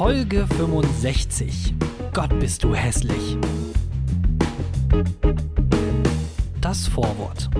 Folge 0.00 0.46
65. 0.56 1.74
Gott 2.14 2.30
bist 2.38 2.64
du 2.64 2.74
hässlich. 2.74 3.36
Das 6.62 6.88
Vorwort. 6.88 7.50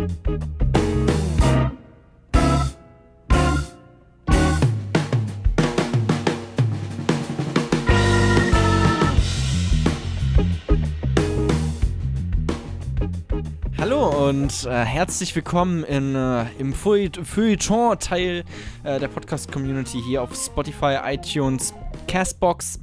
Hallo 13.76 14.28
und 14.28 14.64
äh, 14.64 14.84
herzlich 14.86 15.36
willkommen 15.36 15.84
in, 15.84 16.14
äh, 16.14 16.46
im 16.58 16.72
Feuilleton-Teil 16.72 18.44
äh, 18.84 18.98
der 18.98 19.08
Podcast-Community 19.08 20.00
hier 20.06 20.22
auf 20.22 20.34
Spotify, 20.34 21.00
iTunes, 21.04 21.74
Castbox 22.10 22.80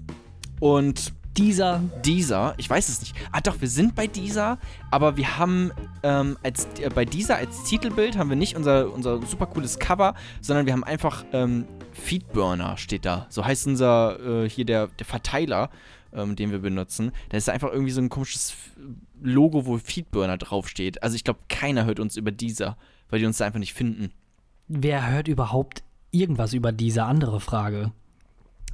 und 0.62 1.12
Dieser. 1.38 1.81
dieser. 2.05 2.54
Ich 2.55 2.70
weiß 2.70 2.88
es 2.88 3.02
nicht. 3.02 3.13
Ah 3.34 3.41
doch, 3.41 3.59
wir 3.59 3.68
sind 3.68 3.94
bei 3.94 4.08
dieser, 4.08 4.58
aber 4.90 5.18
wir 5.18 5.38
haben 5.38 5.72
ähm, 6.02 6.38
als, 6.44 6.66
äh, 6.80 6.90
bei 6.90 7.04
dieser 7.04 7.35
als 7.35 7.66
Titelbild 7.66 8.18
haben 8.18 8.30
wir 8.30 8.38
nicht 8.38 8.55
unser, 8.55 8.90
unser 8.91 9.21
super 9.23 9.48
cooles 9.48 9.80
Cover, 9.80 10.16
sondern 10.40 10.66
wir 10.66 10.71
haben 10.71 10.85
einfach 10.85 11.26
ähm, 11.34 11.66
Feedburner 11.91 12.77
steht 12.77 13.04
da. 13.04 13.27
So 13.27 13.44
heißt 13.44 13.68
unser 13.68 14.45
äh, 14.45 14.49
hier 14.49 14.63
der, 14.63 14.88
der 14.88 15.05
Verteiler, 15.05 15.71
ähm, 16.13 16.38
den 16.38 16.52
wir 16.52 16.59
benutzen. 16.59 17.12
Da 17.27 17.35
ist 17.35 17.49
einfach 17.49 17.73
irgendwie 17.73 17.91
so 17.91 17.99
ein 17.99 18.07
komisches 18.07 18.55
Logo, 19.21 19.66
wo 19.66 19.77
Feedburner 19.77 20.38
draufsteht. 20.38 21.04
Also 21.04 21.18
ich 21.18 21.26
glaube, 21.26 21.41
keiner 21.49 21.84
hört 21.84 21.99
uns 21.99 22.16
über 22.16 22.32
dieser, 22.32 22.77
weil 23.09 23.20
die 23.20 23.26
uns 23.26 23.40
da 23.40 23.46
einfach 23.46 23.59
nicht 23.59 23.73
finden. 23.73 24.13
Wer 24.70 25.12
hört 25.12 25.27
überhaupt 25.27 25.84
irgendwas 26.12 26.54
über 26.54 26.71
diese 26.71 27.04
andere 27.04 27.41
Frage? 27.41 27.91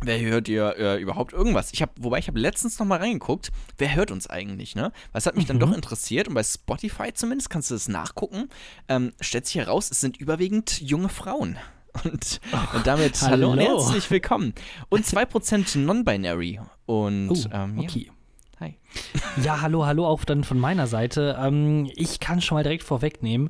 Wer 0.06 0.20
hört 0.22 0.48
ihr 0.48 0.76
äh, 0.78 1.02
überhaupt 1.02 1.34
irgendwas? 1.34 1.72
Ich 1.74 1.82
habe, 1.82 1.92
wobei 2.00 2.20
ich 2.20 2.28
habe 2.28 2.40
letztens 2.40 2.78
noch 2.80 2.86
mal 2.86 3.00
reingeguckt, 3.00 3.52
wer 3.78 3.96
hört 3.96 4.12
uns 4.12 4.28
eigentlich, 4.30 4.76
ne? 4.76 4.92
Es 5.14 5.26
hat 5.26 5.36
mich 5.36 5.46
dann 5.46 5.58
Mhm. 5.58 5.62
doch 5.62 5.74
interessiert 5.74 6.28
und 6.28 6.34
bei 6.34 6.44
Spotify 6.44 7.14
zumindest 7.14 7.50
kannst 7.50 7.70
du 7.72 7.76
das 7.76 7.88
nachgucken. 7.88 8.50
Ähm, 8.90 9.14
stellt 9.22 9.46
sich 9.46 9.56
heraus, 9.56 9.90
es 9.92 10.02
sind 10.02 10.18
überwiegend 10.18 10.82
junge 10.82 11.10
Frauen. 11.10 11.58
Und, 12.04 12.40
und 12.74 12.88
damit 12.88 13.22
hallo. 13.22 13.52
und 13.52 13.60
herzlich 13.60 14.10
willkommen. 14.10 14.56
Und 14.90 15.06
2% 15.06 15.78
Non-Binary. 15.78 16.60
Und 16.88 17.30
Oh, 17.30 17.36
ähm, 17.54 17.78
ja. 17.78 17.84
okay. 17.84 18.12
Hi. 18.64 18.76
Ja, 19.44 19.62
hallo, 19.62 19.86
hallo 19.86 20.06
auch 20.08 20.24
dann 20.24 20.46
von 20.46 20.58
meiner 20.58 20.88
Seite. 20.88 21.38
Ähm, 21.38 21.92
ich 21.96 22.22
kann 22.22 22.40
schon 22.40 22.56
mal 22.56 22.64
direkt 22.64 22.84
vorwegnehmen, 22.84 23.50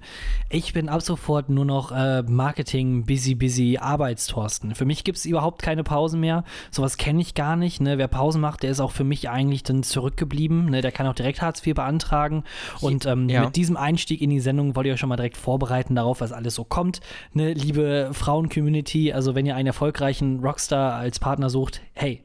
ich 0.49 0.73
bin 0.73 0.89
ab 0.89 1.03
sofort 1.03 1.49
nur 1.49 1.65
noch 1.65 1.91
äh, 1.91 2.23
Marketing, 2.23 3.05
busy, 3.05 3.35
busy, 3.35 3.77
Arbeitstorsten. 3.77 4.73
Für 4.73 4.85
mich 4.85 5.03
gibt 5.03 5.19
es 5.19 5.25
überhaupt 5.25 5.61
keine 5.61 5.83
Pausen 5.83 6.19
mehr. 6.19 6.43
Sowas 6.71 6.97
kenne 6.97 7.21
ich 7.21 7.35
gar 7.35 7.55
nicht. 7.55 7.79
Ne? 7.79 7.99
Wer 7.99 8.07
Pausen 8.07 8.41
macht, 8.41 8.63
der 8.63 8.71
ist 8.71 8.79
auch 8.79 8.91
für 8.91 9.03
mich 9.03 9.29
eigentlich 9.29 9.61
dann 9.61 9.83
zurückgeblieben. 9.83 10.71
Ne? 10.71 10.81
Der 10.81 10.91
kann 10.91 11.05
auch 11.05 11.13
direkt 11.13 11.43
Hartz 11.43 11.63
IV 11.65 11.75
beantragen. 11.75 12.43
Und 12.81 13.05
ähm, 13.05 13.29
Ja. 13.29 13.41
mit 13.45 13.55
diesem 13.55 13.77
Einstieg 13.77 14.19
in 14.21 14.31
die 14.31 14.39
Sendung 14.39 14.75
wollte 14.75 14.89
ich 14.89 14.93
euch 14.93 14.99
schon 14.99 15.09
mal 15.09 15.17
direkt 15.17 15.37
vorbereiten 15.37 15.93
darauf, 15.93 16.21
was 16.21 16.31
alles 16.31 16.55
so 16.55 16.63
kommt. 16.63 17.01
Ne? 17.33 17.53
Liebe 17.53 18.09
Frauen-Community, 18.13 19.13
also 19.13 19.35
wenn 19.35 19.45
ihr 19.45 19.55
einen 19.55 19.67
erfolgreichen 19.67 20.39
Rockstar 20.39 20.95
als 20.95 21.19
Partner 21.19 21.51
sucht, 21.51 21.81
hey, 21.93 22.23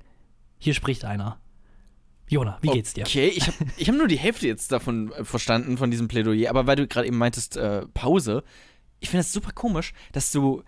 hier 0.58 0.72
spricht 0.72 1.04
einer. 1.04 1.36
Jona, 2.28 2.58
wie 2.60 2.68
geht's 2.68 2.94
dir? 2.94 3.04
Okay, 3.04 3.28
ich 3.28 3.46
habe 3.46 3.56
ich 3.76 3.88
hab 3.88 3.96
nur 3.96 4.08
die 4.08 4.18
Hälfte 4.18 4.46
jetzt 4.46 4.70
davon 4.72 5.12
äh, 5.12 5.24
verstanden, 5.24 5.78
von 5.78 5.90
diesem 5.90 6.08
Plädoyer. 6.08 6.50
Aber 6.50 6.66
weil 6.66 6.76
du 6.76 6.86
gerade 6.86 7.06
eben 7.06 7.18
meintest, 7.18 7.56
äh, 7.56 7.86
Pause, 7.94 8.44
ich 9.00 9.08
finde 9.08 9.24
das 9.24 9.32
super 9.32 9.52
komisch, 9.52 9.92
dass 10.12 10.30
du 10.30 10.62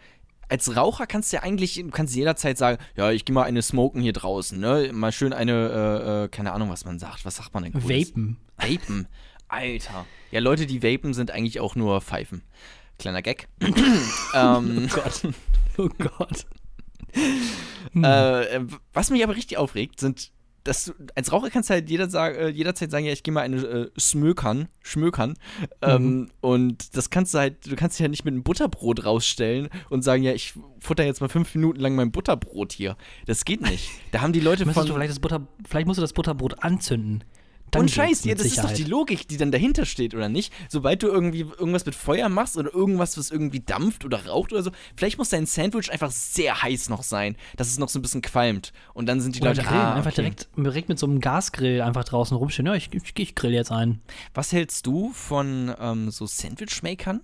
als 0.49 0.75
Raucher 0.77 1.07
kannst 1.07 1.33
du 1.33 1.37
ja 1.37 1.43
eigentlich, 1.43 1.75
du 1.75 1.91
kannst 1.91 2.15
jederzeit 2.15 2.59
sagen, 2.59 2.83
ja, 2.97 3.13
ich 3.13 3.25
gehe 3.25 3.33
mal 3.33 3.45
eine 3.45 3.63
smoken 3.63 4.03
hier 4.03 4.13
draußen, 4.13 4.59
ne? 4.59 4.91
Mal 4.93 5.13
schön 5.13 5.33
eine, 5.33 5.53
äh, 5.53 6.25
äh, 6.25 6.29
keine 6.29 6.53
Ahnung, 6.53 6.71
was 6.71 6.85
man 6.85 6.99
sagt. 6.99 7.25
Was 7.25 7.37
sagt 7.37 7.55
man 7.55 7.63
denn? 7.63 7.73
Cooles? 7.73 8.09
Vapen. 8.09 8.37
Vapen. 8.57 9.09
Alter. 9.47 10.07
Ja, 10.33 10.41
Leute, 10.41 10.67
die 10.67 10.83
vapen, 10.83 11.15
sind 11.15 11.31
eigentlich 11.31 11.61
auch 11.61 11.77
nur 11.77 12.01
Pfeifen. 12.01 12.43
Kleiner 12.99 13.23
Gag. 13.23 13.49
ähm, 14.35 14.89
Gott. 14.93 15.23
Oh 15.79 15.89
Gott. 15.99 16.47
Äh, 17.95 18.61
was 18.93 19.11
mich 19.11 19.23
aber 19.23 19.35
richtig 19.35 19.57
aufregt, 19.57 19.99
sind, 20.01 20.31
dass 20.65 20.93
als 21.15 21.33
Raucher 21.33 21.51
kannst 21.51 21.71
du 21.71 21.75
halt 21.75 21.89
jeder 21.89 22.11
sag, 22.11 22.37
äh, 22.37 22.49
jederzeit 22.49 22.91
sagen, 22.91 23.05
ja, 23.05 23.13
ich 23.13 23.23
gehe 23.23 23.33
mal 23.33 23.43
eine 23.43 23.57
äh, 23.57 23.91
Smökern, 23.99 24.69
Schmökern. 24.83 25.35
Ähm, 25.83 26.31
und 26.41 26.97
das 26.97 27.11
kannst 27.11 27.35
du 27.35 27.39
halt, 27.39 27.71
du 27.71 27.77
kannst 27.77 27.99
dich 27.99 28.05
halt 28.05 28.11
nicht 28.11 28.25
mit 28.25 28.33
einem 28.33 28.43
Butterbrot 28.43 29.05
rausstellen 29.05 29.69
und 29.89 30.03
sagen, 30.03 30.23
ja, 30.23 30.33
ich 30.33 30.55
futter 30.81 31.05
jetzt 31.05 31.21
mal 31.21 31.29
fünf 31.29 31.55
Minuten 31.55 31.81
lang 31.81 31.95
mein 31.95 32.13
Butterbrot 32.13 32.73
hier. 32.73 32.97
Das 33.27 33.45
geht 33.45 33.61
nicht. 33.63 33.91
Da 34.13 34.23
haben 34.23 34.33
die 34.33 34.41
Leute 34.41 34.67
von. 34.67 34.87
du 34.87 34.93
vielleicht, 34.93 35.11
das 35.11 35.21
Butter, 35.21 35.47
vielleicht 35.69 35.87
musst 35.87 35.99
du 35.99 36.01
das 36.01 36.13
Butterbrot 36.13 36.65
anzünden. 36.65 37.23
Dann 37.71 37.83
und 37.83 37.91
Scheiß, 37.91 38.23
geht's 38.23 38.25
ja, 38.25 38.35
das 38.35 38.47
ist 38.47 38.59
doch 38.59 38.63
Sicherheit. 38.65 38.79
die 38.79 38.85
Logik, 38.91 39.29
die 39.29 39.37
dann 39.37 39.53
dahinter 39.53 39.85
steht, 39.87 40.15
oder 40.15 40.29
nicht? 40.29 40.53
Sobald 40.69 41.03
du 41.03 41.09
irgendwie 41.09 41.41
irgendwas 41.41 41.87
mit 41.87 41.95
Feuer 41.95 42.29
machst 42.29 42.57
oder 42.57 42.73
irgendwas, 42.75 43.17
was 43.17 43.31
irgendwie 43.31 43.61
dampft 43.61 44.05
oder 44.05 44.27
raucht 44.27 44.53
oder 44.53 44.63
so, 44.63 44.71
vielleicht 44.97 45.19
muss 45.19 45.29
dein 45.29 45.47
Sandwich 45.47 45.91
einfach 45.93 46.11
sehr 46.11 46.63
heiß 46.63 46.89
noch 46.89 47.03
sein, 47.03 47.37
dass 47.57 47.69
es 47.69 47.79
noch 47.79 47.89
so 47.89 47.99
ein 47.99 48.03
bisschen 48.03 48.23
qualmt. 48.23 48.73
Und 48.95 49.07
dann 49.07 49.21
sind 49.21 49.37
die 49.37 49.41
Oder 49.41 49.51
Leute, 49.55 49.63
grillen, 49.63 49.81
ah, 49.81 49.95
einfach 49.95 50.11
okay. 50.13 50.23
direkt, 50.23 50.49
direkt 50.57 50.89
mit 50.89 50.99
so 50.99 51.07
einem 51.07 51.21
Gasgrill 51.21 51.81
einfach 51.83 52.05
draußen 52.05 52.37
rumstehen. 52.37 52.67
Ja, 52.67 52.75
ich, 52.75 52.93
ich, 52.93 53.13
ich 53.17 53.35
grill 53.35 53.53
jetzt 53.53 53.71
ein. 53.73 54.01
Was 54.35 54.53
hältst 54.53 54.87
du 54.87 55.11
von 55.13 55.75
ähm, 55.81 56.11
so 56.11 56.27
Sandwich-Makern? 56.27 57.21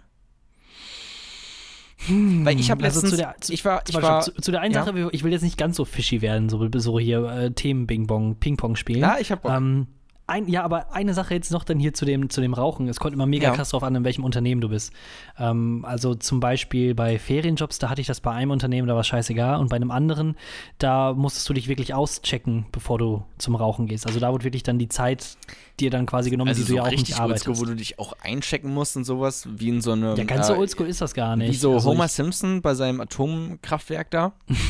Weil 2.08 2.60
ich 2.60 2.70
habe 2.70 2.84
also 2.84 3.00
letztens, 3.00 3.10
zu 3.10 3.16
der- 3.16 3.34
zu- 3.40 3.52
ich 3.52 3.64
war, 3.64 3.82
ich 3.88 3.94
war, 3.94 4.20
zu, 4.20 4.32
zu 4.34 4.50
der 4.52 4.60
einen 4.60 4.74
ja. 4.74 4.84
Sache, 4.84 5.08
ich 5.12 5.24
will 5.24 5.32
jetzt 5.32 5.42
nicht 5.42 5.56
ganz 5.56 5.76
so 5.76 5.84
fishy 5.86 6.20
werden, 6.20 6.48
so, 6.50 6.68
so 6.76 7.00
hier 7.00 7.24
äh, 7.24 7.50
Themen 7.52 7.86
Bing-Bong, 7.86 8.36
Ping-Pong 8.36 8.76
spielen. 8.76 9.00
na, 9.00 9.18
ich 9.18 9.30
habe. 9.32 9.48
Ähm, 9.48 9.86
ein, 10.28 10.48
ja, 10.48 10.64
aber 10.64 10.92
eine 10.92 11.14
Sache 11.14 11.34
jetzt 11.34 11.53
noch 11.53 11.62
dann 11.62 11.78
hier 11.78 11.94
zu 11.94 12.04
dem, 12.04 12.31
zu 12.31 12.41
dem 12.41 12.53
Rauchen. 12.54 12.88
Es 12.88 12.98
kommt 12.98 13.14
immer 13.14 13.26
mega 13.26 13.48
Ja. 13.48 13.54
krass 13.54 13.70
drauf 13.70 13.82
an, 13.84 13.94
in 13.94 14.04
welchem 14.04 14.25
Unternehmen 14.25 14.60
du 14.60 14.69
bist. 14.69 14.92
Ähm, 15.38 15.84
also 15.87 16.14
zum 16.14 16.41
Beispiel 16.41 16.94
bei 16.94 17.19
Ferienjobs, 17.19 17.78
da 17.78 17.91
hatte 17.91 18.00
ich 18.00 18.06
das 18.09 18.20
bei 18.20 18.32
einem 18.32 18.50
Unternehmen, 18.50 18.88
da 18.88 18.94
war 18.94 19.03
es 19.03 19.06
scheißegal. 19.06 19.59
Und 19.60 19.69
bei 19.69 19.76
einem 19.76 19.91
anderen, 19.91 20.37
da 20.78 21.12
musstest 21.14 21.48
du 21.48 21.53
dich 21.54 21.69
wirklich 21.69 21.94
auschecken, 21.94 22.66
bevor 22.72 22.98
du 22.98 23.22
zum 23.38 23.54
Rauchen 23.54 23.87
gehst. 23.87 24.06
Also 24.06 24.19
da 24.19 24.32
wurde 24.32 24.44
wirklich 24.44 24.62
dann 24.64 24.78
die 24.78 24.88
Zeit 24.88 25.37
dir 25.81 25.91
dann 25.91 26.06
quasi 26.06 26.31
genommen, 26.31 26.48
also 26.48 26.62
die 26.62 26.66
du 26.66 26.72
so 26.72 26.76
ja 26.76 26.82
auch 26.84 26.91
nicht 26.91 27.19
arbeitest. 27.19 27.48
oldschool, 27.48 27.66
wo 27.66 27.70
du 27.70 27.76
dich 27.76 27.98
auch 27.98 28.14
einchecken 28.20 28.72
musst 28.72 28.97
und 28.97 29.04
sowas, 29.04 29.47
wie 29.50 29.69
in 29.69 29.81
so 29.81 29.92
einem, 29.92 30.16
ja, 30.16 30.25
ganz 30.25 30.47
so 30.47 30.54
äh, 30.54 30.59
oldschool 30.59 30.87
ist 30.87 31.00
das 31.00 31.14
gar 31.14 31.37
nicht. 31.37 31.50
wie 31.53 31.56
so 31.56 31.75
also 31.75 31.91
Homer 31.91 32.09
Simpson 32.09 32.62
bei 32.62 32.75
seinem 32.75 33.00
Atomkraftwerk 33.00 34.10
da. 34.10 34.32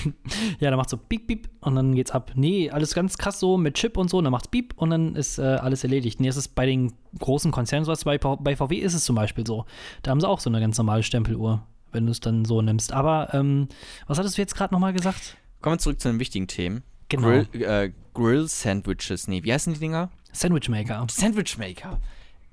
Ja, 0.61 0.71
da 0.71 0.77
macht 0.77 0.91
so 0.91 0.97
Piep, 0.97 1.27
Piep 1.27 1.49
und 1.61 1.75
dann 1.75 1.95
geht's 1.95 2.11
ab. 2.11 2.33
Nee, 2.35 2.71
alles 2.71 2.95
ganz 2.95 3.19
krass 3.19 3.39
so 3.41 3.57
mit 3.57 3.75
Chip 3.75 3.97
und 3.97 4.09
so, 4.09 4.19
und 4.19 4.25
dann 4.25 4.31
macht's 4.31 4.49
Piep 4.49 4.75
und 4.77 4.91
dann 4.91 5.15
ist 5.15 5.39
äh, 5.39 5.43
alles 5.43 5.85
erledigt. 5.85 6.21
Nee, 6.21 6.29
es 6.29 6.37
ist 6.37 6.55
bei 6.55 6.67
den 6.67 6.93
großen 7.19 7.51
Konzernen 7.53 7.85
sowas, 7.85 8.05
bei, 8.05 8.19
bei 8.19 8.57
VW 8.57 8.77
ist 8.77 8.95
es 8.95 9.05
zum 9.05 9.17
Beispiel 9.17 9.47
so. 9.47 9.67
Da 10.03 10.11
haben 10.11 10.21
sie 10.21 10.29
auch 10.29 10.41
so 10.41 10.51
eine 10.51 10.61
ganz 10.61 10.79
normale 10.79 11.03
Stempeluhr, 11.03 11.63
wenn 11.93 12.07
du 12.07 12.13
es 12.13 12.21
dann 12.21 12.45
so 12.45 12.63
nimmst. 12.63 12.93
Aber, 12.93 13.33
ähm, 13.35 13.69
was 14.07 14.19
hattest 14.19 14.39
du 14.39 14.43
jetzt 14.43 14.55
gerade 14.55 14.75
nochmal 14.75 14.93
gesagt? 14.93 15.37
Kommen 15.61 15.77
wir 15.77 15.79
zurück 15.79 16.01
zu 16.01 16.09
den 16.09 16.21
wichtigen 16.21 16.47
Themen. 16.47 16.83
Genau. 17.09 17.29
Grill, 17.29 17.63
äh, 17.63 17.93
Grill-Sandwiches, 18.15 19.29
nee, 19.29 19.43
wie 19.45 19.53
heißen 19.53 19.75
die 19.75 19.81
Dinger? 19.81 20.11
Sandwichmaker. 20.41 21.07
Sandwich-Maker. 21.11 22.01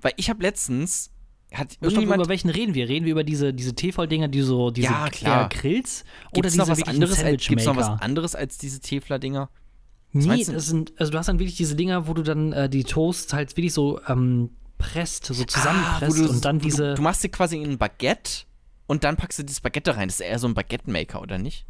Weil 0.01 0.13
ich 0.17 0.29
habe 0.29 0.41
letztens, 0.43 1.11
hat 1.53 1.77
irgendjemand, 1.81 2.21
über 2.21 2.29
welchen 2.29 2.49
reden 2.49 2.73
wir? 2.73 2.89
Reden 2.89 3.05
wir 3.05 3.11
über 3.11 3.23
diese, 3.23 3.53
diese 3.53 3.75
Tefal-Dinger, 3.75 4.27
die 4.27 4.41
so, 4.41 4.71
diese 4.71 4.87
Ja, 4.87 5.09
klar. 5.09 5.49
Grills? 5.49 6.03
Gibt 6.33 6.37
Oder 6.39 6.47
es 6.47 6.53
diese 6.53 6.61
noch 6.63 6.69
was 6.69 6.83
anderes? 6.83 7.23
als- 7.23 7.45
Gibt's 7.47 7.65
noch 7.65 7.75
was 7.75 7.87
anderes 8.01 8.35
als 8.35 8.57
diese 8.57 8.79
Tefler-Dinger? 8.79 9.49
Nee, 10.15 10.43
das 10.45 10.67
sind, 10.67 10.93
also 10.99 11.11
du 11.11 11.17
hast 11.17 11.27
dann 11.27 11.39
wirklich 11.39 11.55
diese 11.57 11.75
Dinger, 11.75 12.07
wo 12.07 12.13
du 12.13 12.21
dann 12.21 12.53
äh, 12.53 12.69
die 12.69 12.83
Toasts 12.83 13.33
halt 13.33 13.55
wirklich 13.57 13.73
so 13.73 13.99
ähm, 14.07 14.51
presst, 14.77 15.25
so 15.25 15.43
zusammenpresst 15.43 16.19
Ah, 16.19 16.23
du, 16.25 16.29
und 16.29 16.45
dann 16.45 16.59
diese. 16.59 16.89
Du, 16.89 16.95
du 16.97 17.01
machst 17.01 17.23
dir 17.23 17.29
quasi 17.29 17.57
ein 17.59 17.79
Baguette 17.79 18.43
und 18.85 19.03
dann 19.03 19.15
packst 19.15 19.39
du 19.39 19.43
das 19.43 19.59
Baguette 19.59 19.95
rein. 19.95 20.09
Das 20.09 20.19
ist 20.19 20.25
eher 20.27 20.37
so 20.37 20.47
ein 20.47 20.53
Baguette-Maker, 20.53 21.19
oder 21.21 21.39
nicht? 21.39 21.65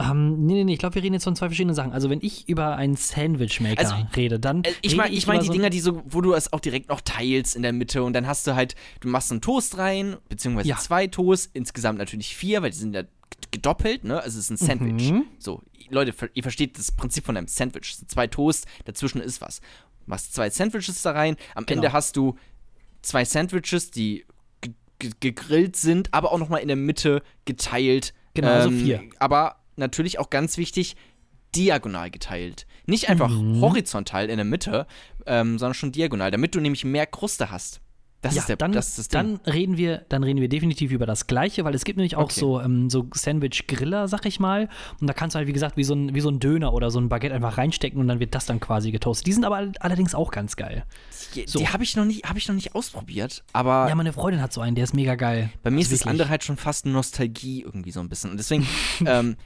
Ähm, 0.00 0.46
nee, 0.46 0.54
nee, 0.54 0.64
nee, 0.64 0.72
ich 0.74 0.78
glaube, 0.78 0.94
wir 0.96 1.02
reden 1.02 1.14
jetzt 1.14 1.24
von 1.24 1.36
zwei 1.36 1.46
verschiedenen 1.48 1.74
Sachen. 1.74 1.92
Also, 1.92 2.08
wenn 2.10 2.20
ich 2.22 2.48
über 2.48 2.76
einen 2.76 2.96
Sandwichmaker 2.96 3.78
Also, 3.80 3.94
rede, 4.16 4.40
dann. 4.40 4.64
Äh, 4.64 4.72
Ich 4.82 4.96
meine 4.96 5.14
ich 5.14 5.26
mein 5.26 5.40
die 5.40 5.46
so- 5.46 5.52
Dinger, 5.52 5.70
die 5.70 5.80
so, 5.80 6.02
wo 6.06 6.20
du 6.20 6.32
es 6.34 6.52
auch 6.52 6.60
direkt 6.60 6.88
noch 6.88 7.00
teilst 7.00 7.54
in 7.56 7.62
der 7.62 7.72
Mitte 7.72 8.02
und 8.02 8.12
dann 8.12 8.26
hast 8.26 8.46
du 8.46 8.54
halt, 8.54 8.74
du 9.00 9.08
machst 9.08 9.30
einen 9.30 9.40
Toast 9.40 9.78
rein, 9.78 10.16
beziehungsweise 10.28 10.68
Ja. 10.68 10.76
zwei 10.78 11.06
Toast, 11.06 11.50
insgesamt 11.52 11.98
natürlich 11.98 12.34
vier, 12.36 12.62
weil 12.62 12.70
die 12.70 12.76
sind 12.78 12.94
ja 12.94 13.02
gedoppelt, 13.50 14.04
ne? 14.04 14.20
Also 14.22 14.38
es 14.38 14.50
ist 14.50 14.50
ein 14.50 14.56
Sandwich. 14.66 15.10
Mhm. 15.10 15.24
So, 15.38 15.62
Leute, 15.88 16.14
ihr 16.34 16.42
versteht 16.42 16.78
das 16.78 16.92
Prinzip 16.92 17.24
von 17.26 17.36
einem 17.36 17.46
Sandwich. 17.48 17.90
Es 17.92 17.98
sind 17.98 18.10
zwei 18.10 18.26
Toast, 18.26 18.66
dazwischen 18.84 19.20
ist 19.20 19.40
was. 19.40 19.60
Du 19.60 19.66
machst 20.06 20.34
zwei 20.34 20.50
Sandwiches 20.50 21.02
da 21.02 21.12
rein, 21.12 21.36
am 21.54 21.66
Genau. 21.66 21.78
Ende 21.80 21.92
hast 21.92 22.16
du 22.16 22.36
zwei 23.02 23.24
Sandwiches, 23.24 23.90
die 23.90 24.24
ge- 24.60 24.72
ge- 24.98 25.12
gegrillt 25.20 25.76
sind, 25.76 26.12
aber 26.14 26.32
auch 26.32 26.38
nochmal 26.38 26.60
in 26.60 26.68
der 26.68 26.76
Mitte 26.76 27.22
geteilt. 27.44 28.12
Genau, 28.34 28.48
also 28.48 28.68
Ähm, 28.68 28.84
vier. 28.84 29.02
Aber 29.18 29.56
natürlich 29.80 30.18
auch 30.20 30.30
ganz 30.30 30.56
wichtig, 30.56 30.94
diagonal 31.56 32.10
geteilt. 32.10 32.66
Nicht 32.86 33.08
einfach 33.08 33.28
Mhm. 33.30 33.60
horizontal 33.60 34.30
in 34.30 34.36
der 34.36 34.44
Mitte, 34.44 34.86
ähm, 35.26 35.58
sondern 35.58 35.74
schon 35.74 35.90
diagonal, 35.92 36.30
damit 36.30 36.54
du 36.54 36.60
nämlich 36.60 36.84
mehr 36.84 37.06
Kruste 37.06 37.50
hast. 37.50 37.80
Das 38.22 38.34
ja, 38.34 38.40
ist 38.42 38.48
der, 38.50 38.56
dann, 38.56 38.72
das 38.72 38.88
ist 38.90 38.98
das 38.98 39.08
dann 39.08 39.36
reden 39.46 39.78
wir, 39.78 40.04
dann 40.10 40.22
reden 40.22 40.42
wir 40.42 40.48
definitiv 40.50 40.92
über 40.92 41.06
das 41.06 41.26
Gleiche, 41.26 41.64
weil 41.64 41.74
es 41.74 41.84
gibt 41.84 41.96
nämlich 41.96 42.16
auch 42.16 42.24
Okay. 42.24 42.38
so, 42.40 42.60
ähm, 42.60 42.90
so 42.90 43.08
Sandwich-Griller, 43.14 44.08
sag 44.08 44.26
ich 44.26 44.38
mal. 44.38 44.68
Und 45.00 45.06
da 45.06 45.14
kannst 45.14 45.34
du 45.34 45.38
halt, 45.38 45.48
wie 45.48 45.54
gesagt, 45.54 45.78
wie 45.78 45.84
so, 45.84 45.94
ein, 45.94 46.14
wie 46.14 46.20
so 46.20 46.28
ein 46.28 46.38
Döner 46.38 46.74
oder 46.74 46.90
so 46.90 47.00
ein 47.00 47.08
Baguette 47.08 47.34
einfach 47.34 47.56
reinstecken 47.56 47.98
und 47.98 48.08
dann 48.08 48.20
wird 48.20 48.34
das 48.34 48.44
dann 48.44 48.60
quasi 48.60 48.92
getoastet. 48.92 49.26
Die 49.26 49.32
sind 49.32 49.44
aber 49.46 49.56
all- 49.56 49.72
allerdings 49.80 50.14
auch 50.14 50.30
ganz 50.32 50.56
geil. 50.56 50.84
Die, 51.34 51.44
so. 51.46 51.58
die 51.60 51.68
habe 51.68 51.82
ich, 51.82 51.96
noch 51.96 52.04
nicht- 52.04 52.28
hab 52.28 52.36
ich 52.36 52.46
noch 52.46 52.54
nicht 52.54 52.74
ausprobiert, 52.74 53.42
aber 53.54 53.88
Ja, 53.88 53.94
meine 53.94 54.12
Freundin 54.12 54.42
hat 54.42 54.52
so 54.52 54.60
einen, 54.60 54.74
der 54.76 54.84
ist 54.84 54.94
mega 54.94 55.14
geil. 55.14 55.50
bei 55.62 55.70
mir 55.70 55.78
Also 55.78 55.86
ist 55.86 55.92
das 55.92 56.00
wirklich. 56.00 56.10
andere 56.10 56.28
halt 56.28 56.44
schon 56.44 56.58
fast 56.58 56.84
Nostalgie 56.84 57.62
irgendwie 57.62 57.90
so 57.90 58.00
ein 58.00 58.10
bisschen. 58.10 58.32
Und 58.32 58.36
deswegen, 58.36 58.66
ähm, 59.06 59.36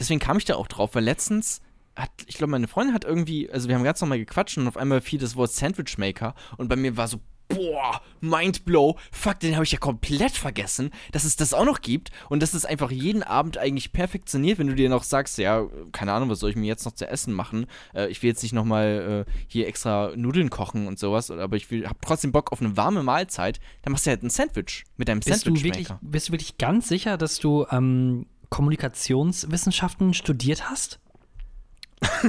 deswegen 0.00 0.18
kam 0.18 0.38
ich 0.38 0.44
da 0.44 0.56
auch 0.56 0.66
drauf, 0.66 0.94
weil 0.94 1.04
letztens 1.04 1.60
hat, 1.94 2.10
ich 2.26 2.36
glaube, 2.36 2.50
meine 2.50 2.66
Freundin 2.66 2.94
hat 2.94 3.04
irgendwie, 3.04 3.50
also 3.50 3.68
wir 3.68 3.76
haben 3.76 3.84
ganz 3.84 4.00
normal 4.00 4.18
gequatscht 4.18 4.58
und 4.58 4.66
auf 4.66 4.76
einmal 4.76 5.00
fiel 5.00 5.20
das 5.20 5.36
Wort 5.36 5.52
Sandwich 5.52 5.98
Maker 5.98 6.34
und 6.56 6.68
bei 6.68 6.76
mir 6.76 6.96
war 6.96 7.06
so, 7.06 7.20
boah, 7.48 8.00
Mindblow, 8.20 8.96
fuck, 9.10 9.40
den 9.40 9.54
habe 9.54 9.64
ich 9.64 9.72
ja 9.72 9.78
komplett 9.78 10.32
vergessen, 10.32 10.90
dass 11.12 11.24
es 11.24 11.36
das 11.36 11.52
auch 11.52 11.64
noch 11.64 11.80
gibt 11.80 12.10
und 12.28 12.42
dass 12.42 12.54
es 12.54 12.64
einfach 12.64 12.90
jeden 12.90 13.22
Abend 13.22 13.58
eigentlich 13.58 13.92
perfektioniert, 13.92 14.58
wenn 14.58 14.68
du 14.68 14.74
dir 14.74 14.88
noch 14.88 15.02
sagst, 15.02 15.36
ja, 15.38 15.66
keine 15.92 16.12
Ahnung, 16.12 16.30
was 16.30 16.38
soll 16.38 16.50
ich 16.50 16.56
mir 16.56 16.66
jetzt 16.66 16.84
noch 16.84 16.94
zu 16.94 17.08
essen 17.08 17.34
machen? 17.34 17.66
Äh, 17.92 18.08
ich 18.08 18.22
will 18.22 18.30
jetzt 18.30 18.42
nicht 18.42 18.52
nochmal 18.52 19.26
äh, 19.26 19.32
hier 19.48 19.66
extra 19.66 20.12
Nudeln 20.16 20.48
kochen 20.48 20.86
und 20.86 20.98
sowas, 20.98 21.30
aber 21.30 21.56
ich 21.56 21.70
will, 21.70 21.88
hab 21.88 22.00
trotzdem 22.02 22.32
Bock 22.32 22.52
auf 22.52 22.60
eine 22.60 22.76
warme 22.76 23.02
Mahlzeit, 23.02 23.58
dann 23.82 23.92
machst 23.92 24.06
du 24.06 24.10
halt 24.10 24.22
ein 24.22 24.30
Sandwich 24.30 24.84
mit 24.96 25.08
deinem 25.08 25.20
Bist 25.20 25.44
du, 25.44 25.50
Sandwich 25.50 25.64
wirklich, 25.64 25.88
Maker. 25.88 26.00
bist 26.02 26.28
du 26.28 26.32
wirklich 26.32 26.56
ganz 26.56 26.88
sicher, 26.88 27.18
dass 27.18 27.40
du 27.40 27.66
ähm, 27.70 28.26
Kommunikationswissenschaften 28.50 30.14
studiert 30.14 30.68
hast? 30.68 31.00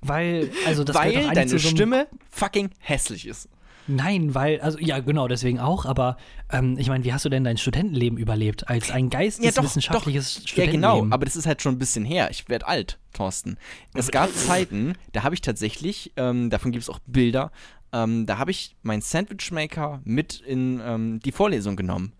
weil, 0.00 0.50
also 0.66 0.84
das 0.84 0.94
doch 0.94 1.02
weil 1.02 1.30
deine 1.34 1.48
so 1.48 1.58
Stimme 1.58 2.06
fucking 2.30 2.70
hässlich 2.78 3.26
ist. 3.26 3.48
Nein, 3.86 4.34
weil, 4.34 4.60
also 4.60 4.78
ja, 4.78 5.00
genau, 5.00 5.28
deswegen 5.28 5.58
auch, 5.58 5.84
aber 5.84 6.16
ähm, 6.50 6.78
ich 6.78 6.88
meine, 6.88 7.04
wie 7.04 7.12
hast 7.12 7.26
du 7.26 7.28
denn 7.28 7.44
dein 7.44 7.58
Studentenleben 7.58 8.18
überlebt? 8.18 8.68
Als 8.68 8.90
ein 8.90 9.10
geisteswissenschaftliches 9.10 10.36
Ja, 10.36 10.48
Studentenleben? 10.48 10.80
genau, 10.80 11.14
aber 11.14 11.26
das 11.26 11.36
ist 11.36 11.46
halt 11.46 11.60
schon 11.60 11.74
ein 11.74 11.78
bisschen 11.78 12.04
her. 12.04 12.28
Ich 12.30 12.48
werde 12.48 12.66
alt, 12.66 12.98
Thorsten. 13.12 13.58
Es 13.92 14.10
gab 14.10 14.30
Zeiten, 14.34 14.94
da 15.12 15.22
habe 15.22 15.34
ich 15.34 15.42
tatsächlich, 15.42 16.12
ähm, 16.16 16.48
davon 16.48 16.72
gibt 16.72 16.82
es 16.82 16.88
auch 16.88 16.98
Bilder, 17.06 17.52
ähm, 17.94 18.26
da 18.26 18.38
habe 18.38 18.50
ich 18.50 18.74
meinen 18.82 19.02
Sandwichmaker 19.02 20.00
mit 20.04 20.40
in 20.40 20.80
ähm, 20.84 21.20
die 21.20 21.30
Vorlesung 21.30 21.76
genommen. 21.76 22.12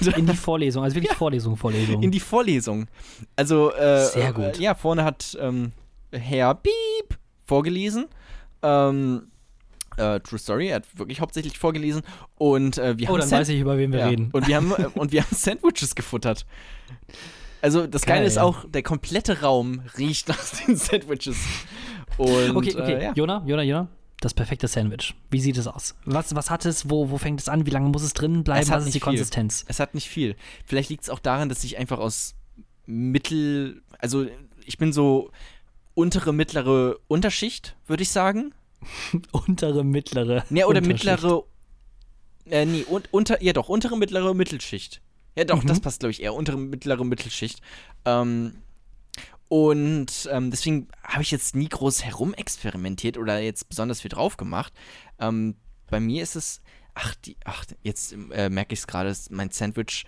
Und 0.00 0.16
In 0.16 0.26
die 0.26 0.34
Vorlesung, 0.36 0.82
also 0.82 0.96
wirklich 0.96 1.12
Vorlesung, 1.12 1.56
Vorlesung. 1.56 2.02
in 2.02 2.10
die 2.10 2.20
Vorlesung. 2.20 2.86
Also, 3.36 3.70
äh, 3.74 4.06
Sehr 4.06 4.32
gut. 4.32 4.58
Äh, 4.58 4.62
ja, 4.62 4.74
vorne 4.74 5.04
hat 5.04 5.36
ähm, 5.38 5.72
Herr 6.12 6.54
Piep 6.54 7.18
vorgelesen. 7.44 8.06
Ähm, 8.62 9.28
äh, 9.98 10.18
True 10.20 10.38
Story, 10.38 10.68
er 10.68 10.76
hat 10.76 10.98
wirklich 10.98 11.20
hauptsächlich 11.20 11.58
vorgelesen. 11.58 12.02
Und 12.36 12.78
äh, 12.78 12.96
wir 12.96 13.08
oh, 13.10 13.12
haben 13.12 13.20
dann 13.20 13.28
Sand- 13.28 13.40
weiß 13.42 13.48
ich, 13.50 13.60
über 13.60 13.76
wen 13.76 13.92
wir 13.92 13.98
ja. 14.00 14.06
reden. 14.08 14.30
Und 14.32 14.48
wir 14.48 14.56
haben, 14.56 14.72
äh, 14.78 14.86
und 14.94 15.12
wir 15.12 15.22
haben 15.24 15.34
Sandwiches 15.36 15.94
gefuttert. 15.94 16.46
Also 17.60 17.86
das 17.86 18.02
Geile 18.06 18.20
Geil. 18.20 18.28
ist 18.28 18.38
auch, 18.38 18.64
der 18.66 18.82
komplette 18.82 19.42
Raum 19.42 19.82
riecht 19.98 20.28
nach 20.28 20.38
den 20.66 20.76
Sandwiches. 20.76 21.36
Und, 22.16 22.56
okay, 22.56 22.74
okay, 22.74 22.94
Äh, 22.94 23.04
ja. 23.04 23.12
Jona, 23.14 23.42
Jona, 23.44 23.62
Jona, 23.62 23.88
das 24.20 24.34
perfekte 24.34 24.66
Sandwich. 24.68 25.14
Wie 25.30 25.40
sieht 25.40 25.56
es 25.58 25.66
aus? 25.66 25.94
Was, 26.04 26.34
was 26.34 26.50
hat 26.50 26.64
es? 26.64 26.90
Wo, 26.90 27.10
wo 27.10 27.18
fängt 27.18 27.40
es 27.40 27.48
an? 27.48 27.66
Wie 27.66 27.70
lange 27.70 27.88
muss 27.88 28.02
es 28.02 28.14
drin 28.14 28.42
bleiben? 28.44 28.62
Es 28.62 28.68
hat 28.70 28.76
Was 28.78 28.82
ist 28.82 28.86
nicht 28.86 28.94
die 28.96 28.98
viel. 29.00 29.04
Konsistenz? 29.04 29.64
Es 29.68 29.78
hat 29.80 29.94
nicht 29.94 30.08
viel. 30.08 30.34
Vielleicht 30.66 30.90
liegt 30.90 31.04
es 31.04 31.10
auch 31.10 31.20
daran, 31.20 31.48
dass 31.48 31.62
ich 31.64 31.78
einfach 31.78 31.98
aus 31.98 32.34
Mittel, 32.86 33.82
also 33.98 34.26
ich 34.64 34.78
bin 34.78 34.92
so 34.92 35.30
untere, 35.94 36.32
mittlere 36.32 36.96
Unterschicht, 37.06 37.76
würde 37.86 38.02
ich 38.02 38.10
sagen. 38.10 38.54
Untere, 39.32 39.84
mittlere. 39.84 40.44
Ja, 40.50 40.66
oder 40.66 40.80
mittlere, 40.80 41.42
äh, 42.46 42.64
nee, 42.64 42.84
un, 42.88 43.02
unter, 43.10 43.42
ja 43.42 43.52
doch, 43.52 43.68
untere, 43.68 43.96
mittlere 43.98 44.34
Mittelschicht. 44.34 45.00
Ja 45.36 45.44
doch, 45.44 45.62
Mhm. 45.62 45.66
das 45.68 45.80
passt, 45.80 46.00
glaube 46.00 46.12
ich, 46.12 46.22
eher, 46.22 46.34
untere, 46.34 46.56
mittlere 46.56 47.04
Mittelschicht. 47.04 47.60
Ähm, 48.04 48.54
und 49.48 50.28
ähm, 50.30 50.50
deswegen 50.50 50.88
habe 51.02 51.22
ich 51.22 51.30
jetzt 51.30 51.56
nie 51.56 51.68
groß 51.68 52.04
herumexperimentiert 52.04 53.16
oder 53.18 53.38
jetzt 53.40 53.68
besonders 53.68 54.00
viel 54.02 54.10
drauf 54.10 54.36
gemacht. 54.36 54.72
Ähm, 55.18 55.56
bei 55.90 56.00
mir 56.00 56.22
ist 56.22 56.36
es, 56.36 56.60
ach, 56.94 57.14
die, 57.14 57.36
ach 57.44 57.64
jetzt 57.82 58.12
äh, 58.32 58.50
merke 58.50 58.74
ich 58.74 58.80
es 58.80 58.86
gerade, 58.86 59.14
mein 59.30 59.50
Sandwich, 59.50 60.04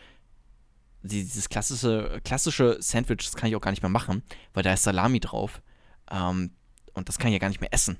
die- 1.02 1.22
dieses 1.24 1.48
klassische, 1.48 2.20
klassische 2.24 2.76
Sandwich, 2.80 3.24
das 3.24 3.34
kann 3.34 3.48
ich 3.48 3.56
auch 3.56 3.60
gar 3.60 3.70
nicht 3.70 3.82
mehr 3.82 3.88
machen, 3.90 4.22
weil 4.52 4.62
da 4.62 4.72
ist 4.74 4.82
Salami 4.82 5.20
drauf. 5.20 5.62
Ähm, 6.10 6.52
und 6.92 7.08
das 7.08 7.18
kann 7.18 7.28
ich 7.28 7.34
ja 7.34 7.38
gar 7.38 7.48
nicht 7.48 7.60
mehr 7.60 7.72
essen, 7.72 7.98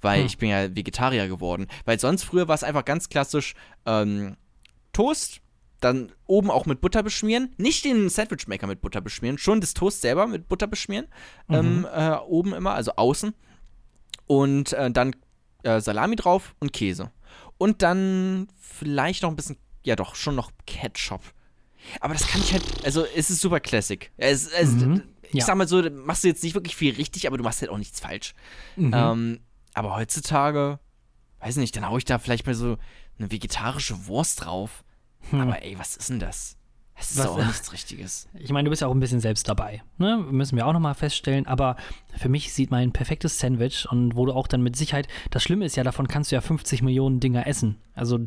weil 0.00 0.20
Hm. 0.20 0.26
ich 0.26 0.36
bin 0.38 0.48
ja 0.50 0.74
Vegetarier 0.74 1.28
geworden. 1.28 1.68
Weil 1.84 1.98
sonst 2.00 2.24
früher 2.24 2.48
war 2.48 2.54
es 2.54 2.64
einfach 2.64 2.84
ganz 2.84 3.08
klassisch 3.08 3.54
ähm, 3.86 4.36
Toast, 4.92 5.40
dann 5.84 6.12
oben 6.26 6.50
auch 6.50 6.66
mit 6.66 6.80
Butter 6.80 7.02
beschmieren. 7.02 7.54
Nicht 7.58 7.84
den 7.84 8.08
Sandwichmaker 8.08 8.66
mit 8.66 8.80
Butter 8.80 9.00
beschmieren, 9.00 9.38
schon 9.38 9.60
das 9.60 9.74
Toast 9.74 10.00
selber 10.00 10.26
mit 10.26 10.48
Butter 10.48 10.66
beschmieren. 10.66 11.06
Ähm, 11.48 11.86
äh, 11.92 12.16
oben 12.16 12.52
immer, 12.54 12.74
also 12.74 12.92
außen. 12.96 13.34
Und 14.26 14.72
äh, 14.72 14.90
dann 14.90 15.14
äh, 15.62 15.80
Salami 15.80 16.16
drauf 16.16 16.54
und 16.60 16.72
Käse. 16.72 17.10
Und 17.58 17.82
dann 17.82 18.48
vielleicht 18.58 19.22
noch 19.22 19.30
ein 19.30 19.36
bisschen, 19.36 19.56
ja 19.84 19.96
doch, 19.96 20.14
schon 20.14 20.34
noch 20.34 20.50
Ketchup. 20.66 21.22
Aber 22.00 22.14
das 22.14 22.26
kann 22.26 22.40
ich 22.40 22.52
halt, 22.52 22.64
also 22.84 23.04
es 23.16 23.30
ist 23.30 23.40
super 23.40 23.60
Classic. 23.60 24.10
Es, 24.16 24.46
es, 24.48 24.72
Mhm. 24.72 25.02
Ich 25.34 25.38
Ja. 25.40 25.46
sag 25.46 25.56
mal 25.56 25.66
so, 25.66 25.80
machst 25.90 26.24
du 26.24 26.28
jetzt 26.28 26.42
nicht 26.44 26.54
wirklich 26.54 26.76
viel 26.76 26.94
richtig, 26.94 27.26
aber 27.26 27.38
du 27.38 27.42
machst 27.44 27.62
halt 27.62 27.70
auch 27.70 27.78
nichts 27.78 28.00
falsch. 28.00 28.34
Mhm. 28.76 28.92
Ähm, 28.94 29.40
aber 29.72 29.96
heutzutage, 29.96 30.78
weiß 31.40 31.56
nicht, 31.56 31.74
dann 31.74 31.88
hau 31.88 31.96
ich 31.96 32.04
da 32.04 32.18
vielleicht 32.18 32.46
mal 32.46 32.54
so 32.54 32.76
eine 33.18 33.32
vegetarische 33.32 34.06
Wurst 34.06 34.44
drauf. 34.44 34.84
Hm. 35.30 35.40
Aber 35.40 35.62
ey, 35.62 35.78
was 35.78 35.96
ist 35.96 36.10
denn 36.10 36.18
das? 36.20 36.56
Das 36.96 37.10
ist 37.12 37.18
Was- 37.18 37.26
doch 37.26 37.38
auch 37.38 37.46
nichts 37.46 37.72
Richtiges. 37.72 38.28
Ich 38.38 38.50
meine, 38.52 38.66
du 38.66 38.70
bist 38.70 38.82
ja 38.82 38.88
auch 38.88 38.94
ein 38.94 39.00
bisschen 39.00 39.18
selbst 39.20 39.48
dabei. 39.48 39.82
Ne? 39.98 40.18
Müssen 40.18 40.56
wir 40.56 40.66
auch 40.66 40.72
nochmal 40.72 40.94
feststellen. 40.94 41.46
Aber 41.46 41.76
für 42.16 42.28
mich 42.28 42.52
sieht 42.52 42.70
mein 42.70 42.92
perfektes 42.92 43.38
Sandwich 43.38 43.86
und 43.90 44.14
wo 44.14 44.26
du 44.26 44.32
auch 44.32 44.46
dann 44.46 44.62
mit 44.62 44.76
Sicherheit, 44.76 45.08
das 45.30 45.42
Schlimme 45.42 45.64
ist 45.64 45.74
ja, 45.76 45.84
davon 45.84 46.06
kannst 46.06 46.30
du 46.30 46.36
ja 46.36 46.40
50 46.40 46.82
Millionen 46.82 47.18
Dinger 47.18 47.46
essen. 47.46 47.78
Also 47.94 48.20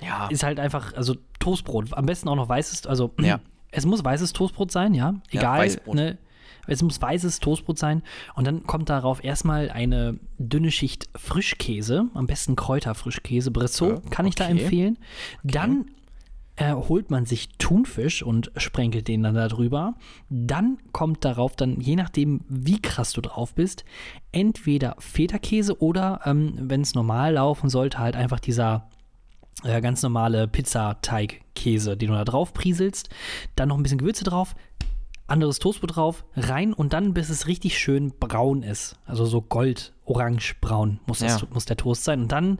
Ja. 0.00 0.28
ist 0.28 0.44
halt 0.44 0.60
einfach, 0.60 0.94
also 0.94 1.16
Toastbrot. 1.40 1.92
Am 1.94 2.06
besten 2.06 2.28
auch 2.28 2.36
noch 2.36 2.48
weißes, 2.48 2.86
also 2.86 3.12
Ja. 3.20 3.40
es 3.70 3.84
muss 3.86 4.02
weißes 4.04 4.32
Toastbrot 4.32 4.70
sein, 4.70 4.94
ja. 4.94 5.14
Ja, 5.30 5.40
Egal. 5.40 5.58
Weißbrot. 5.60 5.94
ne? 5.94 6.18
Es 6.68 6.80
muss 6.80 7.02
weißes 7.02 7.40
Toastbrot 7.40 7.76
sein. 7.76 8.02
Und 8.34 8.46
dann 8.46 8.62
kommt 8.68 8.88
darauf 8.88 9.24
erstmal 9.24 9.68
eine 9.68 10.18
dünne 10.38 10.70
Schicht 10.70 11.08
Frischkäse, 11.16 12.06
am 12.14 12.26
besten 12.28 12.54
Kräuterfrischkäse, 12.54 13.50
Bressot, 13.50 14.04
Ja, 14.04 14.10
kann 14.10 14.26
ich 14.26 14.36
da 14.36 14.44
okay. 14.44 14.52
empfehlen. 14.62 14.98
Dann 15.42 15.86
äh, 16.62 16.74
holt 16.74 17.10
man 17.10 17.26
sich 17.26 17.48
Thunfisch 17.58 18.22
und 18.22 18.52
sprenkelt 18.56 19.08
den 19.08 19.24
dann 19.24 19.34
da 19.34 19.48
drüber. 19.48 19.94
Dann 20.30 20.78
kommt 20.92 21.24
darauf 21.24 21.56
dann, 21.56 21.80
je 21.80 21.96
nachdem, 21.96 22.42
wie 22.48 22.80
krass 22.80 23.12
du 23.12 23.20
drauf 23.20 23.52
bist, 23.54 23.84
entweder 24.30 24.94
Feta-Käse 25.00 25.80
oder, 25.82 26.20
ähm, 26.24 26.54
wenn 26.56 26.82
es 26.82 26.94
normal 26.94 27.34
laufen 27.34 27.68
sollte, 27.68 27.98
halt 27.98 28.14
einfach 28.14 28.38
dieser 28.38 28.88
äh, 29.64 29.80
ganz 29.80 30.02
normale 30.02 30.46
Pizzateig-Käse, 30.46 31.96
den 31.96 32.10
du 32.10 32.14
da 32.14 32.24
drauf 32.24 32.52
prieselst. 32.54 33.08
Dann 33.56 33.68
noch 33.68 33.76
ein 33.76 33.82
bisschen 33.82 33.98
Gewürze 33.98 34.22
drauf, 34.24 34.54
anderes 35.26 35.58
Toastbrot 35.58 35.96
drauf, 35.96 36.24
rein 36.36 36.72
und 36.72 36.92
dann, 36.92 37.12
bis 37.12 37.28
es 37.28 37.48
richtig 37.48 37.76
schön 37.76 38.12
braun 38.20 38.62
ist. 38.62 38.96
Also 39.04 39.24
so 39.24 39.42
gold, 39.42 39.94
orange, 40.04 40.54
braun 40.60 41.00
muss, 41.06 41.18
das, 41.18 41.40
Ja. 41.40 41.48
muss 41.52 41.64
der 41.64 41.76
Toast 41.76 42.04
sein. 42.04 42.22
Und 42.22 42.32
dann 42.32 42.58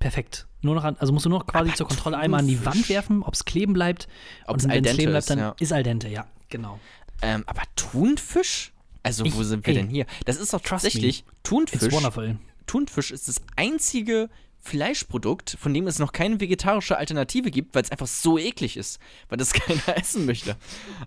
perfekt. 0.00 0.48
Nur 0.62 0.74
noch 0.74 0.82
an, 0.84 0.96
also 0.98 1.12
musst 1.12 1.24
du 1.26 1.30
nur 1.30 1.38
noch 1.38 1.46
quasi 1.46 1.68
Aber 1.68 1.76
zur 1.76 1.86
Kontrolle 1.86 2.18
einmal 2.18 2.40
an 2.40 2.46
die 2.48 2.56
Thunfisch. 2.56 2.74
Wand 2.74 2.88
werfen, 2.88 3.22
ob 3.22 3.34
es 3.34 3.44
kleben 3.44 3.72
bleibt. 3.72 4.08
Ob's 4.48 4.64
und 4.64 4.70
al 4.70 4.76
wenn 4.78 4.84
es 4.84 4.88
dente 4.90 4.96
kleben 4.98 5.12
bleibt, 5.12 5.22
ist, 5.22 5.30
dann 5.30 5.38
ja. 5.38 5.54
ist 5.60 5.72
al 5.72 5.82
dente, 5.84 6.08
ja, 6.08 6.26
genau. 6.48 6.80
Ähm, 7.22 7.44
aber 7.46 7.62
Thunfisch? 7.76 8.72
Also, 9.02 9.24
wo 9.24 9.28
Ich- 9.28 9.46
sind 9.46 9.64
wir 9.66 9.74
ey, 9.74 9.80
denn 9.80 9.88
hier? 9.88 10.06
Das 10.26 10.36
ist 10.36 10.52
doch 10.52 10.60
tatsächlich, 10.60 11.20
It's 11.20 11.28
Thunfisch, 11.44 11.92
wonderful. 11.92 12.36
Thunfisch 12.66 13.10
ist 13.12 13.28
das 13.28 13.40
einzige 13.56 14.28
Fleischprodukt, 14.62 15.56
von 15.58 15.72
dem 15.72 15.86
es 15.86 15.98
noch 15.98 16.12
keine 16.12 16.38
vegetarische 16.38 16.98
Alternative 16.98 17.50
gibt, 17.50 17.74
weil 17.74 17.82
es 17.82 17.90
einfach 17.90 18.06
so 18.06 18.38
eklig 18.38 18.76
ist, 18.76 19.00
weil 19.28 19.38
das 19.38 19.52
keiner 19.54 19.96
essen 19.96 20.26
möchte. 20.26 20.56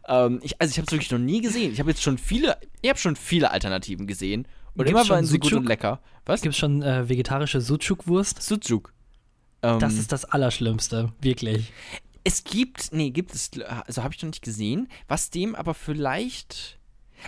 Ähm, 0.07 0.39
ich, 0.43 0.59
also 0.59 0.71
ich 0.71 0.77
habe 0.77 0.87
es 0.87 0.91
wirklich 0.91 1.11
noch 1.11 1.19
nie 1.19 1.41
gesehen. 1.41 1.71
Ich 1.71 1.79
habe 1.79 1.91
jetzt 1.91 2.01
schon 2.01 2.17
viele, 2.17 2.57
ich 2.81 2.89
habe 2.89 2.99
schon 2.99 3.15
viele 3.15 3.51
Alternativen 3.51 4.07
gesehen 4.07 4.47
und 4.75 4.85
Gibt's 4.85 4.91
immer 4.91 5.05
schon 5.05 5.15
waren 5.17 5.25
sie 5.25 5.37
gut 5.39 5.49
Sucuk? 5.49 5.59
und 5.61 5.67
lecker. 5.67 5.99
Was? 6.25 6.41
Gibt 6.41 6.53
es 6.53 6.59
schon 6.59 6.81
äh, 6.81 7.07
vegetarische 7.09 7.61
Sucuk-Wurst? 7.61 8.41
Sucuk. 8.41 8.93
Ähm, 9.61 9.79
Das 9.79 9.93
ist 9.95 10.11
das 10.11 10.25
Allerschlimmste, 10.25 11.11
wirklich. 11.21 11.71
Es 12.23 12.43
gibt, 12.43 12.93
nee, 12.93 13.09
gibt 13.11 13.33
es, 13.35 13.51
also 13.85 14.03
habe 14.03 14.13
ich 14.13 14.21
noch 14.23 14.29
nicht 14.29 14.41
gesehen, 14.43 14.87
was 15.07 15.29
dem 15.29 15.55
aber 15.55 15.73
vielleicht, 15.73 16.79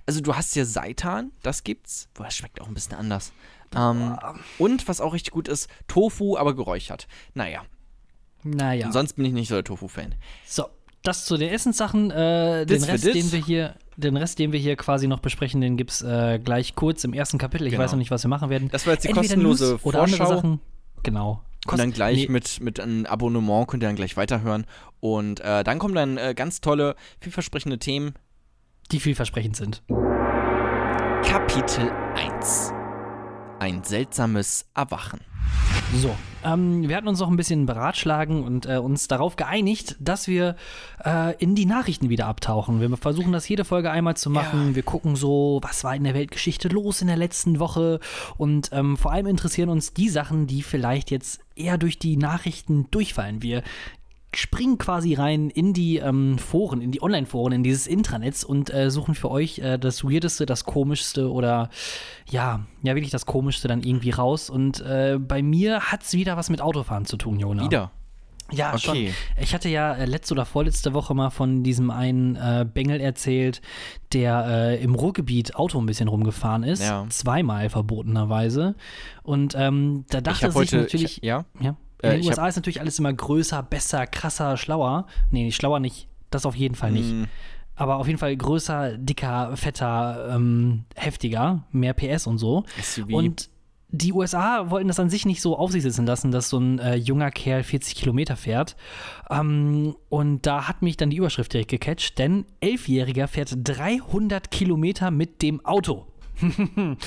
also 0.05 0.21
du 0.21 0.35
hast 0.35 0.55
ja 0.55 0.63
Seitan, 0.65 1.31
das 1.43 1.63
gibt's, 1.63 2.07
boah, 2.13 2.23
das 2.23 2.35
schmeckt 2.35 2.61
auch 2.61 2.67
ein 2.67 2.73
bisschen 2.73 2.95
anders. 2.95 3.33
Ähm, 3.75 4.17
und 4.57 4.87
was 4.87 5.01
auch 5.01 5.13
richtig 5.13 5.33
gut 5.33 5.47
ist, 5.49 5.67
Tofu, 5.87 6.37
aber 6.37 6.55
geräuchert. 6.55 7.07
Naja, 7.33 7.63
Naja. 8.43 8.91
sonst 8.91 9.13
bin 9.17 9.25
ich 9.25 9.33
nicht 9.33 9.49
so 9.49 9.55
der 9.55 9.63
Tofu-Fan. 9.65 10.15
So, 10.45 10.65
das 11.03 11.25
zu 11.25 11.35
den 11.35 11.49
Essenssachen. 11.49 12.09
Äh, 12.11 12.65
den 12.65 12.83
Rest, 12.83 13.03
den 13.05 13.31
wir 13.33 13.43
hier, 13.43 13.75
den 13.97 14.17
Rest, 14.17 14.39
den 14.39 14.51
wir 14.51 14.59
hier 14.59 14.75
quasi 14.75 15.07
noch 15.07 15.19
besprechen, 15.19 15.61
den 15.61 15.77
gibt 15.77 15.91
es 15.91 16.01
äh, 16.01 16.39
gleich 16.43 16.75
kurz 16.75 17.03
im 17.03 17.13
ersten 17.13 17.37
Kapitel. 17.37 17.65
Ich 17.67 17.71
Genau. 17.71 17.83
weiß 17.83 17.91
noch 17.91 17.99
nicht, 17.99 18.11
was 18.11 18.23
wir 18.23 18.29
machen 18.29 18.49
werden. 18.49 18.69
Das 18.71 18.85
war 18.85 18.93
jetzt 18.93 19.03
die 19.03 19.09
Entweder 19.09 19.27
kostenlose 19.27 19.71
News 19.71 19.85
oder 19.85 20.01
andere 20.03 20.17
Vorschau. 20.17 20.35
Sachen. 20.35 20.59
Genau. 21.03 21.41
Und 21.67 21.79
dann 21.79 21.91
gleich 21.91 22.27
nee. 22.27 22.31
mit, 22.31 22.59
mit 22.61 22.79
einem 22.79 23.05
Abonnement 23.07 23.67
könnt 23.67 23.81
ihr 23.83 23.87
dann 23.87 23.95
gleich 23.95 24.17
weiterhören. 24.17 24.65
Und 24.99 25.39
äh, 25.39 25.63
dann 25.63 25.79
kommen 25.79 25.95
dann 25.95 26.17
äh, 26.17 26.33
ganz 26.35 26.61
tolle, 26.61 26.95
vielversprechende 27.19 27.79
Themen. 27.79 28.13
Die 28.91 28.99
vielversprechend 28.99 29.55
sind. 29.55 29.81
Kapitel 31.23 31.91
1. 32.15 32.71
Ein 33.59 33.83
seltsames 33.83 34.67
Erwachen. 34.75 35.21
So, 35.95 36.15
ähm, 36.45 36.87
wir 36.87 36.95
hatten 36.95 37.07
uns 37.07 37.19
noch 37.19 37.29
ein 37.29 37.37
bisschen 37.37 37.65
beratschlagen 37.65 38.43
und 38.43 38.67
äh, 38.67 38.77
uns 38.77 39.07
darauf 39.07 39.35
geeinigt, 39.35 39.95
dass 39.99 40.27
wir 40.27 40.55
äh, 41.03 41.35
in 41.37 41.55
die 41.55 41.65
Nachrichten 41.65 42.09
wieder 42.09 42.27
abtauchen. 42.27 42.79
Wir 42.79 42.95
versuchen 42.97 43.31
das 43.31 43.49
jede 43.49 43.65
Folge 43.65 43.91
einmal 43.91 44.15
zu 44.15 44.29
machen. 44.29 44.69
Ja. 44.69 44.75
Wir 44.75 44.83
gucken 44.83 45.15
so, 45.15 45.59
was 45.63 45.83
war 45.83 45.95
in 45.95 46.03
der 46.03 46.13
Weltgeschichte 46.13 46.67
los 46.67 47.01
in 47.01 47.07
der 47.07 47.17
letzten 47.17 47.59
Woche. 47.59 47.99
Und 48.37 48.69
ähm, 48.71 48.95
vor 48.95 49.11
allem 49.11 49.27
interessieren 49.27 49.69
uns 49.69 49.93
die 49.93 50.09
Sachen, 50.09 50.47
die 50.47 50.61
vielleicht 50.61 51.11
jetzt 51.11 51.41
eher 51.55 51.77
durch 51.77 51.97
die 51.97 52.17
Nachrichten 52.17 52.87
durchfallen. 52.91 53.41
Wir 53.41 53.63
springen 54.37 54.77
quasi 54.77 55.13
rein 55.13 55.49
in 55.49 55.73
die 55.73 55.97
ähm, 55.97 56.37
Foren, 56.37 56.81
in 56.81 56.91
die 56.91 57.01
Online-Foren, 57.01 57.53
in 57.53 57.63
dieses 57.63 57.87
Intranetz 57.87 58.43
und 58.43 58.73
äh, 58.73 58.89
suchen 58.91 59.15
für 59.15 59.31
euch 59.31 59.59
äh, 59.59 59.77
das 59.77 60.03
Weirdeste, 60.03 60.45
das 60.45 60.65
Komischste 60.65 61.31
oder 61.31 61.69
ja, 62.29 62.65
ja, 62.83 62.95
wirklich 62.95 63.11
das 63.11 63.25
Komischste 63.25 63.67
dann 63.67 63.81
irgendwie 63.81 64.11
raus. 64.11 64.49
Und 64.49 64.81
äh, 64.81 65.17
bei 65.19 65.41
mir 65.41 65.91
hat 65.91 66.03
es 66.03 66.13
wieder 66.13 66.37
was 66.37 66.49
mit 66.49 66.61
Autofahren 66.61 67.05
zu 67.05 67.17
tun, 67.17 67.39
Jona. 67.39 67.63
Wieder? 67.63 67.91
Ja, 68.51 68.73
okay. 68.73 68.79
schon. 68.79 69.43
Ich 69.43 69.53
hatte 69.55 69.69
ja 69.69 69.93
äh, 69.93 70.05
letzte 70.05 70.35
oder 70.35 70.45
vorletzte 70.45 70.93
Woche 70.93 71.15
mal 71.15 71.31
von 71.31 71.63
diesem 71.63 71.89
einen 71.89 72.35
äh, 72.35 72.65
Bengel 72.71 73.01
erzählt, 73.01 73.61
der 74.13 74.45
äh, 74.47 74.83
im 74.83 74.93
Ruhrgebiet 74.93 75.55
Auto 75.55 75.79
ein 75.79 75.87
bisschen 75.87 76.07
rumgefahren 76.07 76.63
ist. 76.63 76.83
Ja. 76.83 77.07
Zweimal 77.09 77.69
verbotenerweise. 77.69 78.75
Und 79.23 79.55
ähm, 79.57 80.05
da 80.09 80.21
dachte 80.21 80.47
sich 80.51 80.55
heute, 80.55 80.77
natürlich. 80.77 81.17
Ich, 81.17 81.23
ja? 81.23 81.45
ja. 81.59 81.75
In 82.01 82.09
den 82.11 82.25
USA 82.25 82.47
ist 82.47 82.55
natürlich 82.55 82.81
alles 82.81 82.99
immer 82.99 83.13
größer, 83.13 83.63
besser, 83.63 84.05
krasser, 84.07 84.57
schlauer. 84.57 85.07
Nee, 85.31 85.51
schlauer 85.51 85.79
nicht. 85.79 86.07
Das 86.29 86.45
auf 86.45 86.55
jeden 86.55 86.75
Fall 86.75 86.91
nicht. 86.91 87.11
Mm. 87.11 87.23
Aber 87.75 87.97
auf 87.97 88.07
jeden 88.07 88.19
Fall 88.19 88.35
größer, 88.35 88.97
dicker, 88.97 89.55
fetter, 89.57 90.29
ähm, 90.35 90.85
heftiger, 90.95 91.63
mehr 91.71 91.93
PS 91.93 92.27
und 92.27 92.37
so. 92.37 92.63
SUV. 92.81 93.09
Und 93.11 93.49
die 93.89 94.13
USA 94.13 94.69
wollten 94.69 94.87
das 94.87 94.99
an 94.99 95.09
sich 95.09 95.25
nicht 95.25 95.41
so 95.41 95.57
auf 95.57 95.71
sich 95.71 95.83
sitzen 95.83 96.05
lassen, 96.05 96.31
dass 96.31 96.49
so 96.49 96.59
ein 96.59 96.79
äh, 96.79 96.95
junger 96.95 97.31
Kerl 97.31 97.63
40 97.63 97.95
Kilometer 97.95 98.35
fährt. 98.35 98.75
Ähm, 99.29 99.95
und 100.09 100.45
da 100.45 100.67
hat 100.67 100.81
mich 100.81 100.97
dann 100.97 101.09
die 101.09 101.17
Überschrift 101.17 101.53
direkt 101.53 101.69
gecatcht, 101.69 102.17
denn 102.17 102.45
Elfjähriger 102.59 103.27
fährt 103.27 103.55
300 103.55 104.51
Kilometer 104.51 105.11
mit 105.11 105.41
dem 105.41 105.65
Auto. 105.65 106.07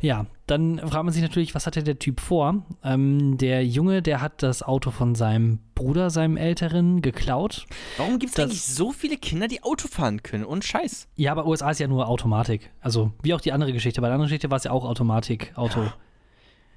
ja, 0.00 0.26
dann 0.46 0.78
fragt 0.78 1.04
man 1.04 1.12
sich 1.12 1.22
natürlich, 1.22 1.54
was 1.54 1.66
hatte 1.66 1.82
der 1.82 1.98
Typ 1.98 2.20
vor? 2.20 2.64
Ähm, 2.82 3.38
der 3.38 3.64
Junge, 3.66 4.02
der 4.02 4.20
hat 4.20 4.42
das 4.42 4.62
Auto 4.62 4.90
von 4.90 5.14
seinem 5.14 5.58
Bruder, 5.74 6.10
seinem 6.10 6.36
Älteren, 6.36 7.00
geklaut. 7.00 7.66
Warum 7.96 8.18
gibt 8.18 8.34
es 8.34 8.38
eigentlich 8.38 8.62
so 8.62 8.92
viele 8.92 9.16
Kinder, 9.16 9.48
die 9.48 9.62
Auto 9.62 9.88
fahren 9.88 10.22
können? 10.22 10.44
Und 10.44 10.64
Scheiß. 10.64 11.08
Ja, 11.16 11.32
aber 11.32 11.46
USA 11.46 11.70
ist 11.70 11.80
ja 11.80 11.88
nur 11.88 12.08
Automatik. 12.08 12.70
Also, 12.80 13.12
wie 13.22 13.32
auch 13.32 13.40
die 13.40 13.52
andere 13.52 13.72
Geschichte. 13.72 14.02
Bei 14.02 14.08
der 14.08 14.14
anderen 14.14 14.28
Geschichte 14.28 14.50
war 14.50 14.58
es 14.58 14.64
ja 14.64 14.70
auch 14.70 14.84
Automatik-Auto. 14.84 15.80
Ja. 15.80 15.94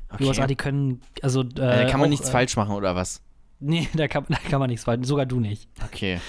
Okay. 0.09 0.23
Die 0.23 0.29
USA, 0.29 0.47
die 0.47 0.55
können, 0.55 1.01
also. 1.21 1.41
Äh, 1.41 1.45
da 1.53 1.85
kann 1.85 1.99
man 1.99 2.07
auch, 2.07 2.11
nichts 2.11 2.29
äh, 2.29 2.31
falsch 2.31 2.55
machen, 2.55 2.73
oder 2.73 2.95
was? 2.95 3.21
Nee, 3.59 3.89
da 3.95 4.07
kann, 4.07 4.25
da 4.29 4.37
kann 4.49 4.59
man 4.59 4.69
nichts 4.69 4.85
falsch 4.85 5.05
Sogar 5.05 5.25
du 5.25 5.41
nicht. 5.41 5.67
Okay. 5.83 6.19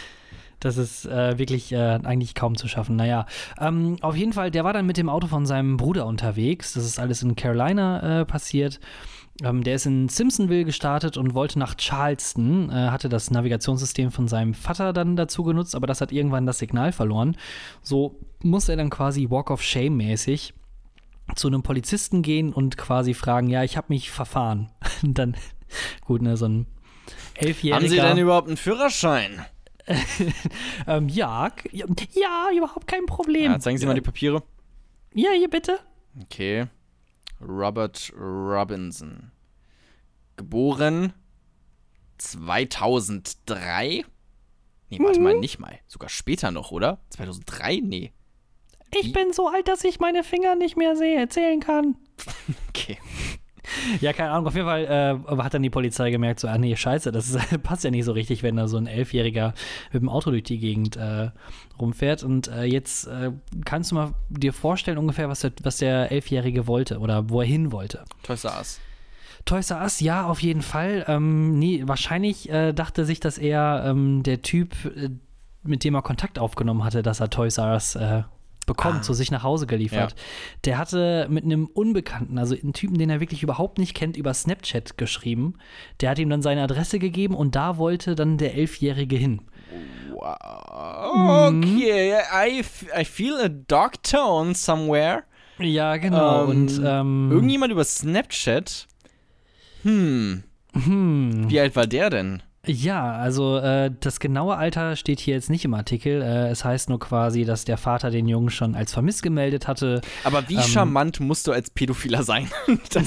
Das 0.60 0.76
ist 0.76 1.06
äh, 1.06 1.38
wirklich 1.38 1.72
äh, 1.72 2.00
eigentlich 2.02 2.34
kaum 2.34 2.56
zu 2.56 2.68
schaffen. 2.68 2.96
Naja, 2.96 3.26
ähm, 3.60 3.96
auf 4.00 4.16
jeden 4.16 4.32
Fall, 4.32 4.50
der 4.50 4.64
war 4.64 4.72
dann 4.72 4.86
mit 4.86 4.96
dem 4.96 5.08
Auto 5.08 5.26
von 5.26 5.46
seinem 5.46 5.76
Bruder 5.76 6.06
unterwegs. 6.06 6.72
Das 6.72 6.84
ist 6.84 6.98
alles 6.98 7.22
in 7.22 7.36
Carolina 7.36 8.20
äh, 8.20 8.24
passiert. 8.24 8.80
Ähm, 9.42 9.62
der 9.62 9.76
ist 9.76 9.86
in 9.86 10.08
Simpsonville 10.08 10.64
gestartet 10.64 11.16
und 11.16 11.34
wollte 11.34 11.60
nach 11.60 11.76
Charleston, 11.76 12.70
äh, 12.70 12.90
hatte 12.90 13.08
das 13.08 13.30
Navigationssystem 13.30 14.10
von 14.10 14.26
seinem 14.26 14.52
Vater 14.52 14.92
dann 14.92 15.14
dazu 15.14 15.44
genutzt, 15.44 15.76
aber 15.76 15.86
das 15.86 16.00
hat 16.00 16.10
irgendwann 16.10 16.46
das 16.46 16.58
Signal 16.58 16.90
verloren. 16.90 17.36
So 17.80 18.18
musste 18.42 18.72
er 18.72 18.78
dann 18.78 18.90
quasi 18.90 19.30
Walk 19.30 19.50
of 19.50 19.62
Shame 19.62 19.96
mäßig 19.96 20.54
zu 21.36 21.46
einem 21.46 21.62
Polizisten 21.62 22.22
gehen 22.22 22.52
und 22.52 22.76
quasi 22.76 23.14
fragen, 23.14 23.48
ja, 23.48 23.62
ich 23.62 23.76
habe 23.76 23.86
mich 23.90 24.10
verfahren. 24.10 24.70
Und 25.02 25.14
dann, 25.18 25.36
gut, 26.04 26.22
ne, 26.22 26.36
so 26.36 26.46
ein 26.46 26.66
Elfjähriger. 27.34 27.76
Haben 27.76 27.88
Sie 27.90 27.96
denn 27.96 28.18
überhaupt 28.18 28.48
einen 28.48 28.56
Führerschein? 28.56 29.44
ähm, 30.86 31.08
ja, 31.08 31.50
ja, 31.72 32.50
überhaupt 32.54 32.86
kein 32.86 33.06
Problem. 33.06 33.52
Ja, 33.52 33.58
zeigen 33.58 33.78
Sie 33.78 33.86
mal 33.86 33.94
die 33.94 34.00
Papiere. 34.00 34.42
Ja, 35.14 35.30
hier 35.30 35.48
bitte. 35.48 35.78
Okay. 36.22 36.66
Robert 37.40 38.12
Robinson. 38.18 39.30
Geboren 40.36 41.12
2003. 42.18 44.04
Nee, 44.90 44.98
warte 45.00 45.18
mhm. 45.18 45.24
mal, 45.24 45.34
nicht 45.36 45.58
mal. 45.58 45.78
Sogar 45.86 46.08
später 46.08 46.50
noch, 46.50 46.70
oder? 46.70 46.98
2003? 47.10 47.80
Nee. 47.82 48.12
Ich 48.94 49.08
Wie? 49.08 49.12
bin 49.12 49.32
so 49.32 49.48
alt, 49.48 49.68
dass 49.68 49.84
ich 49.84 50.00
meine 50.00 50.24
Finger 50.24 50.54
nicht 50.54 50.76
mehr 50.76 50.96
sehe, 50.96 51.28
zählen 51.28 51.60
kann. 51.60 51.96
okay. 52.68 52.98
Ja, 54.00 54.12
keine 54.12 54.30
Ahnung. 54.30 54.46
Auf 54.46 54.54
jeden 54.54 54.66
Fall 54.66 54.84
äh, 54.84 55.36
hat 55.42 55.54
dann 55.54 55.62
die 55.62 55.70
Polizei 55.70 56.10
gemerkt, 56.10 56.40
so, 56.40 56.48
ah 56.48 56.58
nee, 56.58 56.74
scheiße, 56.74 57.12
das 57.12 57.30
ist, 57.30 57.62
passt 57.62 57.84
ja 57.84 57.90
nicht 57.90 58.04
so 58.04 58.12
richtig, 58.12 58.42
wenn 58.42 58.56
da 58.56 58.68
so 58.68 58.76
ein 58.76 58.86
Elfjähriger 58.86 59.54
mit 59.92 60.02
dem 60.02 60.08
Auto 60.08 60.30
durch 60.30 60.44
die 60.44 60.58
Gegend 60.58 60.96
äh, 60.96 61.30
rumfährt. 61.78 62.22
Und 62.22 62.48
äh, 62.48 62.64
jetzt 62.64 63.06
äh, 63.06 63.32
kannst 63.64 63.90
du 63.90 63.96
mal 63.96 64.14
dir 64.28 64.52
vorstellen 64.52 64.98
ungefähr, 64.98 65.28
was 65.28 65.40
der, 65.40 65.52
was 65.62 65.78
der 65.78 66.10
Elfjährige 66.12 66.66
wollte 66.66 66.98
oder 66.98 67.30
wo 67.30 67.40
er 67.40 67.46
hin 67.46 67.72
wollte. 67.72 68.04
Toys 68.22 68.44
R 68.44 68.58
Us. 68.58 68.80
Toys 69.44 69.70
R 69.70 69.82
Us, 69.82 70.00
ja, 70.00 70.26
auf 70.26 70.40
jeden 70.40 70.62
Fall. 70.62 71.04
Ähm, 71.08 71.58
nee, 71.58 71.82
wahrscheinlich 71.84 72.50
äh, 72.50 72.72
dachte 72.72 73.04
sich, 73.04 73.20
dass 73.20 73.38
er 73.38 73.84
ähm, 73.86 74.22
der 74.22 74.42
Typ, 74.42 74.74
äh, 74.84 75.10
mit 75.62 75.84
dem 75.84 75.94
er 75.94 76.02
Kontakt 76.02 76.38
aufgenommen 76.38 76.84
hatte, 76.84 77.02
dass 77.02 77.20
er 77.20 77.30
Toys 77.30 77.58
R 77.58 77.72
Us 77.72 77.96
bekommen, 78.68 78.98
ah. 79.00 79.02
zu 79.02 79.12
sich 79.12 79.32
nach 79.32 79.42
Hause 79.42 79.66
geliefert. 79.66 80.12
Ja. 80.12 80.24
Der 80.64 80.78
hatte 80.78 81.26
mit 81.28 81.44
einem 81.44 81.66
Unbekannten, 81.66 82.38
also 82.38 82.54
einen 82.54 82.72
Typen, 82.72 82.96
den 82.96 83.10
er 83.10 83.18
wirklich 83.18 83.42
überhaupt 83.42 83.78
nicht 83.78 83.94
kennt, 83.94 84.16
über 84.16 84.32
Snapchat 84.32 84.96
geschrieben. 84.96 85.54
Der 86.00 86.10
hat 86.10 86.20
ihm 86.20 86.30
dann 86.30 86.42
seine 86.42 86.62
Adresse 86.62 87.00
gegeben 87.00 87.34
und 87.34 87.56
da 87.56 87.78
wollte 87.78 88.14
dann 88.14 88.38
der 88.38 88.54
Elfjährige 88.54 89.16
hin. 89.16 89.42
Wow. 90.12 91.48
Okay, 91.48 92.14
I, 92.32 92.62
I 92.96 93.04
feel 93.04 93.34
a 93.34 93.48
dark 93.48 94.02
tone 94.04 94.54
somewhere. 94.54 95.24
Ja, 95.58 95.96
genau. 95.96 96.44
Ähm, 96.44 96.50
und 96.50 96.80
ähm, 96.84 97.30
irgendjemand 97.32 97.72
über 97.72 97.84
Snapchat. 97.84 98.86
Hm. 99.82 100.44
Hm. 100.72 101.50
Wie 101.50 101.60
alt 101.60 101.74
war 101.74 101.86
der 101.86 102.10
denn? 102.10 102.42
Ja, 102.66 103.12
also 103.12 103.58
äh, 103.58 103.90
das 104.00 104.20
genaue 104.20 104.56
Alter 104.56 104.96
steht 104.96 105.20
hier 105.20 105.34
jetzt 105.34 105.48
nicht 105.48 105.64
im 105.64 105.74
Artikel. 105.74 106.20
Äh, 106.20 106.48
es 106.48 106.64
heißt 106.64 106.90
nur 106.90 106.98
quasi, 106.98 107.44
dass 107.44 107.64
der 107.64 107.78
Vater 107.78 108.10
den 108.10 108.28
Jungen 108.28 108.50
schon 108.50 108.74
als 108.74 108.92
vermisst 108.92 109.22
gemeldet 109.22 109.68
hatte. 109.68 110.00
Aber 110.24 110.48
wie 110.48 110.56
ähm, 110.56 110.62
charmant 110.62 111.20
musst 111.20 111.46
du 111.46 111.52
als 111.52 111.70
Pädophiler 111.70 112.24
sein, 112.24 112.50
dass, 112.92 113.06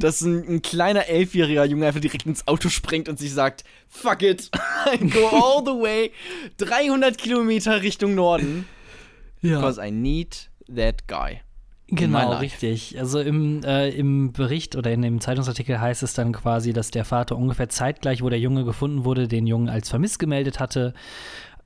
dass 0.00 0.22
ein, 0.22 0.48
ein, 0.48 0.62
kleiner 0.62 1.06
elfjähriger 1.06 1.64
Junge 1.66 1.86
einfach 1.86 2.00
direkt 2.00 2.26
ins 2.26 2.48
Auto 2.48 2.70
springt 2.70 3.08
und 3.08 3.18
sich 3.18 3.32
sagt, 3.32 3.62
fuck 3.88 4.22
it, 4.22 4.50
I 4.92 4.98
go 4.98 5.28
all 5.28 5.62
the 5.64 5.80
way 5.80 6.10
300 6.56 7.18
Kilometer 7.18 7.82
Richtung 7.82 8.14
Norden. 8.14 8.66
Ja. 9.42 9.60
Because 9.60 9.80
I 9.80 9.90
need 9.92 10.50
that 10.74 11.06
guy. 11.06 11.42
Genau, 11.90 12.36
richtig. 12.36 12.98
Also 12.98 13.18
im, 13.20 13.62
äh, 13.64 13.88
im 13.88 14.32
Bericht 14.32 14.76
oder 14.76 14.92
in 14.92 15.00
dem 15.00 15.20
Zeitungsartikel 15.20 15.80
heißt 15.80 16.02
es 16.02 16.12
dann 16.12 16.32
quasi, 16.32 16.74
dass 16.74 16.90
der 16.90 17.06
Vater 17.06 17.36
ungefähr 17.36 17.70
zeitgleich, 17.70 18.22
wo 18.22 18.28
der 18.28 18.38
Junge 18.38 18.64
gefunden 18.64 19.04
wurde, 19.04 19.26
den 19.26 19.46
Jungen 19.46 19.70
als 19.70 19.88
vermisst 19.88 20.18
gemeldet 20.18 20.60
hatte. 20.60 20.92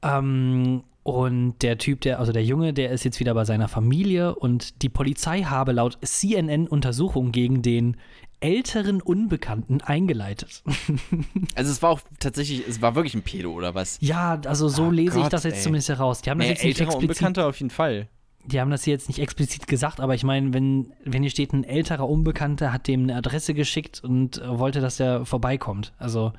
Ähm, 0.02 0.84
und 1.02 1.60
der 1.62 1.78
Typ, 1.78 2.02
der, 2.02 2.20
also 2.20 2.30
der 2.30 2.44
Junge, 2.44 2.72
der 2.72 2.90
ist 2.92 3.04
jetzt 3.04 3.18
wieder 3.18 3.34
bei 3.34 3.44
seiner 3.44 3.66
Familie 3.66 4.36
und 4.36 4.82
die 4.82 4.88
Polizei 4.88 5.42
habe 5.42 5.72
laut 5.72 5.98
CNN 6.00 6.68
Untersuchungen 6.68 7.32
gegen 7.32 7.62
den 7.62 7.96
älteren 8.38 9.02
Unbekannten 9.02 9.80
eingeleitet. 9.80 10.62
also 11.56 11.70
es 11.72 11.82
war 11.82 11.90
auch 11.90 12.00
tatsächlich, 12.20 12.62
es 12.68 12.80
war 12.80 12.94
wirklich 12.94 13.14
ein 13.14 13.22
Pedo 13.22 13.52
oder 13.52 13.74
was? 13.74 13.98
Ja, 14.00 14.40
also 14.46 14.68
so 14.68 14.86
oh 14.86 14.90
lese 14.90 15.16
Gott, 15.16 15.24
ich 15.24 15.28
das 15.30 15.42
jetzt 15.42 15.56
ey. 15.56 15.62
zumindest 15.62 15.88
heraus. 15.88 16.22
Die 16.22 16.30
haben 16.30 16.38
das 16.38 16.46
nee, 16.46 16.52
jetzt 16.52 16.64
nicht 16.64 16.80
älterer 16.80 16.96
Unbekannter 16.96 17.46
auf 17.48 17.58
jeden 17.58 17.70
Fall 17.70 18.08
die 18.44 18.60
haben 18.60 18.70
das 18.70 18.84
hier 18.84 18.92
jetzt 18.92 19.08
nicht 19.08 19.20
explizit 19.20 19.66
gesagt, 19.66 20.00
aber 20.00 20.14
ich 20.14 20.24
meine, 20.24 20.52
wenn, 20.52 20.92
wenn 21.04 21.22
hier 21.22 21.30
steht, 21.30 21.52
ein 21.52 21.64
älterer 21.64 22.08
Unbekannter 22.08 22.72
hat 22.72 22.88
dem 22.88 23.04
eine 23.04 23.16
Adresse 23.16 23.54
geschickt 23.54 24.02
und 24.02 24.40
wollte, 24.44 24.80
dass 24.80 24.96
der 24.96 25.24
vorbeikommt. 25.24 25.92
Also, 25.98 26.32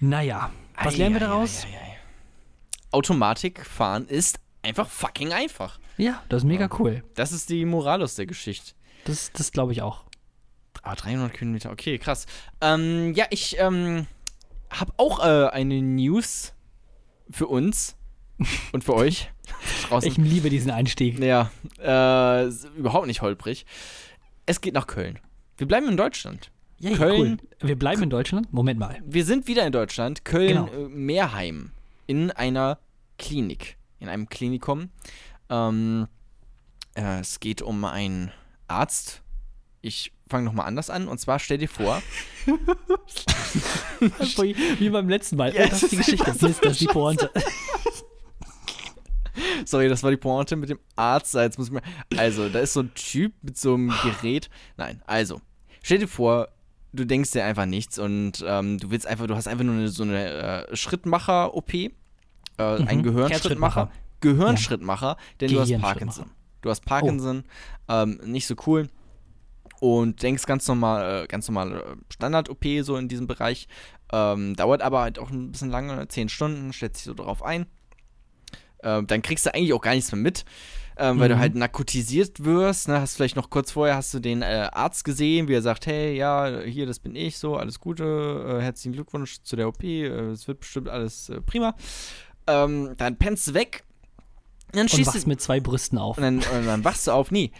naja. 0.00 0.50
Was 0.80 0.94
ei, 0.94 0.98
lernen 0.98 1.14
wir 1.16 1.20
daraus? 1.20 1.64
Ei, 1.64 1.76
ei, 1.76 1.96
Automatikfahren 2.92 4.06
ist 4.06 4.38
einfach 4.62 4.88
fucking 4.88 5.32
einfach. 5.32 5.78
Ja, 5.96 6.22
das 6.28 6.42
ist 6.42 6.46
mega 6.48 6.68
cool. 6.78 7.02
Das 7.14 7.32
ist 7.32 7.50
die 7.50 7.64
Moral 7.64 8.02
aus 8.02 8.14
der 8.14 8.26
Geschichte. 8.26 8.72
Das, 9.04 9.32
das 9.32 9.50
glaube 9.52 9.72
ich 9.72 9.82
auch. 9.82 10.04
Ah, 10.82 10.94
300 10.94 11.32
Kilometer, 11.32 11.70
okay, 11.70 11.98
krass. 11.98 12.26
Ähm, 12.60 13.12
ja, 13.14 13.26
ich 13.30 13.58
ähm, 13.58 14.06
habe 14.70 14.92
auch 14.96 15.18
äh, 15.24 15.48
eine 15.48 15.82
News 15.82 16.54
für 17.30 17.48
uns 17.48 17.96
und 18.72 18.84
für 18.84 18.94
euch. 18.94 19.30
Draußen. 19.88 20.10
Ich 20.10 20.16
liebe 20.18 20.50
diesen 20.50 20.70
Einstieg. 20.70 21.18
Ja, 21.18 21.50
äh, 21.80 22.46
überhaupt 22.76 23.06
nicht 23.06 23.22
holprig. 23.22 23.64
Es 24.46 24.60
geht 24.60 24.74
nach 24.74 24.86
Köln. 24.86 25.18
Wir 25.56 25.66
bleiben 25.66 25.88
in 25.88 25.96
Deutschland. 25.96 26.50
Ja, 26.78 26.96
Köln. 26.96 27.40
cool. 27.40 27.48
Wir 27.68 27.76
bleiben 27.78 28.02
in 28.04 28.10
Deutschland. 28.10 28.52
Moment 28.52 28.78
mal. 28.78 29.00
Wir 29.04 29.24
sind 29.24 29.48
wieder 29.48 29.66
in 29.66 29.72
Deutschland, 29.72 30.24
Köln, 30.24 30.66
Genau. 30.66 30.72
äh, 30.72 30.88
Meerheim, 30.88 31.72
in 32.06 32.30
einer 32.30 32.78
Klinik, 33.18 33.76
in 33.98 34.08
einem 34.08 34.28
Klinikum. 34.28 34.90
Ähm, 35.50 36.06
äh, 36.94 37.20
es 37.20 37.40
geht 37.40 37.62
um 37.62 37.84
einen 37.84 38.30
Arzt. 38.68 39.22
Ich 39.80 40.12
fange 40.28 40.44
nochmal 40.44 40.66
anders 40.66 40.90
an. 40.90 41.08
Und 41.08 41.18
zwar 41.18 41.38
stell 41.40 41.58
dir 41.58 41.68
vor, 41.68 42.00
Wie 44.78 44.90
beim 44.90 45.08
letzten 45.08 45.36
Mal. 45.36 45.52
Ja, 45.54 45.64
oh, 45.64 45.68
das 45.70 45.82
ist 45.82 45.92
die 45.92 45.96
Geschichte. 45.96 46.32
so 46.34 46.46
Mist, 46.46 46.64
das 46.64 46.72
ist 46.72 46.80
die 46.80 46.86
Pointe. 46.86 47.30
sorry, 49.64 49.88
das 49.88 50.02
war 50.02 50.10
die 50.10 50.16
Pointe 50.16 50.56
mit 50.56 50.70
dem 50.70 50.78
Arzt. 50.96 51.34
Jetzt 51.34 51.58
muss 51.58 51.68
ich 51.68 51.72
mal, 51.72 51.82
also, 52.16 52.48
da 52.48 52.60
ist 52.60 52.72
so 52.72 52.80
ein 52.80 52.92
Typ 52.94 53.32
mit 53.42 53.56
so 53.56 53.74
einem 53.74 53.92
Gerät. 54.02 54.48
Nein, 54.76 55.02
also, 55.06 55.40
stell 55.82 55.98
dir 55.98 56.08
vor, 56.08 56.48
du 56.92 57.04
denkst 57.04 57.32
dir 57.32 57.44
einfach 57.44 57.66
nichts 57.66 57.98
und 57.98 58.44
ähm, 58.46 58.78
du 58.78 58.90
willst 58.90 59.06
einfach, 59.06 59.26
du 59.26 59.34
hast 59.34 59.48
einfach 59.48 59.64
nur 59.64 59.74
eine, 59.74 59.88
so 59.88 60.02
eine 60.02 60.66
äh, 60.68 60.76
Schrittmacher-OP, 60.76 61.74
äh, 61.74 61.90
ein 62.58 63.02
Gehirnschrittmacher. 63.02 63.28
Herzschrittmacher. 63.28 63.90
Gehirnschrittmacher, 64.20 65.16
denn 65.40 65.50
du 65.50 65.60
hast 65.60 65.68
Gehirnschrittmacher. 65.68 65.94
Parkinson. 65.94 66.30
Du 66.60 66.70
hast 66.70 66.84
Parkinson, 66.84 67.44
ähm, 67.88 68.20
nicht 68.24 68.46
so 68.46 68.54
cool. 68.66 68.88
Und 69.80 70.22
denkst 70.24 70.44
ganz 70.46 70.66
normal, 70.66 71.22
äh, 71.22 71.26
ganz 71.28 71.48
normal 71.48 71.72
äh, 71.72 71.96
Standard-OP 72.12 72.64
so 72.82 72.96
in 72.96 73.06
diesem 73.06 73.28
Bereich. 73.28 73.68
Ähm, 74.12 74.56
dauert 74.56 74.82
aber 74.82 75.02
halt 75.02 75.18
auch 75.20 75.30
ein 75.30 75.52
bisschen 75.52 75.70
lange, 75.70 76.08
10 76.08 76.28
Stunden, 76.28 76.72
stellt 76.72 76.96
sich 76.96 77.04
so 77.04 77.14
darauf 77.14 77.44
ein. 77.44 77.66
Ähm, 78.82 79.06
dann 79.06 79.22
kriegst 79.22 79.46
du 79.46 79.54
eigentlich 79.54 79.72
auch 79.72 79.80
gar 79.80 79.94
nichts 79.94 80.12
mehr 80.12 80.20
mit, 80.20 80.44
ähm, 80.96 81.18
weil 81.18 81.28
du 81.28 81.34
Mhm. 81.36 81.40
halt 81.40 81.54
narkotisiert 81.54 82.44
wirst. 82.44 82.88
Ne? 82.88 83.00
Hast 83.00 83.16
vielleicht 83.16 83.36
noch 83.36 83.50
kurz 83.50 83.72
vorher 83.72 83.96
hast 83.96 84.12
du 84.14 84.20
den 84.20 84.42
äh, 84.42 84.68
Arzt 84.72 85.04
gesehen, 85.04 85.48
wie 85.48 85.54
er 85.54 85.62
sagt, 85.62 85.86
hey, 85.86 86.16
ja, 86.16 86.60
hier, 86.64 86.86
das 86.86 86.98
bin 87.00 87.14
ich, 87.16 87.38
so, 87.38 87.56
alles 87.56 87.80
Gute, 87.80 88.58
äh, 88.58 88.62
herzlichen 88.62 88.92
Glückwunsch 88.92 89.38
zu 89.42 89.56
der 89.56 89.68
OP, 89.68 89.82
äh, 89.84 90.06
es 90.30 90.46
wird 90.48 90.60
bestimmt 90.60 90.88
alles 90.88 91.28
äh, 91.28 91.40
prima. 91.40 91.74
Ähm, 92.46 92.94
dann 92.96 93.16
pennst 93.16 93.48
du 93.48 93.54
weg. 93.54 93.84
Dann 94.72 94.82
Und 94.82 94.90
schießt 94.90 95.06
wachst 95.14 95.24
du 95.24 95.28
mit 95.28 95.40
zwei 95.40 95.60
Brüsten 95.60 95.98
auf. 95.98 96.16
und 96.18 96.22
dann, 96.22 96.38
und 96.38 96.66
dann 96.66 96.84
wachst 96.84 97.06
du 97.06 97.12
auf. 97.12 97.30
Nee, 97.30 97.52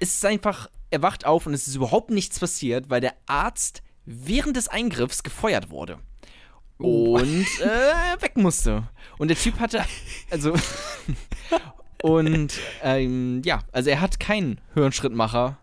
es 0.00 0.14
ist 0.14 0.24
einfach, 0.24 0.68
er 0.90 1.02
wacht 1.02 1.26
auf 1.26 1.46
und 1.46 1.54
es 1.54 1.66
ist 1.68 1.74
überhaupt 1.76 2.10
nichts 2.10 2.38
passiert, 2.40 2.88
weil 2.90 3.00
der 3.00 3.14
Arzt 3.26 3.82
während 4.06 4.56
des 4.56 4.68
Eingriffs 4.68 5.22
gefeuert 5.22 5.70
wurde. 5.70 5.98
Oh. 6.80 7.16
Und 7.18 7.46
äh, 7.60 8.22
weg 8.22 8.36
musste. 8.36 8.88
Und 9.18 9.28
der 9.28 9.36
Typ 9.36 9.58
hatte, 9.58 9.84
also, 10.30 10.54
und 12.02 12.58
ähm, 12.82 13.42
ja, 13.44 13.60
also 13.72 13.90
er 13.90 14.00
hat 14.00 14.20
keinen 14.20 14.60
Hirnschrittmacher 14.74 15.58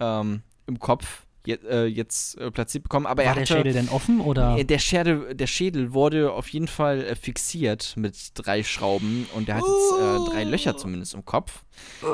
ähm, 0.00 0.42
im 0.66 0.78
Kopf 0.78 1.26
je, 1.46 1.54
äh, 1.68 1.84
jetzt 1.86 2.38
äh, 2.38 2.50
platziert 2.50 2.84
bekommen, 2.84 3.06
aber 3.06 3.22
er 3.22 3.28
War 3.28 3.34
der 3.34 3.42
hatte, 3.42 3.54
Schädel 3.56 3.72
denn 3.72 3.88
offen 3.88 4.20
oder? 4.20 4.56
äh, 4.56 4.64
Der 4.64 4.78
Schädel, 4.78 5.34
der 5.34 5.46
Schädel 5.46 5.92
wurde 5.92 6.32
auf 6.32 6.48
jeden 6.48 6.68
Fall 6.68 7.04
äh, 7.04 7.14
fixiert 7.14 7.94
mit 7.96 8.16
drei 8.34 8.62
Schrauben 8.62 9.26
und 9.34 9.48
der 9.48 9.56
hat 9.56 9.64
jetzt 9.64 10.00
äh, 10.00 10.30
drei 10.32 10.44
Löcher 10.44 10.76
zumindest 10.76 11.14
im 11.14 11.24
Kopf. 11.24 11.64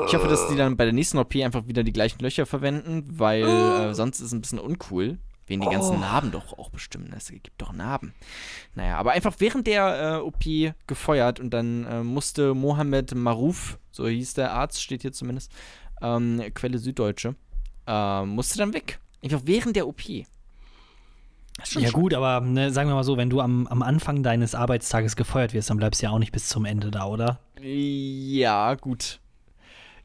Ich 0.07 0.13
hoffe, 0.13 0.27
dass 0.27 0.47
die 0.49 0.55
dann 0.55 0.77
bei 0.77 0.83
der 0.85 0.93
nächsten 0.93 1.17
OP 1.17 1.35
einfach 1.37 1.67
wieder 1.67 1.83
die 1.83 1.93
gleichen 1.93 2.19
Löcher 2.21 2.45
verwenden, 2.45 3.05
weil 3.07 3.43
äh, 3.45 3.93
sonst 3.93 4.19
ist 4.19 4.27
es 4.27 4.31
ein 4.33 4.41
bisschen 4.41 4.59
uncool. 4.59 5.19
Wegen 5.51 5.61
die 5.61 5.69
ganzen 5.69 5.97
Oh. 5.97 5.99
Narben 5.99 6.31
doch 6.31 6.57
auch 6.57 6.69
bestimmen. 6.69 7.13
Es 7.15 7.27
gibt 7.29 7.61
doch 7.61 7.73
Narben. 7.73 8.13
Naja, 8.73 8.97
aber 8.97 9.11
einfach 9.11 9.35
während 9.39 9.67
der 9.67 10.19
äh, 10.19 10.21
OP 10.21 10.73
gefeuert 10.87 11.39
und 11.39 11.49
dann 11.51 11.85
äh, 11.85 12.03
musste 12.03 12.53
Mohammed 12.53 13.13
Maruf, 13.15 13.77
so 13.91 14.07
hieß 14.07 14.33
der 14.35 14.53
Arzt, 14.53 14.81
steht 14.81 15.01
hier 15.01 15.11
zumindest, 15.11 15.51
ähm, 16.01 16.41
Quelle 16.53 16.77
Süddeutsche, 16.77 17.35
äh, 17.85 18.25
musste 18.25 18.57
dann 18.59 18.73
weg. 18.73 18.99
Einfach 19.23 19.41
während 19.43 19.75
der 19.75 19.87
OP. 19.87 20.01
Ja 20.07 21.91
gut, 21.91 22.13
aber 22.13 22.39
ne, 22.39 22.71
sagen 22.71 22.89
wir 22.89 22.95
mal 22.95 23.03
so, 23.03 23.17
wenn 23.17 23.29
du 23.29 23.41
am, 23.41 23.67
am 23.67 23.83
Anfang 23.83 24.23
deines 24.23 24.55
Arbeitstages 24.55 25.15
gefeuert 25.15 25.53
wirst, 25.53 25.69
dann 25.69 25.77
bleibst 25.77 26.01
du 26.01 26.05
ja 26.05 26.11
auch 26.11 26.17
nicht 26.19 26.31
bis 26.31 26.47
zum 26.47 26.65
Ende 26.65 26.89
da, 26.91 27.05
oder? 27.05 27.39
Ja, 27.61 28.73
gut. 28.75 29.19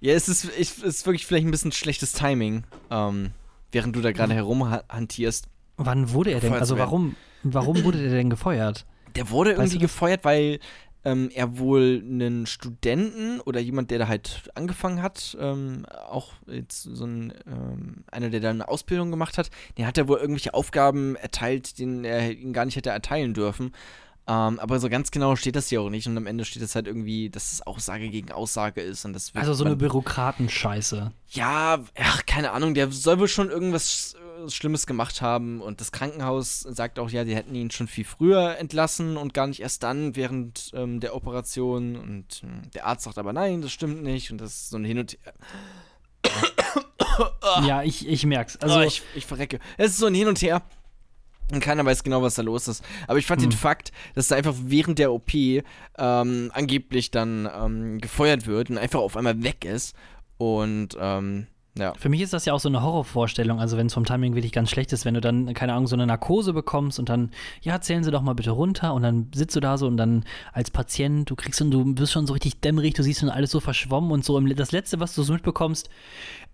Ja, 0.01 0.13
es 0.13 0.29
ist, 0.29 0.45
ich, 0.59 0.71
es 0.71 0.83
ist 0.83 1.07
wirklich 1.07 1.25
vielleicht 1.25 1.47
ein 1.47 1.51
bisschen 1.51 1.73
schlechtes 1.73 2.13
Timing, 2.13 2.65
ähm, 2.91 3.31
während 3.77 3.95
du 3.95 4.01
da 4.01 4.13
gerade 4.13 4.33
herumhantierst. 4.33 5.49
Wann 5.77 6.11
wurde 6.11 6.31
er 6.31 6.41
denn? 6.41 6.55
Also 6.55 6.79
warum, 6.79 7.15
warum 7.43 7.85
wurde 7.85 7.99
der 7.99 8.11
denn 8.11 8.31
gefeuert? 8.31 8.87
Der 9.17 9.29
wurde 9.29 9.51
Weißt 9.51 9.61
irgendwie 9.61 9.79
gefeuert, 9.79 10.25
weil 10.25 10.61
ähm, 11.05 11.29
er 11.35 11.59
wohl 11.59 12.03
einen 12.03 12.47
Studenten 12.47 13.39
oder 13.41 13.61
jemand, 13.61 13.91
der 13.91 13.99
da 13.99 14.09
halt 14.09 14.51
angefangen 14.55 15.03
hat, 15.03 15.37
ähm, 15.39 15.85
auch 16.09 16.33
jetzt 16.47 16.85
so 16.85 17.05
ein, 17.05 17.35
ähm, 17.47 18.05
einer, 18.11 18.31
der 18.31 18.41
da 18.41 18.49
eine 18.49 18.67
Ausbildung 18.67 19.11
gemacht 19.11 19.37
hat, 19.37 19.51
den 19.77 19.87
hat 19.87 19.99
er 19.99 20.09
wohl 20.09 20.19
irgendwelche 20.19 20.55
Aufgaben 20.55 21.15
erteilt, 21.15 21.79
denen 21.79 22.05
er 22.05 22.33
ihn 22.33 22.55
gar 22.55 22.65
nicht 22.65 22.77
hätte 22.77 22.91
erteilen 22.91 23.35
dürfen. 23.35 23.73
Ähm, 24.29 24.59
aber 24.59 24.81
so 24.81 24.89
ganz 24.89 25.13
genau 25.13 25.37
steht 25.37 25.55
das 25.55 25.69
hier 25.69 25.81
auch 25.81 25.89
nicht 25.89 26.09
und 26.09 26.17
am 26.17 26.27
Ende 26.27 26.45
steht 26.45 26.63
es 26.63 26.75
halt 26.75 26.89
irgendwie, 26.89 27.31
dass 27.31 27.53
es 27.53 27.65
Aussage 27.65 28.09
gegen 28.09 28.33
Aussage 28.33 28.81
ist 28.81 29.05
und 29.05 29.13
das 29.13 29.31
Also 29.35 29.55
so 29.55 29.65
eine 29.65 29.77
Bürokratenscheiße. 29.77 31.13
Ja, 31.31 31.79
ach, 31.97 32.27
keine 32.27 32.51
Ahnung, 32.51 32.75
der 32.75 32.91
soll 32.91 33.21
wohl 33.21 33.29
schon 33.29 33.51
irgendwas 33.51 34.17
äh, 34.45 34.51
Schlimmes 34.51 34.87
gemacht 34.89 35.23
haben 35.23 35.61
und 35.61 35.81
das 35.81 35.93
Krankenhaus 35.93 36.61
sagt 36.61 36.99
auch, 36.99 37.09
ja, 37.09 37.23
die 37.23 37.37
hätten 37.37 37.55
ihn 37.55 37.71
schon 37.71 37.87
viel 37.87 38.05
früher 38.05 38.59
entlassen 38.59 39.17
und 39.17 39.33
gar 39.33 39.47
nicht 39.47 39.61
erst 39.61 39.85
dann 39.85 40.17
während 40.17 40.73
ähm, 40.75 40.99
der 40.99 41.15
Operation 41.15 41.95
und 41.95 42.43
ähm, 42.43 42.63
der 42.75 42.87
Arzt 42.87 43.05
sagt 43.05 43.19
aber 43.19 43.33
nein, 43.33 43.63
das 43.63 43.71
stimmt 43.71 44.03
nicht 44.03 44.33
und 44.33 44.41
das 44.41 44.55
ist 44.55 44.71
so 44.71 44.77
ein 44.77 44.85
Hin 44.85 44.99
und 44.99 45.13
Her. 45.13 45.33
Ja, 47.65 47.83
ich, 47.83 48.07
ich 48.07 48.27
merk's. 48.27 48.57
Also 48.57 48.77
Also 48.77 48.89
ich, 48.89 49.03
ich 49.15 49.25
verrecke. 49.25 49.59
Es 49.79 49.93
ist 49.93 49.99
so 49.99 50.07
ein 50.07 50.15
Hin 50.15 50.29
und 50.29 50.43
Her. 50.43 50.63
Und 51.53 51.61
keiner 51.61 51.85
weiß 51.85 52.03
genau, 52.03 52.23
was 52.23 52.35
da 52.35 52.43
los 52.43 52.67
ist. 52.67 52.85
Aber 53.07 53.19
ich 53.19 53.27
fand 53.27 53.41
den 53.41 53.53
Fakt, 53.53 53.93
dass 54.15 54.31
er 54.31 54.37
einfach 54.37 54.55
während 54.59 54.99
der 54.99 55.13
OP 55.13 55.33
ähm, 55.35 56.51
angeblich 56.53 57.11
dann 57.13 57.49
ähm, 57.55 58.01
gefeuert 58.01 58.47
wird 58.47 58.71
und 58.71 58.79
einfach 58.79 59.01
auf 59.01 59.17
einmal 59.17 59.43
weg 59.43 59.65
ist. 59.65 59.95
Und 60.39 60.97
ähm, 61.01 61.47
ja. 61.79 61.93
Für 61.99 62.09
mich 62.09 62.21
ist 62.21 62.33
das 62.33 62.45
ja 62.45 62.53
auch 62.53 62.61
so 62.61 62.69
eine 62.69 62.83
Horrorvorstellung, 62.83 63.61
also 63.61 63.77
wenn 63.77 63.87
es 63.87 63.95
vom 63.95 64.05
Timing 64.05 64.35
wirklich 64.35 64.53
ganz 64.53 64.71
schlecht 64.71 64.93
ist, 64.93 65.05
wenn 65.05 65.15
du 65.15 65.21
dann, 65.21 65.53
keine 65.55 65.73
Ahnung, 65.75 65.87
so 65.87 65.97
eine 65.97 66.07
Narkose 66.07 66.53
bekommst 66.53 66.99
und 66.99 67.09
dann, 67.09 67.31
ja, 67.61 67.81
zählen 67.81 68.03
Sie 68.03 68.11
doch 68.11 68.23
mal 68.23 68.35
bitte 68.35 68.51
runter 68.51 68.95
und 68.95 69.03
dann 69.03 69.31
sitzt 69.35 69.57
du 69.57 69.61
da 69.61 69.77
so 69.79 69.87
und 69.87 69.97
dann 69.97 70.25
als 70.53 70.71
Patient, 70.71 71.29
du 71.29 71.37
kriegst 71.37 71.61
und 71.61 71.71
du 71.71 71.85
bist 71.95 72.13
schon 72.13 72.27
so 72.27 72.33
richtig 72.33 72.61
dämmerig, 72.61 72.95
du 72.95 73.03
siehst 73.03 73.21
schon 73.21 73.31
alles 73.31 73.51
so 73.51 73.61
verschwommen 73.61 74.11
und 74.11 74.25
so. 74.25 74.37
Und 74.37 74.55
das 74.59 74.73
Letzte, 74.73 75.01
was 75.01 75.15
du 75.15 75.23
so 75.23 75.33
mitbekommst, 75.33 75.89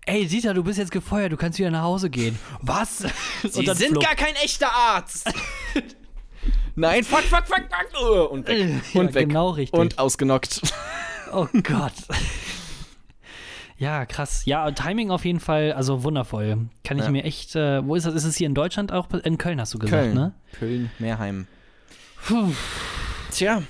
ey, 0.05 0.25
Dieter, 0.27 0.53
du 0.53 0.63
bist 0.63 0.77
jetzt 0.77 0.91
gefeuert, 0.91 1.31
du 1.31 1.37
kannst 1.37 1.59
wieder 1.59 1.71
nach 1.71 1.83
Hause 1.83 2.09
gehen. 2.09 2.37
Was? 2.61 2.99
Sie 3.43 3.65
sind 3.65 3.91
flupp. 3.91 4.03
gar 4.03 4.15
kein 4.15 4.35
echter 4.35 4.71
Arzt. 4.71 5.31
Nein, 6.75 7.03
fuck, 7.03 7.21
fuck, 7.21 7.45
fuck, 7.47 7.63
fuck. 7.69 8.31
Und 8.31 8.47
weg. 8.47 8.81
Ja, 8.93 8.99
Und 9.01 9.13
weg. 9.13 9.29
genau 9.29 9.51
richtig. 9.51 9.79
Und 9.79 9.99
ausgenockt. 9.99 10.61
Oh 11.31 11.47
Gott. 11.63 11.93
Ja, 13.77 14.05
krass. 14.05 14.45
Ja, 14.45 14.69
Timing 14.71 15.09
auf 15.11 15.25
jeden 15.25 15.39
Fall, 15.39 15.73
also 15.73 16.03
wundervoll. 16.03 16.67
Kann 16.83 16.97
ich 16.99 17.05
Ja. 17.05 17.11
mir 17.11 17.23
echt, 17.23 17.55
äh, 17.55 17.85
wo 17.85 17.95
ist 17.95 18.05
das? 18.05 18.13
Ist 18.13 18.23
es 18.25 18.35
hier 18.37 18.47
in 18.47 18.53
Deutschland 18.55 18.91
auch? 18.91 19.09
In 19.11 19.37
Köln 19.37 19.59
hast 19.59 19.73
du 19.73 19.79
gesagt, 19.79 20.03
Köln. 20.03 20.13
ne? 20.15 20.33
Köln, 20.53 20.91
Meerheim. 20.99 21.47
Puh. 22.25 22.51
Tja. 23.31 23.63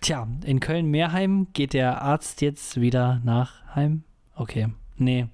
Tja, 0.00 0.28
in 0.44 0.60
Köln-Meerheim 0.60 1.48
geht 1.54 1.72
der 1.72 2.02
Arzt 2.02 2.40
jetzt 2.40 2.80
wieder 2.80 3.20
nach 3.24 3.74
Heim? 3.74 4.04
Okay. 4.36 4.68
Nee. 4.96 5.26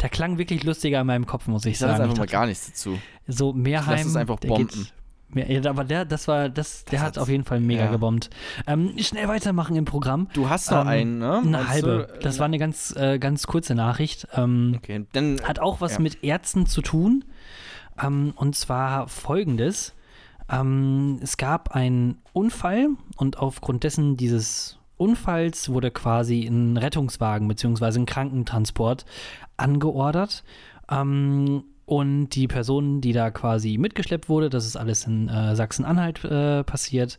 Der 0.00 0.08
klang 0.08 0.38
wirklich 0.38 0.62
lustiger 0.64 1.00
in 1.00 1.06
meinem 1.06 1.26
Kopf, 1.26 1.48
muss 1.48 1.64
ich, 1.64 1.72
Ich 1.72 1.78
sag 1.78 1.88
jetzt 1.88 1.96
sagen. 1.98 2.04
einfach 2.04 2.18
mal 2.18 2.24
Ich 2.26 2.30
gar 2.30 2.46
nichts 2.46 2.66
dazu. 2.66 2.92
dachte, 2.92 3.02
so 3.26 3.52
Meerheim. 3.52 3.96
lass 3.98 4.06
es 4.06 4.16
einfach 4.16 4.38
bomben. 4.38 4.86
Ja, 5.34 5.70
aber 5.70 5.84
der, 5.84 6.04
das 6.04 6.28
war, 6.28 6.48
das, 6.48 6.84
der 6.84 6.92
Das 6.92 7.00
hat 7.00 7.06
hat's- 7.08 7.18
auf 7.18 7.28
jeden 7.28 7.44
Fall 7.44 7.60
mega 7.60 7.84
ja. 7.84 7.90
gebombt. 7.90 8.30
Ähm, 8.66 8.94
schnell 8.98 9.28
weitermachen 9.28 9.76
im 9.76 9.84
Programm. 9.84 10.28
Du 10.34 10.48
hast 10.50 10.70
noch 10.70 10.82
Ähm, 10.82 10.88
einen, 10.88 11.18
ne? 11.18 11.38
Eine 11.38 11.50
Meinst 11.50 11.68
halbe. 11.68 12.08
du? 12.14 12.18
Das 12.20 12.38
war 12.38 12.46
eine 12.46 12.58
ganz, 12.58 12.94
äh, 12.96 13.18
ganz 13.18 13.46
kurze 13.46 13.74
Nachricht. 13.74 14.26
Ähm, 14.34 14.74
Okay, 14.76 15.06
dann. 15.12 15.40
hat 15.42 15.58
auch 15.58 15.80
was 15.80 15.94
Ja. 15.94 15.98
mit 16.00 16.22
Ärzten 16.24 16.66
zu 16.66 16.82
tun. 16.82 17.24
Ähm, 18.02 18.32
und 18.36 18.56
zwar 18.56 19.08
folgendes. 19.08 19.94
Ähm, 20.50 21.18
es 21.22 21.36
gab 21.36 21.74
einen 21.74 22.18
Unfall 22.32 22.88
und 23.16 23.38
aufgrund 23.38 23.84
dessen 23.84 24.16
dieses 24.16 24.78
Unfalls 24.96 25.68
wurde 25.70 25.90
quasi 25.90 26.44
ein 26.46 26.76
Rettungswagen 26.76 27.48
bzw. 27.48 27.98
ein 28.00 28.06
Krankentransport 28.06 29.04
angeordert. 29.56 30.44
Ähm, 30.90 31.64
und 31.86 32.30
die 32.30 32.48
Person, 32.48 33.00
die 33.00 33.12
da 33.12 33.30
quasi 33.30 33.76
mitgeschleppt 33.78 34.28
wurde, 34.28 34.50
das 34.50 34.66
ist 34.66 34.76
alles 34.76 35.06
in 35.06 35.28
äh, 35.28 35.54
Sachsen-Anhalt 35.56 36.24
äh, 36.24 36.64
passiert, 36.64 37.18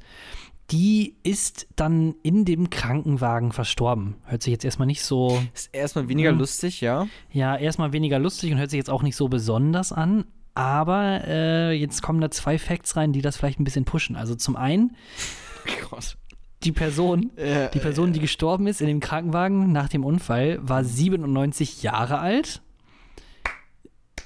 die 0.71 1.15
ist 1.23 1.67
dann 1.75 2.15
in 2.23 2.45
dem 2.45 2.69
Krankenwagen 2.69 3.51
verstorben. 3.51 4.15
Hört 4.25 4.41
sich 4.43 4.51
jetzt 4.51 4.63
erstmal 4.63 4.85
nicht 4.87 5.03
so 5.03 5.39
Ist 5.53 5.69
erstmal 5.73 6.07
weniger 6.07 6.31
Mhm. 6.31 6.39
lustig, 6.39 6.79
ja. 6.81 7.07
ja, 7.31 7.55
erstmal 7.57 7.91
weniger 7.91 8.17
lustig 8.17 8.51
und 8.51 8.57
hört 8.59 8.69
sich 8.69 8.77
jetzt 8.77 8.89
auch 8.89 9.03
nicht 9.03 9.15
so 9.17 9.27
besonders 9.27 9.91
an. 9.91 10.25
Aber 10.55 11.21
äh, 11.27 11.71
jetzt 11.73 12.01
kommen 12.01 12.21
da 12.21 12.31
zwei 12.31 12.57
Facts 12.59 12.95
rein, 12.95 13.11
die 13.11 13.21
das 13.21 13.35
vielleicht 13.37 13.59
ein 13.59 13.63
bisschen 13.65 13.85
pushen. 13.85 14.15
Also 14.15 14.35
zum 14.35 14.55
einen, 14.55 14.95
Gott. 15.89 16.15
die 16.63 16.71
Person, 16.71 17.31
die 17.73 17.79
Person, 17.79 18.13
die 18.13 18.19
gestorben 18.19 18.67
ist 18.67 18.79
in 18.79 18.87
dem 18.87 18.99
Krankenwagen 19.01 19.71
nach 19.73 19.89
dem 19.89 20.05
Unfall, 20.05 20.59
war 20.61 20.83
97 20.85 21.83
Jahre 21.83 22.19
alt. 22.19 22.61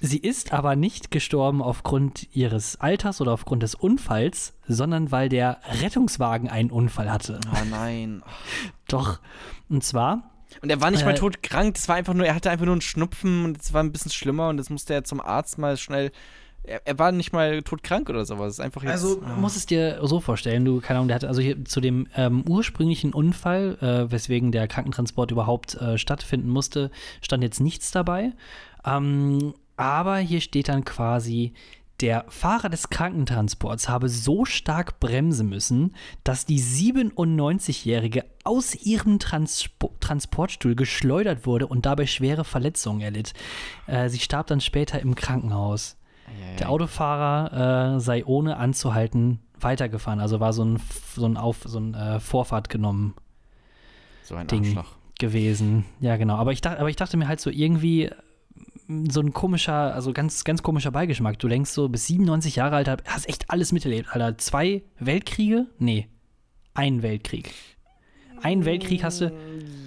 Sie 0.01 0.17
ist 0.17 0.53
aber 0.53 0.75
nicht 0.75 1.11
gestorben 1.11 1.61
aufgrund 1.61 2.35
ihres 2.35 2.79
Alters 2.79 3.21
oder 3.21 3.31
aufgrund 3.33 3.63
des 3.63 3.75
Unfalls, 3.75 4.53
sondern 4.67 5.11
weil 5.11 5.29
der 5.29 5.59
Rettungswagen 5.81 6.49
einen 6.49 6.71
Unfall 6.71 7.11
hatte. 7.11 7.39
Oh 7.51 7.65
nein. 7.69 8.23
Doch. 8.87 9.19
Und 9.69 9.83
zwar 9.83 10.29
Und 10.61 10.69
er 10.69 10.81
war 10.81 10.91
nicht 10.91 11.03
mal 11.05 11.11
Äh, 11.11 11.17
todkrank, 11.17 11.75
das 11.75 11.87
war 11.87 11.95
einfach 11.95 12.13
nur, 12.13 12.25
er 12.25 12.35
hatte 12.35 12.49
einfach 12.49 12.65
nur 12.65 12.73
einen 12.73 12.81
Schnupfen 12.81 13.45
und 13.45 13.59
es 13.59 13.73
war 13.73 13.83
ein 13.83 13.91
bisschen 13.91 14.11
schlimmer 14.11 14.49
und 14.49 14.57
das 14.57 14.69
musste 14.69 14.93
er 14.93 15.03
zum 15.03 15.19
Arzt 15.19 15.57
mal 15.57 15.77
schnell. 15.77 16.11
Er, 16.63 16.85
er 16.85 16.99
war 16.99 17.11
nicht 17.11 17.33
mal 17.33 17.61
todkrank 17.63 18.09
oder 18.09 18.25
sowas. 18.25 18.59
Einfach 18.59 18.83
jetzt. 18.83 18.91
Also 18.91 19.21
ah. 19.23 19.33
du 19.33 19.41
musst 19.41 19.57
es 19.57 19.65
dir 19.65 19.99
so 20.03 20.19
vorstellen, 20.19 20.65
du, 20.65 20.79
keine 20.79 20.99
Ahnung, 20.99 21.07
der 21.07 21.15
hatte 21.15 21.27
also 21.27 21.41
hier 21.41 21.63
zu 21.65 21.81
dem 21.81 22.07
ähm, 22.15 22.43
ursprünglichen 22.47 23.13
Unfall, 23.13 23.77
äh, 23.81 24.11
weswegen 24.11 24.51
der 24.51 24.67
Krankentransport 24.67 25.31
überhaupt 25.31 25.75
äh, 25.75 25.97
stattfinden 25.97 26.49
musste, 26.49 26.91
stand 27.21 27.43
jetzt 27.43 27.61
nichts 27.61 27.91
dabei. 27.91 28.33
Ähm, 28.85 29.53
aber 29.77 30.17
hier 30.17 30.41
steht 30.41 30.67
dann 30.67 30.83
quasi, 30.83 31.53
der 32.01 32.25
Fahrer 32.27 32.69
des 32.69 32.89
Krankentransports 32.89 33.89
habe 33.89 34.07
so 34.07 34.45
stark 34.45 34.99
bremsen 34.99 35.49
müssen, 35.49 35.95
dass 36.23 36.45
die 36.45 36.61
97-Jährige 36.61 38.25
aus 38.43 38.75
ihrem 38.75 39.17
Transpo 39.17 39.91
Transportstuhl 39.99 40.75
geschleudert 40.75 41.47
wurde 41.47 41.65
und 41.65 41.85
dabei 41.87 42.05
schwere 42.05 42.43
Verletzungen 42.43 43.01
erlitt. 43.01 43.33
Äh, 43.87 44.09
sie 44.09 44.19
starb 44.19 44.47
dann 44.47 44.61
später 44.61 44.99
im 44.99 45.15
Krankenhaus. 45.15 45.97
Der 46.59 46.69
Autofahrer 46.69 47.95
äh, 47.95 47.99
sei 47.99 48.25
ohne 48.25 48.57
anzuhalten 48.57 49.39
weitergefahren, 49.59 50.19
also 50.19 50.39
war 50.39 50.53
so 50.53 50.65
ein, 50.65 50.79
so 51.15 51.25
ein, 51.25 51.37
Auf, 51.37 51.61
so 51.65 51.79
ein 51.79 51.93
äh, 51.93 52.19
Vorfahrt 52.19 52.69
genommen 52.69 53.15
so 54.23 54.35
ein 54.35 54.47
Ding 54.47 54.65
Arschloch. 54.65 54.97
gewesen. 55.19 55.85
Ja, 55.99 56.17
genau. 56.17 56.35
Aber 56.35 56.51
ich, 56.51 56.61
dachte, 56.61 56.79
aber 56.79 56.89
ich 56.89 56.95
dachte 56.95 57.17
mir 57.17 57.27
halt 57.27 57.39
so 57.39 57.49
irgendwie 57.49 58.11
so 58.87 59.21
ein 59.21 59.33
komischer, 59.33 59.93
also 59.93 60.13
ganz, 60.13 60.43
ganz 60.43 60.63
komischer 60.63 60.91
Beigeschmack. 60.91 61.39
Du 61.39 61.47
denkst 61.47 61.71
so, 61.71 61.89
bis 61.89 62.07
97 62.07 62.55
Jahre 62.55 62.77
alt 62.77 63.03
hast 63.05 63.27
echt 63.27 63.49
alles 63.49 63.71
miterlebt, 63.71 64.09
Alter. 64.11 64.37
Zwei 64.37 64.83
Weltkriege? 64.99 65.67
Nee. 65.77 66.07
Ein 66.73 67.01
Weltkrieg. 67.01 67.53
Ein 68.43 68.65
Weltkrieg 68.65 69.03
hast 69.03 69.21
du. 69.21 69.31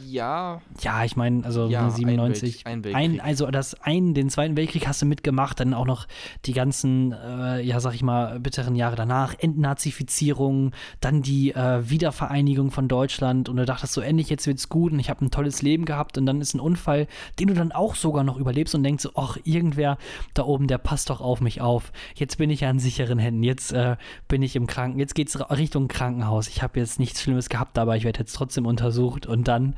Ja. 0.08 0.60
Ja, 0.80 1.04
ich 1.04 1.14
meine, 1.14 1.44
also 1.44 1.68
Ja, 1.68 1.82
ne, 1.82 1.86
ein 1.86 1.92
97. 1.92 2.64
Welt- 2.64 2.66
ein 2.66 2.72
ein, 2.78 2.84
Weltkrieg. 2.84 3.24
also 3.24 3.46
das 3.52 3.74
einen, 3.80 4.12
den 4.12 4.28
Zweiten 4.28 4.56
Weltkrieg 4.56 4.88
hast 4.88 5.00
du 5.02 5.06
mitgemacht, 5.06 5.60
dann 5.60 5.72
auch 5.72 5.86
noch 5.86 6.08
die 6.46 6.52
ganzen, 6.52 7.12
äh, 7.12 7.60
ja, 7.62 7.78
sag 7.78 7.94
ich 7.94 8.02
mal, 8.02 8.40
bitteren 8.40 8.74
Jahre 8.74 8.96
danach, 8.96 9.36
Entnazifizierung, 9.38 10.72
dann 11.00 11.22
die 11.22 11.52
äh, 11.54 11.88
Wiedervereinigung 11.88 12.70
von 12.70 12.88
Deutschland 12.88 13.48
und 13.48 13.56
du 13.56 13.64
dachtest 13.64 13.92
so, 13.92 14.00
endlich, 14.00 14.30
jetzt 14.30 14.46
wird's 14.46 14.68
gut 14.68 14.92
und 14.92 14.98
ich 14.98 15.10
habe 15.10 15.24
ein 15.24 15.30
tolles 15.30 15.62
Leben 15.62 15.84
gehabt 15.84 16.18
und 16.18 16.26
dann 16.26 16.40
ist 16.40 16.54
ein 16.54 16.60
Unfall, 16.60 17.06
den 17.38 17.48
du 17.48 17.54
dann 17.54 17.72
auch 17.72 17.94
sogar 17.94 18.24
noch 18.24 18.36
überlebst 18.36 18.74
und 18.74 18.82
denkst 18.82 19.02
so, 19.04 19.10
ach, 19.14 19.36
irgendwer 19.44 19.96
da 20.34 20.44
oben, 20.44 20.66
der 20.66 20.78
passt 20.78 21.10
doch 21.10 21.20
auf 21.20 21.40
mich 21.40 21.60
auf. 21.60 21.92
Jetzt 22.14 22.38
bin 22.38 22.50
ich 22.50 22.60
ja 22.62 22.70
in 22.70 22.78
sicheren 22.78 23.18
Händen, 23.18 23.42
jetzt 23.42 23.72
äh, 23.72 23.96
bin 24.28 24.42
ich 24.42 24.56
im 24.56 24.66
Kranken, 24.66 24.98
jetzt 24.98 25.14
geht's 25.14 25.38
Richtung 25.50 25.88
Krankenhaus. 25.88 26.48
Ich 26.48 26.62
habe 26.62 26.80
jetzt 26.80 26.98
nichts 26.98 27.22
Schlimmes 27.22 27.48
gehabt, 27.48 27.78
aber 27.78 27.96
ich 27.96 28.04
werde 28.04 28.18
jetzt 28.20 28.32
trotzdem 28.40 28.66
untersucht 28.66 29.26
und 29.26 29.46
dann 29.48 29.76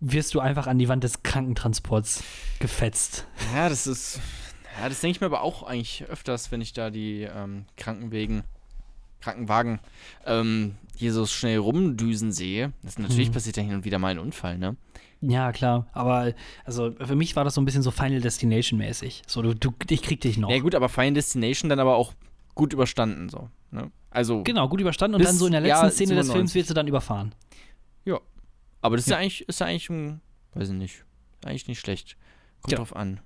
wirst 0.00 0.34
du 0.34 0.40
einfach 0.40 0.66
an 0.66 0.78
die 0.78 0.88
Wand 0.88 1.04
des 1.04 1.22
Krankentransports 1.22 2.22
gefetzt. 2.58 3.26
Ja, 3.54 3.68
das 3.68 3.86
ist. 3.86 4.20
Ja, 4.80 4.88
das 4.88 5.00
denke 5.00 5.16
ich 5.16 5.20
mir 5.20 5.26
aber 5.26 5.42
auch 5.42 5.62
eigentlich 5.64 6.04
öfters, 6.08 6.50
wenn 6.50 6.60
ich 6.60 6.72
da 6.72 6.90
die 6.90 7.22
ähm, 7.22 7.66
Krankenwegen, 7.76 8.42
Krankenwagen 9.20 9.80
ähm, 10.26 10.76
hier 10.96 11.12
so 11.12 11.26
schnell 11.26 11.58
rumdüsen 11.58 12.32
sehe. 12.32 12.72
Das 12.82 12.98
natürlich 12.98 13.28
Mhm. 13.28 13.32
passiert 13.34 13.56
ja 13.58 13.62
hin 13.62 13.74
und 13.74 13.84
wieder 13.84 13.98
mal 13.98 14.08
ein 14.08 14.18
Unfall, 14.18 14.58
ne? 14.58 14.76
Ja, 15.20 15.52
klar. 15.52 15.86
Aber 15.92 16.32
also 16.64 16.90
für 16.98 17.14
mich 17.14 17.36
war 17.36 17.44
das 17.44 17.54
so 17.54 17.60
ein 17.60 17.64
bisschen 17.64 17.82
so 17.82 17.90
Final 17.92 18.20
Destination 18.22 18.78
mäßig. 18.78 19.22
So, 19.26 19.40
du, 19.42 19.54
du 19.54 19.72
ich 19.88 20.02
krieg 20.02 20.20
dich 20.20 20.36
noch. 20.38 20.50
Ja 20.50 20.58
gut, 20.58 20.74
aber 20.74 20.88
Final 20.88 21.12
Destination 21.14 21.68
dann 21.68 21.78
aber 21.78 21.94
auch 21.94 22.12
gut 22.54 22.72
überstanden 22.72 23.28
so. 23.28 23.48
Ne? 23.70 23.90
Also, 24.12 24.42
Genau, 24.42 24.68
gut 24.68 24.80
überstanden 24.80 25.16
und 25.16 25.24
dann 25.24 25.34
so 25.34 25.46
in 25.46 25.52
der 25.52 25.62
Jahr 25.66 25.84
letzten 25.84 25.96
Szene 26.06 26.16
des 26.16 26.26
97. 26.26 26.32
Films 26.32 26.54
wirst 26.54 26.70
du 26.70 26.74
dann 26.74 26.86
überfahren. 26.88 27.34
aber 28.84 28.96
das 28.96 29.06
ist 29.06 29.10
Ja. 29.10 29.16
ja 29.16 29.20
eigentlich, 29.22 29.48
ist 29.48 29.60
ja 29.60 29.66
eigentlich 29.66 29.90
ein, 29.90 30.20
weiß 30.54 30.70
ich 30.70 30.74
nicht, 30.74 31.04
eigentlich 31.44 31.68
nicht 31.68 31.78
schlecht. 31.80 32.16
Kommt 32.62 32.72
Ja. 32.72 32.78
drauf 32.78 32.96
an. 32.96 33.20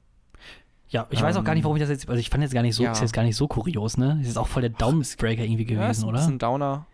Ja, 0.90 1.06
ich 1.10 1.20
weiß 1.22 1.36
auch 1.36 1.44
gar 1.44 1.54
nicht, 1.54 1.62
Ähm, 1.62 1.64
warum 1.64 1.76
ich 1.78 1.80
das 1.82 1.88
jetzt, 1.88 2.08
also 2.10 2.20
ich 2.20 2.28
fand 2.28 2.42
jetzt 2.42 2.52
gar 2.52 2.60
nicht 2.62 2.74
so, 2.74 2.82
ja. 2.84 2.92
ist 2.92 3.00
jetzt 3.00 3.14
gar 3.14 3.22
nicht 3.22 3.36
so 3.36 3.48
kurios, 3.48 3.96
ne? 3.96 4.16
Das 4.20 4.28
ist 4.28 4.36
auch 4.36 4.46
voll 4.48 4.60
der 4.62 4.70
Downsbreaker 4.70 5.42
irgendwie 5.42 5.64
Ja, 5.72 5.88
ist 5.90 6.00
gewesen, 6.00 6.02
ein 6.04 6.08
oder? 6.10 6.18
bisschen 6.18 6.38
Downer, 6.38 6.86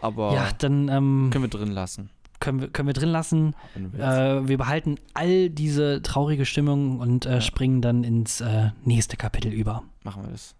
aber 0.00 0.32
Ja, 0.34 0.48
dann 0.58 0.88
ähm, 0.88 1.30
können 1.32 1.44
wir 1.44 1.48
drin 1.50 1.72
lassen. 1.72 2.10
können, 2.38 2.60
wir, 2.60 2.68
können 2.68 2.86
wir 2.86 2.92
drin 2.94 3.08
lassen. 3.10 3.54
Äh, 3.98 4.46
wir 4.48 4.56
behalten 4.56 4.94
all 5.14 5.50
diese 5.50 6.00
traurige 6.00 6.46
Stimmung 6.46 7.00
und 7.00 7.26
äh, 7.26 7.34
Ja. 7.34 7.40
springen 7.40 7.82
dann 7.82 8.04
ins 8.04 8.40
äh, 8.40 8.70
nächste 8.84 9.16
Kapitel 9.16 9.52
über. 9.52 9.82
Machen 10.04 10.22
wir 10.22 10.30
das. 10.30 10.54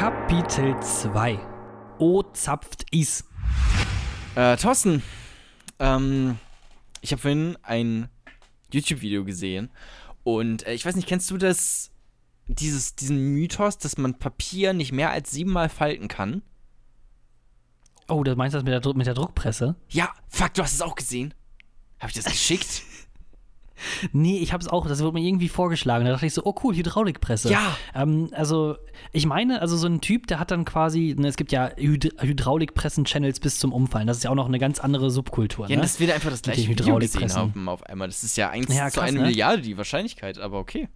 Kapitel 0.00 0.80
2. 0.80 1.38
O 1.98 2.22
zapft 2.32 2.86
is. 2.90 3.22
Äh, 4.34 4.56
Thorsten, 4.56 5.02
ähm, 5.78 6.38
ich 7.02 7.12
habe 7.12 7.20
vorhin 7.20 7.58
ein 7.62 8.08
YouTube-Video 8.72 9.26
gesehen 9.26 9.68
und 10.24 10.66
äh, 10.66 10.72
ich 10.72 10.86
weiß 10.86 10.96
nicht, 10.96 11.06
kennst 11.06 11.30
du 11.30 11.36
das, 11.36 11.90
dieses, 12.46 12.94
diesen 12.94 13.34
Mythos, 13.34 13.76
dass 13.76 13.98
man 13.98 14.18
Papier 14.18 14.72
nicht 14.72 14.92
mehr 14.92 15.10
als 15.10 15.32
siebenmal 15.32 15.68
falten 15.68 16.08
kann? 16.08 16.40
Oh, 18.08 18.24
du 18.24 18.34
meinst 18.36 18.54
das 18.54 18.64
mit 18.64 18.72
der, 18.72 18.94
mit 18.94 19.06
der 19.06 19.12
Druckpresse? 19.12 19.76
Ja, 19.90 20.14
fuck, 20.30 20.54
du 20.54 20.62
hast 20.62 20.72
es 20.72 20.80
auch 20.80 20.94
gesehen. 20.94 21.34
Habe 21.98 22.08
ich 22.08 22.16
das 22.16 22.24
geschickt? 22.24 22.84
Nee, 24.12 24.38
ich 24.38 24.52
habe 24.52 24.62
es 24.62 24.68
auch, 24.68 24.86
das 24.86 25.02
wurde 25.02 25.14
mir 25.14 25.26
irgendwie 25.26 25.48
vorgeschlagen. 25.48 26.04
Da 26.04 26.12
dachte 26.12 26.26
ich 26.26 26.34
so, 26.34 26.42
oh 26.44 26.54
cool, 26.62 26.74
Hydraulikpresse. 26.74 27.50
ja. 27.50 27.76
Ähm, 27.94 28.28
also, 28.32 28.76
ich 29.12 29.26
meine, 29.26 29.60
also 29.60 29.76
so 29.76 29.86
ein 29.86 30.00
Typ, 30.00 30.26
der 30.26 30.38
hat 30.38 30.50
dann 30.50 30.64
quasi, 30.64 31.14
ne, 31.18 31.28
es 31.28 31.36
gibt 31.36 31.52
ja 31.52 31.70
Hyd 31.76 32.14
Hydraulikpressen-Channels 32.20 33.40
bis 33.40 33.58
zum 33.58 33.72
Umfallen. 33.72 34.06
Das 34.06 34.18
ist 34.18 34.24
ja 34.24 34.30
auch 34.30 34.34
noch 34.34 34.48
eine 34.48 34.58
ganz 34.58 34.80
andere 34.80 35.10
Subkultur. 35.10 35.68
Ja, 35.68 35.76
ne? 35.76 35.82
dass 35.82 36.00
wir 36.00 36.06
da 36.06 36.14
einfach 36.14 36.30
das 36.30 36.42
gleiche 36.42 36.62
Video 36.62 36.74
gesehen 36.76 36.86
Hydraulikpressen. 36.86 37.40
haben 37.40 37.68
auf 37.68 37.82
einmal. 37.84 38.08
Das 38.08 38.22
ist 38.22 38.36
ja 38.36 38.50
1 38.50 38.74
Ja, 38.74 38.90
zu 38.90 39.00
krass, 39.00 39.08
eine 39.08 39.18
ne? 39.20 39.26
Milliarde 39.26 39.62
die 39.62 39.76
Wahrscheinlichkeit, 39.76 40.38
aber 40.38 40.58
okay. 40.58 40.88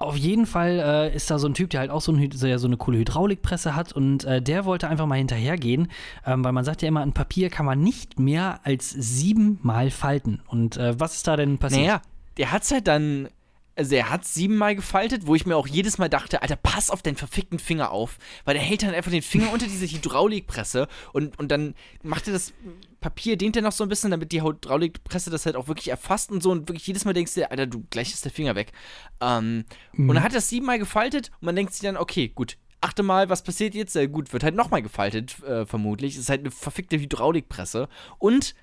Auf 0.00 0.16
jeden 0.16 0.46
Fall 0.46 0.78
äh, 0.78 1.14
ist 1.14 1.30
da 1.30 1.38
so 1.38 1.46
ein 1.46 1.52
Typ, 1.52 1.68
der 1.68 1.80
halt 1.80 1.90
auch 1.90 2.00
so, 2.00 2.10
ein, 2.10 2.30
so, 2.32 2.46
eine 2.46 2.76
coole 2.78 2.96
Hydraulikpresse 2.96 3.76
hat 3.76 3.92
und 3.92 4.24
äh, 4.24 4.40
der 4.40 4.64
wollte 4.64 4.88
einfach 4.88 5.04
mal 5.04 5.18
hinterhergehen, 5.18 5.88
ähm, 6.24 6.42
weil 6.42 6.52
man 6.52 6.64
sagt 6.64 6.80
ja 6.80 6.88
immer, 6.88 7.02
ein 7.02 7.12
Papier 7.12 7.50
kann 7.50 7.66
man 7.66 7.82
nicht 7.82 8.18
mehr 8.18 8.60
als 8.64 8.88
siebenmal 8.88 9.90
falten. 9.90 10.40
Und 10.46 10.78
äh, 10.78 10.98
was 10.98 11.16
ist 11.16 11.26
da 11.26 11.36
denn 11.36 11.58
passiert? 11.58 11.82
Naja, 11.82 12.02
der 12.38 12.50
hat's 12.50 12.72
halt 12.72 12.88
dann. 12.88 13.28
Also 13.76 13.94
er 13.94 14.08
hat 14.08 14.24
siebenmal 14.24 14.74
gefaltet, 14.74 15.26
wo 15.26 15.34
ich 15.34 15.44
mir 15.44 15.56
auch 15.56 15.66
jedes 15.66 15.98
Mal 15.98 16.08
dachte, 16.08 16.40
Alter, 16.40 16.56
pass 16.56 16.88
auf 16.88 17.02
deinen 17.02 17.16
verfickten 17.16 17.58
Finger 17.58 17.90
auf. 17.90 18.16
Weil 18.46 18.54
der 18.54 18.62
hält 18.62 18.82
dann 18.82 18.94
einfach 18.94 19.10
den 19.10 19.22
Finger 19.22 19.52
unter 19.52 19.66
diese 19.66 19.86
Hydraulikpresse 19.86 20.88
und, 21.12 21.38
und 21.38 21.50
dann 21.50 21.74
macht 22.02 22.26
er 22.26 22.32
das 22.32 22.54
Papier, 23.00 23.36
dehnt 23.36 23.56
er 23.56 23.62
noch 23.62 23.72
so 23.72 23.82
ein 23.84 23.88
bisschen, 23.88 24.10
damit 24.10 24.32
die 24.32 24.42
Hydraulikpresse 24.42 25.30
das 25.30 25.46
halt 25.46 25.56
auch 25.56 25.68
wirklich 25.68 25.88
erfasst 25.88 26.30
und 26.30 26.42
so. 26.42 26.50
Und 26.50 26.68
wirklich 26.68 26.86
jedes 26.86 27.04
Mal 27.04 27.14
denkst 27.14 27.34
du, 27.34 27.40
dir, 27.40 27.50
Alter, 27.50 27.66
du 27.66 27.84
gleich 27.90 28.12
ist 28.12 28.24
der 28.24 28.32
Finger 28.32 28.54
weg. 28.54 28.72
Ähm, 29.20 29.64
Und 29.96 30.08
dann 30.08 30.22
hat 30.22 30.32
er 30.32 30.38
es 30.38 30.48
siebenmal 30.48 30.78
gefaltet 30.78 31.30
und 31.40 31.46
man 31.46 31.56
denkt 31.56 31.72
sich 31.72 31.82
dann, 31.82 31.96
okay, 31.96 32.28
gut. 32.28 32.56
Achte 32.82 33.02
mal, 33.02 33.28
was 33.28 33.42
passiert 33.42 33.74
jetzt? 33.74 33.94
Äh, 33.94 34.08
gut, 34.08 34.32
wird 34.32 34.42
halt 34.42 34.54
nochmal 34.54 34.80
gefaltet, 34.80 35.42
äh, 35.42 35.66
vermutlich. 35.66 36.14
Es 36.14 36.20
ist 36.22 36.28
halt 36.30 36.40
eine 36.40 36.50
verfickte 36.50 36.98
Hydraulikpresse. 36.98 37.88
Und 38.18 38.54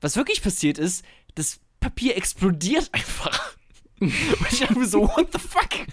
was 0.00 0.16
wirklich 0.16 0.42
passiert 0.42 0.76
ist, 0.78 1.04
das 1.34 1.60
Papier 1.80 2.16
explodiert 2.16 2.90
einfach. 2.92 3.56
Und 4.00 4.12
ich 4.50 4.60
dachte 4.60 4.78
mir 4.78 4.86
so, 4.86 5.02
what 5.02 5.28
the 5.32 5.38
fuck? 5.38 5.86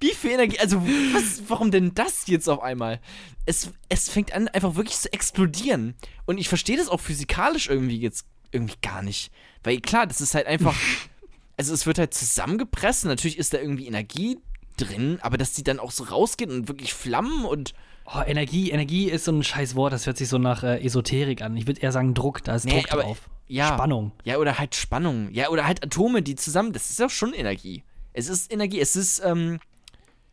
Wie 0.00 0.10
viel 0.14 0.32
Energie, 0.32 0.58
also 0.58 0.80
was, 1.12 1.42
warum 1.48 1.70
denn 1.70 1.94
das 1.94 2.26
jetzt 2.26 2.48
auf 2.48 2.62
einmal? 2.62 3.00
Es, 3.46 3.70
es 3.88 4.08
fängt 4.08 4.32
an, 4.32 4.48
einfach 4.48 4.74
wirklich 4.76 4.96
zu 4.98 5.12
explodieren. 5.12 5.94
Und 6.26 6.38
ich 6.38 6.48
verstehe 6.48 6.76
das 6.76 6.88
auch 6.88 7.00
physikalisch 7.00 7.68
irgendwie 7.68 7.98
jetzt 7.98 8.26
irgendwie 8.52 8.76
gar 8.82 9.02
nicht. 9.02 9.30
Weil 9.64 9.80
klar, 9.80 10.06
das 10.06 10.20
ist 10.20 10.34
halt 10.34 10.46
einfach, 10.46 10.74
also 11.56 11.74
es 11.74 11.86
wird 11.86 11.98
halt 11.98 12.14
zusammengepresst, 12.14 13.04
natürlich 13.06 13.38
ist 13.38 13.52
da 13.54 13.58
irgendwie 13.58 13.86
Energie 13.86 14.38
drin, 14.76 15.18
aber 15.22 15.36
dass 15.38 15.52
die 15.52 15.64
dann 15.64 15.80
auch 15.80 15.90
so 15.90 16.04
rausgeht 16.04 16.50
und 16.50 16.68
wirklich 16.68 16.94
Flammen 16.94 17.44
und 17.44 17.74
Oh, 18.10 18.22
Energie, 18.26 18.70
Energie 18.70 19.10
ist 19.10 19.26
so 19.26 19.32
ein 19.32 19.42
scheiß 19.42 19.74
Wort, 19.74 19.92
das 19.92 20.06
hört 20.06 20.16
sich 20.16 20.30
so 20.30 20.38
nach 20.38 20.62
äh, 20.62 20.82
Esoterik 20.82 21.42
an. 21.42 21.54
Ich 21.58 21.66
würde 21.66 21.82
eher 21.82 21.92
sagen 21.92 22.14
Druck, 22.14 22.42
da 22.42 22.54
ist 22.54 22.64
Nee, 22.64 22.80
Druck 22.80 22.90
aber- 22.92 23.02
drauf. 23.02 23.28
ja. 23.48 23.68
Spannung. 23.74 24.12
Ja, 24.24 24.38
oder 24.38 24.58
halt 24.58 24.74
Spannung. 24.74 25.28
Ja, 25.30 25.50
oder 25.50 25.66
halt 25.66 25.84
Atome, 25.84 26.22
die 26.22 26.34
zusammen, 26.34 26.72
das 26.72 26.88
ist 26.88 26.98
ja 27.00 27.10
schon 27.10 27.34
Energie. 27.34 27.82
Es 28.18 28.28
ist 28.28 28.52
Energie, 28.52 28.80
es 28.80 28.96
ist, 28.96 29.22
ähm, 29.24 29.60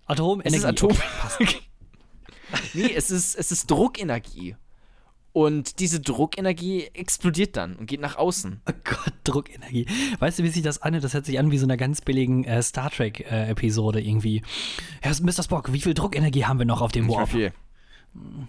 Atom, 0.07 0.41
Es 0.43 0.53
ist 0.53 0.65
Atom. 0.65 0.91
Okay, 1.39 1.47
nee, 2.73 2.91
es 2.95 3.11
ist, 3.11 3.35
es 3.35 3.51
ist 3.51 3.69
Druckenergie. 3.69 4.55
Und 5.33 5.79
diese 5.79 5.99
Druckenergie 5.99 6.85
explodiert 6.93 7.57
dann 7.57 7.75
und 7.75 7.87
geht 7.87 7.99
nach 7.99 8.15
außen. 8.15 8.61
Oh 8.69 8.73
Gott, 8.85 9.13
Druckenergie. 9.25 9.85
Weißt 10.19 10.39
du, 10.39 10.43
wie 10.43 10.47
sich 10.49 10.63
das 10.63 10.81
anhört? 10.81 11.03
Das 11.03 11.13
hört 11.13 11.25
sich 11.25 11.37
an 11.37 11.51
wie 11.51 11.57
so 11.57 11.65
einer 11.65 11.75
ganz 11.75 11.99
billigen 11.99 12.45
äh, 12.45 12.63
Star 12.63 12.89
Trek-Episode 12.89 13.99
irgendwie. 14.01 14.41
Herr 15.01 15.13
Mr. 15.21 15.43
Spock, 15.43 15.73
wie 15.73 15.81
viel 15.81 15.93
Druckenergie 15.93 16.45
haben 16.45 16.57
wir 16.57 16.65
noch 16.65 16.81
auf 16.81 16.93
dem 16.93 17.09
Warp? 17.09 17.29
viel. 17.29 17.51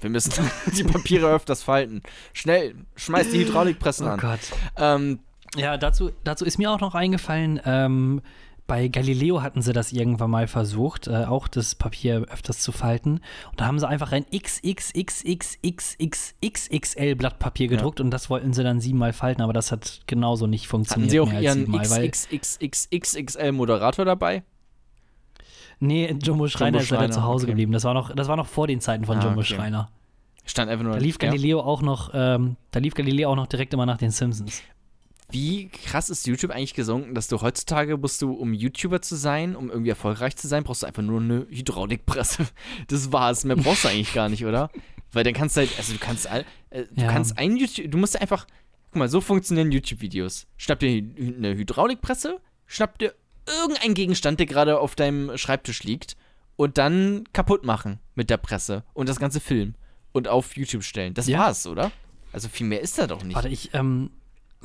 Wir 0.01 0.11
müssen 0.11 0.33
die 0.77 0.85
Papiere 0.85 1.27
öfters 1.29 1.65
falten. 1.65 2.03
Schnell, 2.33 2.77
schmeiß 2.95 3.31
die 3.31 3.41
Hydraulikpressen 3.41 4.07
Oh 4.07 4.11
an. 4.11 4.21
Gott. 4.21 4.41
Ähm, 4.77 5.19
Ja, 5.57 5.77
dazu, 5.79 6.13
dazu 6.23 6.45
ist 6.45 6.57
mir 6.59 6.71
auch 6.71 6.81
noch 6.81 6.95
eingefallen, 6.95 7.61
ähm, 7.65 8.23
bei 8.67 8.89
Galileo 8.89 9.43
hatten 9.43 9.63
sie 9.63 9.73
das 9.73 9.93
irgendwann 9.93 10.31
mal 10.31 10.47
versucht, 10.49 11.07
äh, 11.07 11.25
auch 11.25 11.49
das 11.49 11.75
Papier 11.75 12.27
öfters 12.31 12.61
zu 12.61 12.73
falten. 12.73 13.21
Und 13.51 13.61
da 13.61 13.67
haben 13.67 13.79
sie 13.79 13.87
einfach 13.87 14.13
ein 14.13 14.25
XXXXXXXL 14.35 17.15
Blatt 17.15 17.39
Papier 17.39 17.69
gedruckt 17.69 18.01
und 18.01 18.11
das 18.11 18.29
wollten 18.29 18.53
sie 18.53 18.65
dann 18.65 18.81
siebenmal 18.81 19.13
falten, 19.13 19.43
aber 19.43 19.53
das 19.53 19.71
hat 19.71 20.01
genauso 20.07 20.47
nicht 20.47 20.67
funktioniert. 20.67 21.11
Hatten 21.11 21.11
Sie 21.11 21.21
auch 21.21 21.33
Ihren 21.41 21.61
siebenmal, 21.61 21.89
weil- 21.91 22.09
XXXXXL 22.09 23.53
Moderator 23.53 24.05
dabei? 24.05 24.43
Nee, 25.79 26.17
Jumbo 26.23 26.49
Schreiner 26.49 26.81
ist 26.81 26.91
leider 26.91 27.03
Schreiner, 27.03 27.13
zu 27.13 27.23
Hause 27.23 27.45
okay. 27.45 27.53
geblieben. 27.53 27.73
Das 27.73 27.85
war, 27.85 27.95
noch, 27.95 28.15
das 28.15 28.29
war 28.29 28.37
noch 28.37 28.47
vor 28.47 28.67
den 28.67 28.81
Zeiten 28.81 29.05
von 29.05 29.19
Ah, 29.19 29.25
Jumbo 29.25 29.41
okay. 29.41 29.55
Schreiner. 29.55 29.91
Stand. 30.47 30.71
Da 30.71 30.97
lief 30.97 31.19
ja. 31.21 31.29
Galileo 31.29 31.61
auch 31.61 31.83
noch, 31.83 32.11
ähm, 32.15 32.57
da 32.71 32.79
lief 32.79 32.95
Galileo 32.95 33.31
auch 33.31 33.37
noch 33.37 33.49
direkt 33.49 33.75
immer 33.75 33.85
nach 33.85 33.99
den 33.99 34.11
Simpsons. 34.11 34.63
Wie 35.31 35.69
krass 35.69 36.09
ist 36.09 36.27
YouTube 36.27 36.51
eigentlich 36.53 36.75
gesunken, 36.75 37.15
dass 37.15 37.27
du 37.29 37.41
heutzutage 37.41 37.97
musst 37.97 38.23
du, 38.23 38.33
um 38.33 38.53
YouTuber 38.55 39.03
zu 39.03 39.17
sein, 39.17 39.57
um 39.57 39.71
irgendwie 39.71 39.91
erfolgreich 39.91 40.37
zu 40.37 40.47
sein, 40.47 40.63
brauchst 40.65 40.83
du 40.83 40.87
einfach 40.87 41.03
nur 41.03 41.21
eine 41.21 41.47
Hydraulikpresse. 41.51 42.47
Das 42.89 43.11
war's. 43.13 43.45
Mehr 43.45 43.57
brauchst 43.57 43.85
du 43.85 43.89
eigentlich 43.89 44.15
gar 44.15 44.29
nicht, 44.29 44.45
oder? 44.47 44.71
Weil 45.13 45.25
dann 45.25 45.35
kannst 45.35 45.57
du 45.57 45.61
halt, 45.63 45.77
also 45.79 45.93
du 45.93 45.99
kannst 45.99 46.29
all, 46.29 46.45
äh, 46.71 46.85
du 46.95 47.03
Ja. 47.03 47.11
kannst 47.11 47.39
ein 47.39 47.57
YouTube, 47.57 47.91
du 47.91 47.99
musst 47.99 48.21
einfach, 48.21 48.47
guck 48.91 48.97
mal, 48.97 49.09
so 49.09 49.21
funktionieren 49.21 49.73
YouTube-Videos. 49.73 50.47
Schnapp 50.57 50.79
dir 50.79 50.89
eine 51.19 51.55
Hydraulikpresse, 51.57 52.41
schnapp 52.67 52.99
dir 52.99 53.15
irgendeinen 53.47 53.95
Gegenstand, 53.95 54.39
der 54.41 54.47
gerade 54.47 54.79
auf 54.79 54.95
deinem 54.95 55.37
Schreibtisch 55.39 55.83
liegt 55.83 56.17
und 56.57 56.79
dann 56.79 57.25
kaputt 57.33 57.65
machen 57.65 57.99
mit 58.15 58.31
der 58.31 58.37
Presse 58.39 58.85
und 58.95 59.09
das 59.09 59.19
ganze 59.19 59.41
filmen 59.41 59.75
und 60.13 60.29
auf 60.29 60.57
YouTube 60.57 60.83
stellen. 60.85 61.15
Das 61.15 61.27
Ja. 61.27 61.39
war's, 61.41 61.67
oder? 61.67 61.91
Also 62.33 62.49
viel 62.49 62.67
mehr 62.67 62.81
ist 62.81 62.99
da 62.99 63.07
doch 63.07 63.23
nicht. 63.25 63.35
Warte, 63.37 63.49
ich, 63.49 63.73
ähm, 63.75 64.11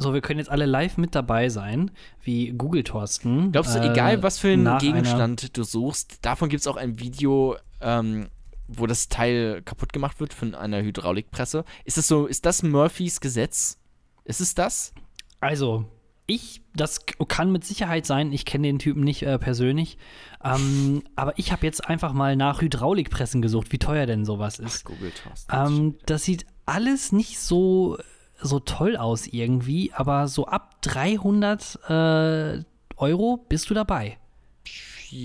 so, 0.01 0.13
wir 0.13 0.21
können 0.21 0.39
jetzt 0.39 0.49
alle 0.49 0.65
live 0.65 0.97
mit 0.97 1.15
dabei 1.15 1.49
sein, 1.49 1.91
wie 2.23 2.51
Google 2.51 2.83
Thorsten. 2.83 3.51
Glaubst 3.51 3.75
du, 3.75 3.79
äh, 3.79 3.91
egal 3.91 4.23
was 4.23 4.39
für 4.39 4.49
einen 4.49 4.77
Gegenstand 4.77 5.55
du 5.55 5.63
suchst, 5.63 6.25
davon 6.25 6.49
gibt 6.49 6.61
es 6.61 6.67
auch 6.67 6.77
ein 6.77 6.99
Video, 6.99 7.55
ähm, 7.79 8.29
wo 8.67 8.87
das 8.87 9.09
Teil 9.09 9.61
kaputt 9.63 9.93
gemacht 9.93 10.19
wird 10.19 10.33
von 10.33 10.55
einer 10.55 10.81
Hydraulikpresse? 10.81 11.65
Ist 11.85 11.97
das 11.97 12.07
so, 12.07 12.25
ist 12.25 12.45
das 12.45 12.63
Murphys 12.63 13.19
Gesetz? 13.19 13.77
Ist 14.23 14.41
es 14.41 14.55
das? 14.55 14.93
Also, 15.39 15.85
ich, 16.27 16.61
das 16.73 16.99
kann 17.27 17.51
mit 17.51 17.65
Sicherheit 17.65 18.05
sein, 18.05 18.31
ich 18.31 18.45
kenne 18.45 18.67
den 18.67 18.79
Typen 18.79 19.03
nicht 19.03 19.23
äh, 19.23 19.37
persönlich, 19.37 19.97
ähm, 20.43 21.03
aber 21.15 21.37
ich 21.37 21.51
habe 21.51 21.65
jetzt 21.65 21.87
einfach 21.87 22.13
mal 22.13 22.35
nach 22.35 22.61
Hydraulikpressen 22.61 23.41
gesucht, 23.41 23.71
wie 23.71 23.79
teuer 23.79 24.05
denn 24.05 24.23
sowas 24.23 24.59
ist. 24.59 24.85
Google 24.85 25.11
Thorsten. 25.11 25.53
Ähm, 25.53 25.95
das 26.05 26.23
sieht 26.23 26.45
alles 26.65 27.11
nicht 27.11 27.39
so, 27.39 27.97
so 28.41 28.59
toll 28.59 28.97
aus 28.97 29.27
irgendwie, 29.27 29.91
aber 29.93 30.27
so 30.27 30.45
ab 30.45 30.81
300 30.81 31.79
äh, 31.87 32.63
Euro 32.97 33.45
bist 33.49 33.69
du 33.69 33.73
dabei. 33.73 34.17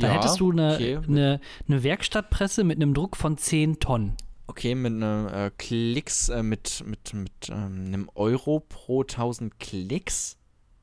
Da 0.01 0.09
hättest 0.09 0.41
du 0.41 0.51
eine, 0.51 0.75
okay. 0.75 0.99
eine, 1.07 1.41
eine 1.69 1.83
Werkstattpresse 1.83 2.65
mit 2.65 2.77
einem 2.77 2.93
Druck 2.93 3.17
von 3.17 3.39
10 3.39 3.79
Tonnen. 3.79 4.17
Okay, 4.49 4.75
mit 4.75 4.93
einem 4.93 5.29
äh, 5.29 5.51
Klicks, 5.57 6.29
äh, 6.29 6.43
mit, 6.43 6.83
mit, 6.87 7.15
mit 7.15 7.33
ähm, 7.51 7.85
einem 7.87 8.11
Euro 8.15 8.61
pro 8.61 9.03
1000 9.03 9.59
Klicks, 9.59 10.37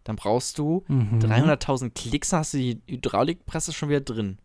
dann 0.04 0.16
brauchst 0.16 0.58
du 0.58 0.84
Mhm. 0.88 1.20
300.000 1.20 1.92
Klicks, 1.92 2.34
hast 2.34 2.54
du 2.54 2.58
die 2.58 2.82
Hydraulikpresse 2.88 3.74
schon 3.74 3.90
wieder 3.90 4.02
drin. 4.02 4.38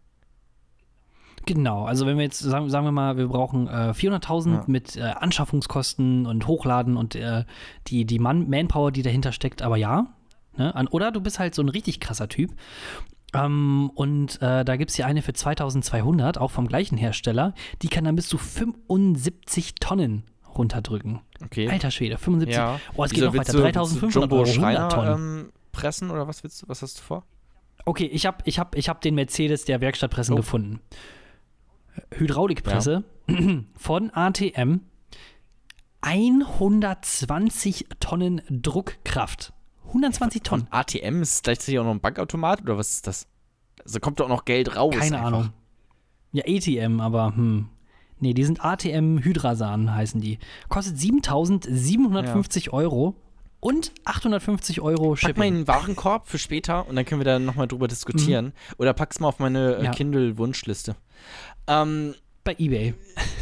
Genau, 1.49 1.87
also 1.87 2.05
wenn 2.05 2.19
wir 2.19 2.25
jetzt 2.25 2.41
sagen, 2.41 2.69
sagen 2.69 2.85
wir 2.85 2.93
mal, 2.93 3.17
wir 3.17 3.27
brauchen 3.27 3.69
äh, 3.69 3.93
400.000 3.95 4.53
Ja. 4.53 4.65
mit 4.67 4.97
äh, 4.97 5.01
Anschaffungskosten 5.03 6.27
und 6.27 6.47
Hochladen 6.47 6.99
und 6.99 7.15
äh, 7.15 7.45
die, 7.87 8.05
die 8.05 8.19
Man 8.19 8.51
Manpower, 8.51 8.93
die 8.93 9.01
dahinter 9.01 9.33
steckt, 9.33 9.63
aber 9.63 9.79
ja. 9.79 10.09
Ne? 10.59 10.75
An, 10.75 10.89
oder 10.89 11.11
du 11.11 11.23
bist 11.23 11.39
halt 11.39 11.55
so 11.55 11.63
ein 11.63 11.71
richtig 11.71 12.01
krasser 12.01 12.29
Typ. 12.29 12.53
Ähm, 13.33 13.91
und 13.95 14.43
äh, 14.43 14.63
da 14.63 14.77
gibt 14.77 14.91
es 14.91 14.97
hier 14.97 15.07
eine 15.07 15.23
für 15.23 15.33
2200, 15.33 16.37
auch 16.37 16.51
vom 16.51 16.67
gleichen 16.69 16.99
Hersteller. 16.99 17.55
Die 17.81 17.89
kann 17.89 18.05
dann 18.05 18.15
bis 18.17 18.29
zu 18.29 18.37
75 18.37 19.77
Tonnen 19.77 20.25
runterdrücken. 20.57 21.21
Okay. 21.43 21.71
Alter 21.71 21.91
Schwede, 21.91 22.19
75. 22.19 22.55
ja. 22.57 22.79
Oh, 22.95 23.05
es 23.05 23.13
geht 23.13 23.25
noch 23.25 23.35
weiter. 23.35 23.53
du- 23.53 23.63
willst 23.63 23.77
du 23.77 23.81
3500 24.11 24.15
Jumbo 24.15 24.37
Euro, 24.37 24.45
100 24.51 24.55
Schreiner 24.55 24.89
Tonnen. 24.91 25.15
ähm, 25.47 25.53
pressen 25.73 26.11
oder 26.11 26.29
was 26.29 26.43
willst 26.43 26.61
du? 26.63 26.69
Was 26.69 26.83
hast 26.83 26.99
du 26.99 27.03
vor? 27.03 27.25
Okay, 27.87 28.05
ich 28.05 28.27
habe 28.27 28.39
ich 28.45 28.59
hab, 28.59 28.77
ich 28.77 28.91
hab 28.91 29.01
den 29.01 29.15
Mercedes 29.15 29.65
der 29.65 29.81
Werkstattpressen 29.81 30.35
Oh. 30.35 30.37
gefunden. 30.37 30.81
Hydraulikpresse 32.15 33.05
von 33.77 34.11
ATM. 34.11 34.81
120 36.01 37.87
Tonnen 38.01 38.43
Druckkraft. 38.51 39.53
120 39.89 40.43
Tonnen. 40.43 40.67
ATM 40.71 41.23
ist 41.23 41.45
gleichzeitig 41.45 41.79
auch 41.79 41.85
noch 41.85 41.91
ein 41.93 42.01
Bankautomat 42.01 42.63
oder 42.63 42.77
was 42.77 42.91
ist 42.91 43.07
das? 43.07 43.27
Also 43.85 44.01
kommt 44.01 44.21
doch 44.21 44.29
noch 44.29 44.45
Geld 44.45 44.77
raus. 44.77 44.95
Keine 44.97 45.17
einfach. 45.17 45.27
Ahnung. 45.29 45.51
Ja, 46.33 46.45
ATM, 46.47 47.01
aber 47.01 47.35
hm. 47.37 47.69
Nee, 48.21 48.35
die 48.35 48.45
sind 48.45 48.65
ATM 48.65 49.19
Hydrasan 49.23 49.95
heißen 49.95 50.21
die. 50.21 50.39
Kostet 50.69 50.99
7750 50.99 52.73
Euro 52.73 53.15
und 53.61 53.93
850 54.05 54.81
Euro 54.81 55.15
Pack 55.15 55.23
mal 55.23 55.29
Shipping. 55.29 55.43
in 55.45 55.55
den 55.61 55.69
Warenkorb 55.69 56.27
für 56.29 56.39
später 56.39 56.89
und 56.89 56.97
dann 56.97 57.05
können 57.05 57.21
wir 57.21 57.25
da 57.25 57.39
nochmal 57.39 57.69
drüber 57.69 57.87
diskutieren. 57.87 58.53
Oder 58.77 58.93
pack's 58.93 59.21
mal 59.21 59.29
auf 59.29 59.39
meine 59.39 59.75
äh, 59.75 59.79
Mhm. 59.79 59.85
Ja. 59.85 59.91
Kindle-Wunschliste. 59.93 60.97
Ähm, 61.69 62.15
Bei 62.45 62.57
Ebay. 62.59 62.95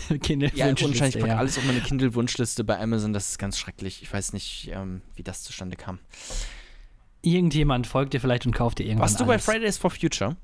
Kinder 0.22 0.50
ja, 0.54 0.70
ich 0.70 0.98
pack 0.98 1.14
ja. 1.26 1.38
alles 1.38 1.58
auf 1.58 1.64
meine 1.64 1.80
Kindle-Wunschliste 1.80 2.64
bei 2.64 2.78
Amazon. 2.78 3.12
Das 3.12 3.30
ist 3.30 3.38
ganz 3.38 3.58
schrecklich. 3.58 4.02
Ich 4.02 4.12
weiß 4.12 4.32
nicht, 4.32 4.70
ähm, 4.72 5.02
wie 5.14 5.22
das 5.22 5.42
zustande 5.42 5.76
kam. 5.76 5.98
Irgendjemand 7.22 7.86
folgt 7.86 8.14
dir 8.14 8.20
vielleicht 8.20 8.46
und 8.46 8.52
kauft 8.52 8.78
dir 8.78 8.84
irgendwann 8.84 9.08
Warst 9.08 9.18
du 9.18 9.24
bei 9.24 9.34
alles. 9.34 9.44
Fridays 9.44 9.78
for 9.78 9.90
Future? 9.90 10.36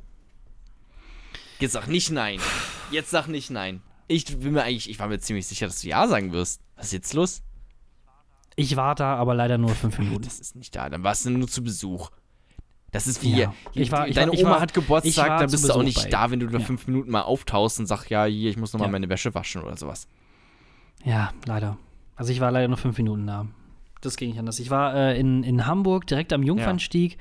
Jetzt 1.60 1.72
sag 1.72 1.86
nicht 1.86 2.10
nein. 2.10 2.40
Jetzt 2.90 3.10
sag 3.10 3.28
nicht 3.28 3.50
nein. 3.50 3.82
Ich 4.08 4.24
bin 4.26 4.52
mir 4.52 4.64
eigentlich, 4.64 4.90
ich 4.90 4.98
war 4.98 5.06
mir 5.06 5.20
ziemlich 5.20 5.46
sicher, 5.46 5.66
dass 5.66 5.80
du 5.80 5.88
ja 5.88 6.08
sagen 6.08 6.32
wirst. 6.32 6.60
Was 6.76 6.86
ist 6.86 6.92
jetzt 6.92 7.14
los? 7.14 7.42
Ich 8.56 8.76
war 8.76 8.94
da, 8.94 9.14
aber 9.14 9.34
leider 9.34 9.58
nur 9.58 9.70
fünf 9.70 9.98
Minuten. 10.00 10.24
Das 10.24 10.40
ist 10.40 10.56
nicht 10.56 10.74
da. 10.74 10.90
Dann 10.90 11.04
warst 11.04 11.24
du 11.24 11.30
nur 11.30 11.48
zu 11.48 11.62
Besuch. 11.62 12.10
Das 12.92 13.06
ist 13.06 13.22
wie 13.22 13.30
Ja. 13.30 13.52
hier. 13.72 13.82
Ich 13.82 13.90
war- 13.90 14.06
ich 14.06 14.14
Deine 14.14 14.28
war- 14.28 14.34
ich 14.34 14.44
Oma 14.44 14.50
war- 14.52 14.60
hat 14.60 14.74
Geburtstag, 14.74 15.38
dann 15.40 15.48
zu 15.48 15.56
bist 15.56 15.68
du 15.68 15.72
auch 15.72 15.82
nicht 15.82 16.02
bei- 16.04 16.08
da, 16.10 16.30
wenn 16.30 16.38
du 16.40 16.46
da 16.46 16.58
Ja. 16.58 16.64
fünf 16.64 16.86
Minuten 16.86 17.10
mal 17.10 17.22
auftauchst 17.22 17.80
und 17.80 17.86
sagst, 17.86 18.08
ja, 18.10 18.24
hier, 18.26 18.50
ich 18.50 18.56
muss 18.56 18.72
nochmal 18.72 18.88
Ja. 18.88 18.92
meine 18.92 19.08
Wäsche 19.08 19.34
waschen 19.34 19.62
oder 19.62 19.76
sowas. 19.76 20.06
Ja, 21.04 21.32
leider. 21.46 21.78
Also 22.16 22.32
ich 22.32 22.40
war 22.40 22.52
leider 22.52 22.68
nur 22.68 22.76
fünf 22.76 22.96
Minuten 22.98 23.26
da. 23.26 23.46
Das 24.02 24.16
ging 24.16 24.28
nicht 24.30 24.38
anders. 24.38 24.58
Ich 24.60 24.70
war 24.70 24.94
äh, 24.94 25.18
in, 25.18 25.42
in 25.42 25.66
Hamburg, 25.66 26.06
direkt 26.06 26.32
am 26.32 26.42
Jungfernstieg. 26.42 27.16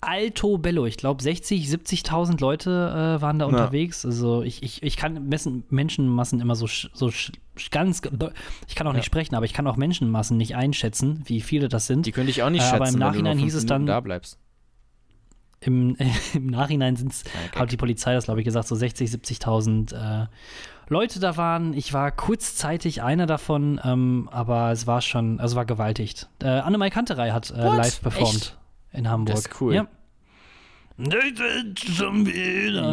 Alto 0.00 0.58
Bello, 0.58 0.84
ich 0.86 0.98
glaube 0.98 1.22
60, 1.22 1.68
70.000 1.68 2.40
Leute 2.40 3.16
äh, 3.18 3.22
waren 3.22 3.38
da 3.38 3.46
unterwegs. 3.46 4.04
Also 4.04 4.42
ich, 4.42 4.62
ich, 4.62 4.82
ich 4.82 4.96
kann 4.96 5.28
messen, 5.28 5.64
Menschenmassen 5.70 6.40
immer 6.40 6.54
so, 6.54 6.66
so 6.66 7.10
ganz, 7.70 8.02
ich 8.68 8.74
kann 8.74 8.86
auch 8.86 8.92
nicht 8.92 9.06
sprechen, 9.06 9.34
aber 9.34 9.46
ich 9.46 9.52
kann 9.54 9.66
auch 9.66 9.76
Menschenmassen 9.76 10.36
nicht 10.36 10.54
einschätzen, 10.54 11.22
wie 11.24 11.40
viele 11.40 11.68
das 11.68 11.86
sind. 11.86 12.04
Die 12.06 12.12
könnte 12.12 12.30
ich 12.30 12.42
auch 12.42 12.50
nicht 12.50 12.62
Äh, 12.62 12.64
schätzen, 12.70 12.76
aber 12.76 12.88
im 12.88 12.94
wenn 12.94 13.00
Nachhinein 13.00 13.38
hieß 13.38 13.54
es 13.54 13.66
dann- 13.66 13.86
da 13.86 14.00
bleibst. 14.00 14.38
Im, 15.60 15.96
im 16.34 16.46
Nachhinein 16.46 16.96
sind 16.96 17.12
es, 17.12 17.24
Kleiner 17.24 17.48
Gag. 17.48 17.60
hat 17.60 17.72
die 17.72 17.76
Polizei 17.76 18.14
das, 18.14 18.24
glaube 18.24 18.40
ich, 18.40 18.44
gesagt, 18.44 18.68
so 18.68 18.74
60, 18.74 19.10
70.000 19.10 20.22
äh, 20.24 20.26
Leute 20.88 21.18
da 21.18 21.36
waren. 21.36 21.74
Ich 21.74 21.92
war 21.92 22.10
kurzzeitig 22.12 23.02
einer 23.02 23.26
davon, 23.26 23.80
ähm, 23.82 24.28
aber 24.30 24.70
es 24.70 24.86
war 24.86 25.00
schon, 25.00 25.40
also 25.40 25.56
war 25.56 25.64
gewaltigt. 25.64 26.28
Äh, 26.42 26.48
Annemai 26.48 26.90
Kanterei 26.90 27.30
hat 27.30 27.50
äh, 27.50 27.54
live 27.62 28.00
performt 28.02 28.34
Echt? 28.34 28.58
in 28.92 29.08
Hamburg. 29.08 29.34
Das 29.34 29.46
ist 29.46 29.60
cool. 29.60 29.74
Ja. 29.74 29.86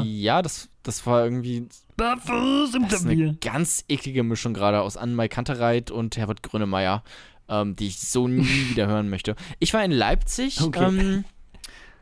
Ja, 0.03 0.41
das, 0.41 0.69
das 0.83 1.05
war 1.05 1.23
irgendwie 1.23 1.67
Barfuß 1.95 2.75
im 2.75 2.83
das 2.89 3.01
ist 3.01 3.07
eine 3.07 3.35
ganz 3.35 3.85
eklige 3.87 4.23
Mischung 4.23 4.53
gerade 4.53 4.81
aus 4.81 4.97
Annemai 4.97 5.27
Kantereit 5.29 5.89
und 5.91 6.17
Herbert 6.17 6.43
Grönemeyer, 6.43 7.03
ähm, 7.47 7.75
die 7.77 7.87
ich 7.87 7.99
so 7.99 8.27
nie 8.27 8.43
wieder 8.69 8.87
hören 8.87 9.09
möchte. 9.09 9.35
Ich 9.59 9.73
war 9.73 9.85
in 9.85 9.91
Leipzig 9.91 10.59
Okay. 10.61 10.83
ähm, 10.85 11.25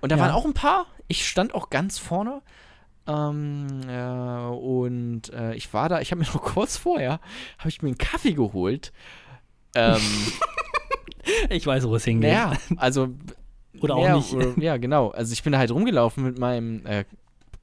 und 0.01 0.11
da 0.11 0.15
Ja. 0.17 0.21
waren 0.23 0.31
auch 0.31 0.45
ein 0.45 0.53
paar. 0.53 0.85
Ich 1.07 1.27
stand 1.27 1.53
auch 1.55 1.69
ganz 1.69 1.97
vorne. 1.97 2.41
Ähm, 3.07 3.81
äh, 3.87 4.45
und 4.47 5.33
äh, 5.33 5.55
ich 5.55 5.73
war 5.73 5.89
da, 5.89 6.01
ich 6.01 6.11
habe 6.11 6.19
mir 6.21 6.27
noch 6.33 6.41
kurz 6.41 6.77
vorher, 6.77 7.19
habe 7.57 7.69
ich 7.69 7.81
mir 7.81 7.89
einen 7.89 7.97
Kaffee 7.97 8.33
geholt. 8.33 8.91
Ähm, 9.75 9.99
Ich 11.49 11.65
weiß, 11.67 11.87
wo 11.87 11.95
es 11.95 12.03
hingeht. 12.03 12.31
naja, 12.31 12.53
also 12.77 13.09
Oder 13.79 13.95
auch 13.95 14.03
ja, 14.03 14.15
nicht. 14.17 14.33
Oder, 14.33 14.53
ja, 14.59 14.77
genau. 14.77 15.09
Also 15.11 15.33
ich 15.33 15.43
bin 15.43 15.53
da 15.53 15.59
halt 15.59 15.69
rumgelaufen 15.71 16.23
mit 16.23 16.39
meinem 16.39 16.83
äh, 16.85 17.05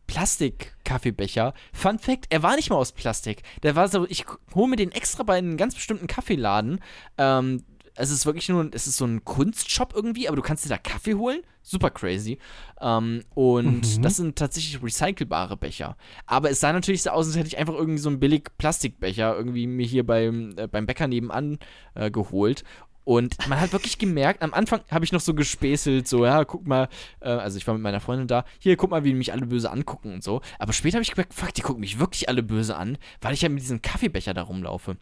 Plastik-Kaffeebecher. 0.07 1.55
Fun 1.72 1.98
Fact, 1.98 2.27
er 2.31 2.42
war 2.42 2.57
nicht 2.57 2.70
mal 2.70 2.77
aus 2.77 2.92
Plastik. 2.92 3.42
Der 3.62 3.77
war 3.77 3.88
so, 3.88 4.07
ich 4.09 4.24
hole 4.55 4.68
mir 4.68 4.77
den 4.77 4.92
extra 4.92 5.22
bei 5.22 5.37
einem 5.38 5.57
ganz 5.57 5.74
bestimmten 5.74 6.07
Kaffeeladen. 6.07 6.81
Ähm, 7.18 7.64
es 7.98 8.11
ist 8.11 8.24
wirklich 8.26 8.48
nur, 8.48 8.68
es 8.72 8.87
ist 8.87 8.96
so 8.96 9.04
ein 9.04 9.24
Kunstshop 9.24 9.92
irgendwie, 9.94 10.28
aber 10.28 10.37
du 10.37 10.42
kannst 10.42 10.64
dir 10.64 10.68
da 10.70 10.78
Kaffee 10.78 11.14
holen. 11.14 11.40
Super 11.62 11.90
crazy. 11.90 12.38
Ähm, 12.80 13.22
und 13.34 13.96
Mhm. 13.98 14.02
das 14.02 14.16
sind 14.16 14.37
tatsächlich 14.37 14.82
recycelbare 14.82 15.56
Becher. 15.56 15.96
Aber 16.26 16.50
es 16.50 16.61
sah 16.61 16.72
natürlich 16.72 17.02
so 17.02 17.11
aus, 17.11 17.26
als 17.26 17.37
hätte 17.37 17.48
ich 17.48 17.58
einfach 17.58 17.74
irgendwie 17.74 17.98
so 17.98 18.08
einen 18.08 18.20
billig 18.20 18.48
Plastikbecher 18.56 19.37
irgendwie 19.37 19.66
mir 19.66 19.87
hier 19.87 20.06
beim, 20.06 20.54
äh, 20.56 20.66
beim 20.66 20.87
Bäcker 20.87 21.06
nebenan 21.08 21.58
äh, 21.94 22.11
geholt. 22.11 22.64
Und 23.04 23.37
man 23.48 23.58
hat 23.58 23.72
wirklich 23.72 23.96
gemerkt, 23.96 24.42
am 24.42 24.52
Anfang 24.52 24.80
habe 24.90 25.02
ich 25.04 25.12
noch 25.12 25.20
so 25.22 25.32
gespäßelt, 25.32 26.06
so, 26.06 26.26
ja, 26.26 26.44
guck 26.44 26.66
mal, 26.66 26.88
äh, 27.20 27.30
also 27.30 27.56
ich 27.56 27.66
war 27.66 27.72
mit 27.72 27.82
meiner 27.82 28.00
Freundin 28.00 28.26
da, 28.28 28.44
hier, 28.58 28.76
guck 28.76 28.90
mal, 28.90 29.02
wie 29.02 29.14
mich 29.14 29.32
alle 29.32 29.46
böse 29.46 29.70
angucken 29.70 30.12
und 30.12 30.22
so. 30.22 30.42
Aber 30.58 30.74
später 30.74 30.96
habe 30.96 31.02
ich 31.02 31.12
gemerkt, 31.12 31.32
fuck, 31.32 31.54
die 31.54 31.62
gucken 31.62 31.80
mich 31.80 31.98
wirklich 31.98 32.28
alle 32.28 32.42
böse 32.42 32.76
an, 32.76 32.98
weil 33.22 33.32
ich 33.32 33.40
ja 33.40 33.48
mit 33.48 33.62
diesem 33.62 33.80
Kaffeebecher 33.80 34.34
da 34.34 34.42
rumlaufe. 34.42 34.98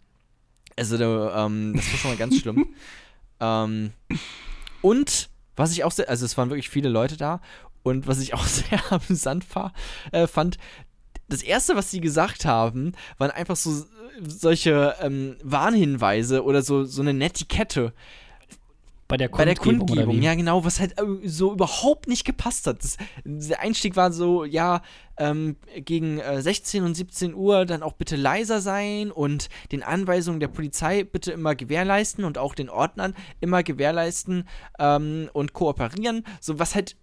Also, 0.76 0.96
ähm, 0.96 1.72
das 1.74 1.90
war 1.90 1.98
schon 1.98 2.10
mal 2.10 2.16
ganz 2.16 2.38
schlimm. 2.38 2.66
ähm, 3.40 3.92
und 4.82 5.30
was 5.56 5.72
ich 5.72 5.84
auch 5.84 5.92
sehr, 5.92 6.08
also 6.08 6.24
es 6.24 6.36
waren 6.36 6.50
wirklich 6.50 6.68
viele 6.68 6.88
Leute 6.88 7.16
da 7.16 7.40
und 7.82 8.06
was 8.06 8.20
ich 8.20 8.34
auch 8.34 8.44
sehr 8.46 8.80
amüsant 8.92 9.54
war, 9.54 9.72
äh, 10.12 10.26
fand, 10.26 10.58
das 11.28 11.42
erste, 11.42 11.74
was 11.74 11.90
sie 11.90 12.00
gesagt 12.00 12.44
haben, 12.44 12.92
waren 13.18 13.30
einfach 13.30 13.56
so 13.56 13.84
solche 14.24 14.94
ähm, 15.00 15.36
Warnhinweise 15.42 16.44
oder 16.44 16.62
so, 16.62 16.84
so 16.84 17.02
eine 17.02 17.14
Netiquette. 17.14 17.92
Bei 19.08 19.16
der 19.16 19.28
Bei 19.28 19.44
der 19.44 19.54
Kundgebung, 19.54 19.86
Kundgebung, 19.86 20.22
ja 20.22 20.34
genau, 20.34 20.64
was 20.64 20.80
halt 20.80 20.98
äh, 20.98 21.04
so 21.28 21.52
überhaupt 21.52 22.08
nicht 22.08 22.24
gepasst 22.24 22.66
hat. 22.66 22.82
Das, 22.82 22.96
der 23.24 23.60
Einstieg 23.60 23.94
war 23.94 24.12
so, 24.12 24.44
ja, 24.44 24.82
ähm, 25.18 25.56
gegen 25.76 26.18
äh, 26.18 26.42
16 26.42 26.82
und 26.82 26.94
17 26.94 27.34
Uhr 27.34 27.66
dann 27.66 27.82
auch 27.82 27.92
bitte 27.92 28.16
leiser 28.16 28.60
sein 28.60 29.10
und 29.10 29.48
den 29.72 29.82
Anweisungen 29.82 30.40
der 30.40 30.48
Polizei 30.48 31.04
bitte 31.04 31.32
immer 31.32 31.54
gewährleisten 31.54 32.24
und 32.24 32.36
auch 32.36 32.54
den 32.54 32.68
Ordnern 32.68 33.14
immer 33.40 33.62
gewährleisten 33.62 34.48
ähm, 34.78 35.30
und 35.32 35.52
kooperieren. 35.52 36.24
So 36.40 36.58
was 36.58 36.74
halt 36.74 36.96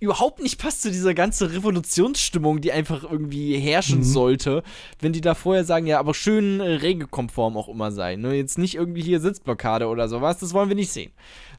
überhaupt 0.00 0.40
nicht 0.40 0.58
passt 0.58 0.80
zu 0.80 0.90
dieser 0.90 1.12
ganzen 1.12 1.48
Revolutionsstimmung, 1.48 2.62
die 2.62 2.72
einfach 2.72 3.04
irgendwie 3.04 3.58
herrschen 3.58 3.98
Mhm. 3.98 4.04
sollte, 4.04 4.62
wenn 4.98 5.12
die 5.12 5.20
da 5.20 5.34
vorher 5.34 5.64
sagen, 5.64 5.86
ja, 5.86 5.98
aber 5.98 6.14
schön 6.14 6.60
äh, 6.60 6.64
regelkonform 6.64 7.56
auch 7.58 7.68
immer 7.68 7.92
sein. 7.92 8.22
Ne? 8.22 8.34
Jetzt 8.34 8.56
nicht 8.56 8.76
irgendwie 8.76 9.02
hier 9.02 9.20
Sitzblockade 9.20 9.86
oder 9.88 10.08
sowas, 10.08 10.38
das 10.38 10.54
wollen 10.54 10.70
wir 10.70 10.76
nicht 10.76 10.90
sehen. 10.90 11.12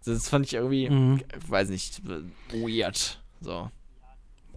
Das 0.05 0.29
fand 0.29 0.45
ich 0.45 0.53
irgendwie, 0.53 0.89
Mhm. 0.89 1.21
weiß 1.47 1.69
nicht, 1.69 2.01
weird. 2.51 3.19
So. 3.41 3.69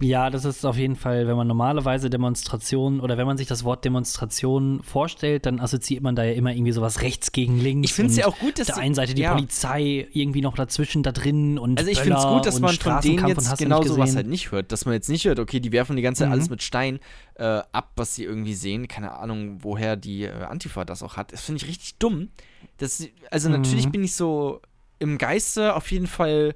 Ja, 0.01 0.29
das 0.29 0.45
ist 0.45 0.65
auf 0.67 0.77
jeden 0.77 0.97
Fall, 0.97 1.29
wenn 1.29 1.37
man 1.37 1.47
normalerweise 1.47 2.11
Demonstrationen 2.11 2.99
oder 2.99 3.17
wenn 3.17 3.29
man 3.29 3.37
sich 3.37 3.47
das 3.47 3.63
Wort 3.63 3.85
Demonstration 3.85 4.83
vorstellt, 4.83 5.47
dann 5.47 5.61
assoziiert 5.61 6.03
man 6.03 6.17
da 6.17 6.25
ja 6.25 6.33
immer 6.33 6.53
irgendwie 6.53 6.73
sowas 6.73 7.01
rechts 7.03 7.31
gegen 7.31 7.61
links. 7.61 7.91
Ich 7.91 7.95
finde 7.95 8.11
es 8.11 8.17
ja 8.17 8.27
auch 8.27 8.37
gut, 8.41 8.59
dass 8.59 8.71
Auf 8.71 8.75
der 8.75 8.83
einen 8.83 8.97
Seite 8.97 9.15
die 9.15 9.23
ja. 9.23 9.33
Polizei 9.33 10.09
irgendwie 10.13 10.41
noch 10.41 10.57
dazwischen 10.57 11.05
da 11.05 11.13
drin 11.13 11.61
und 11.61 11.79
Also 11.79 11.89
ich 11.93 12.01
finde 12.01 12.19
es 12.19 12.27
gut, 12.27 12.45
dass 12.45 12.59
man 12.59 12.75
von 12.75 13.01
denen 13.03 13.29
jetzt 13.29 13.57
genau 13.57 13.85
sowas 13.85 14.17
halt 14.17 14.27
nicht 14.27 14.51
hört. 14.51 14.73
Dass 14.73 14.85
man 14.85 14.95
jetzt 14.95 15.09
nicht 15.09 15.27
hört, 15.27 15.39
okay, 15.39 15.61
die 15.61 15.71
werfen 15.71 15.95
die 15.95 16.03
ganze 16.03 16.21
Zeit 16.21 16.29
Mhm. 16.29 16.33
alles 16.33 16.51
mit 16.51 16.63
Stein 16.65 16.99
äh, 17.37 17.63
ab, 17.71 17.93
was 17.95 18.17
sie 18.17 18.25
irgendwie 18.25 18.55
sehen. 18.55 18.89
Keine 18.89 19.13
Ahnung, 19.13 19.59
woher 19.63 19.95
die 19.97 20.25
äh, 20.25 20.31
Antifa 20.43 20.85
das 20.85 21.05
auch 21.05 21.17
hat. 21.17 21.33
Das 21.33 21.43
finde 21.43 21.63
ich 21.63 21.69
richtig 21.69 21.99
dumm. 21.99 22.31
Das, 22.79 23.07
also 23.31 23.49
Mhm. 23.49 23.55
natürlich 23.57 23.89
bin 23.91 24.03
ich 24.03 24.17
so 24.17 24.61
im 24.99 25.19
Geiste 25.19 25.75
auf 25.75 25.91
jeden 25.91 26.07
Fall 26.07 26.55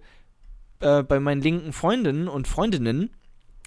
äh, 0.80 1.02
bei 1.02 1.20
meinen 1.20 1.42
linken 1.42 1.72
Freundinnen 1.72 2.28
und 2.28 2.48
Freundinnen. 2.48 3.10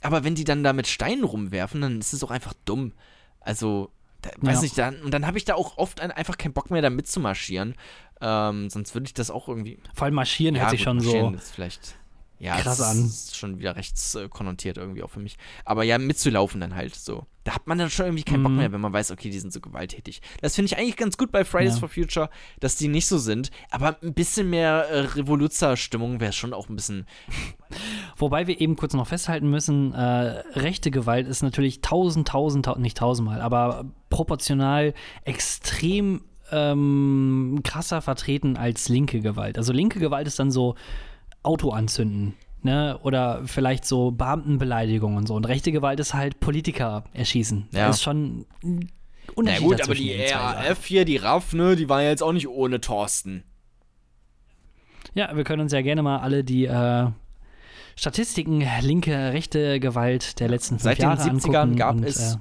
Aber 0.02 0.24
wenn 0.24 0.36
die 0.36 0.44
dann 0.46 0.64
da 0.64 0.74
mit 0.74 0.88
Steinen 0.88 1.24
rumwerfen, 1.24 1.82
dann 1.82 2.00
ist 2.00 2.14
es 2.14 2.24
auch 2.24 2.32
einfach 2.32 2.54
dumm. 2.66 2.94
Also, 3.40 3.92
da, 4.22 4.30
weiß 4.38 4.58
Ja. 4.58 4.62
nicht, 4.62 4.78
dann, 4.78 5.02
und 5.04 5.14
dann 5.14 5.28
habe 5.28 5.38
ich 5.38 5.46
da 5.46 5.56
auch 5.56 5.78
oft 5.78 6.00
ein, 6.02 6.12
einfach 6.12 6.38
keinen 6.38 6.54
Bock 6.54 6.72
mehr, 6.72 6.82
da 6.82 6.90
mitzumarschieren. 6.90 7.76
Ähm, 8.20 8.70
sonst 8.70 8.94
würde 8.96 9.06
ich 9.06 9.14
das 9.14 9.30
auch 9.32 9.48
irgendwie 9.48 9.80
Vor 9.94 10.06
allem 10.06 10.14
marschieren 10.16 10.60
hört 10.60 10.70
sich 10.72 10.82
schon 10.84 10.98
marschieren 10.98 11.34
so. 11.34 11.38
Ist 11.40 11.52
vielleicht. 11.52 11.96
Ja, 12.41 12.58
krass 12.60 12.80
es 12.80 12.86
an. 12.86 13.06
ist 13.06 13.38
schon 13.38 13.60
wieder 13.60 13.75
rechts 13.75 14.15
äh, 14.15 14.27
konnotiert 14.27 14.77
irgendwie 14.77 15.04
auch 15.04 15.12
für 15.12 15.19
mich. 15.19 15.38
Aber 15.63 15.84
ja, 15.84 15.97
mitzulaufen 15.99 16.60
dann 16.60 16.75
halt 16.75 16.95
so. 16.95 17.27
Da 17.43 17.54
hat 17.56 17.67
man 17.67 17.77
dann 17.77 17.89
schon 17.89 18.08
irgendwie 18.08 18.23
keinen 18.23 18.41
Bock 18.43 18.51
Mhm. 18.51 18.58
mehr, 18.58 18.71
wenn 18.71 18.82
man 18.82 18.93
weiß, 18.93 19.12
okay, 19.12 19.30
die 19.30 19.39
sind 19.39 19.54
so 19.54 19.60
gewalttätig. 19.62 20.21
Das 20.41 20.56
finde 20.56 20.67
ich 20.71 20.77
eigentlich 20.77 20.95
ganz 20.97 21.17
gut 21.17 21.32
bei 21.32 21.43
Fridays 21.45 21.75
Ja. 21.75 21.80
for 21.82 21.89
Future, 21.89 22.30
dass 22.60 22.75
die 22.77 22.88
nicht 22.88 23.06
so 23.08 23.17
sind. 23.19 23.51
Aber 23.69 23.97
ein 24.01 24.13
bisschen 24.13 24.49
mehr 24.49 24.86
äh, 24.89 24.99
Revoluzzer-Stimmung 25.01 26.19
wäre 26.19 26.34
schon 26.34 26.54
auch 26.54 26.67
ein 26.69 26.75
bisschen. 26.75 27.06
Wobei 28.17 28.47
wir 28.47 28.60
eben 28.60 28.75
kurz 28.75 28.93
noch 28.93 29.08
festhalten 29.08 29.49
müssen, 29.49 29.93
äh, 29.93 29.99
rechte 30.60 30.91
Gewalt 30.91 31.27
ist 31.27 31.41
natürlich 31.43 31.82
tausend, 31.82 32.27
tausend, 32.27 32.65
tausend, 32.65 32.82
nicht 32.84 32.97
tausendmal, 32.97 33.41
aber 33.41 33.86
proportional 34.10 34.93
extrem 35.25 36.21
ähm, 36.51 37.62
krasser 37.63 38.01
vertreten 38.01 38.58
als 38.58 38.89
linke 38.89 39.21
Gewalt. 39.21 39.58
Also 39.58 39.73
linke 39.73 39.99
Gewalt 39.99 40.27
ist 40.27 40.38
dann 40.39 40.51
so 40.51 40.75
Auto 41.43 41.71
anzünden. 41.71 42.36
Ne? 42.63 42.99
Oder 43.01 43.41
vielleicht 43.45 43.86
so 43.86 44.12
Beamtenbeleidigung 44.12 45.15
und 45.15 45.27
so. 45.27 45.36
Und 45.36 45.47
rechte 45.47 45.71
Gewalt 45.71 45.99
ist 45.99 46.13
halt 46.13 46.39
Politiker 46.39 47.04
erschießen. 47.13 47.67
Ja. 47.71 47.86
Da 47.86 47.89
ist 47.89 48.04
schon 48.04 48.45
ein 48.63 48.89
Na 49.27 49.34
Unterschied 49.36 49.63
gut, 49.67 49.82
aber 49.82 49.95
die 49.95 50.10
den. 50.10 50.34
RAF 50.34 50.86
hier, 50.86 51.06
die 51.06 51.17
RAF, 51.17 51.54
ne, 51.54 51.75
die 51.75 51.89
war 51.89 52.04
ja 52.04 52.10
jetzt 52.10 52.21
auch 52.21 52.34
nicht 52.34 52.47
ohne 52.47 52.80
Thorsten. 52.80 53.43
Ja, 55.13 55.36
wir 55.36 55.43
können 55.43 55.62
uns 55.62 55.73
ja 55.73 55.82
gerne 55.82 56.04
mal 56.04 56.19
alle 56.19 56.43
die 56.43 56.65
äh, 56.65 57.08
Statistiken 57.95 58.63
linke, 58.82 59.34
rechte 59.34 59.80
Gewalt 59.80 60.39
der 60.39 60.47
letzten 60.47 60.75
fünf 60.75 60.84
Seit 60.84 60.99
den 60.99 61.04
Jahre 61.04 61.21
70ern 61.21 61.56
angucken. 61.58 61.75
gab 61.75 61.95
und, 61.95 62.04
es 62.06 62.36
äh, 62.36 62.38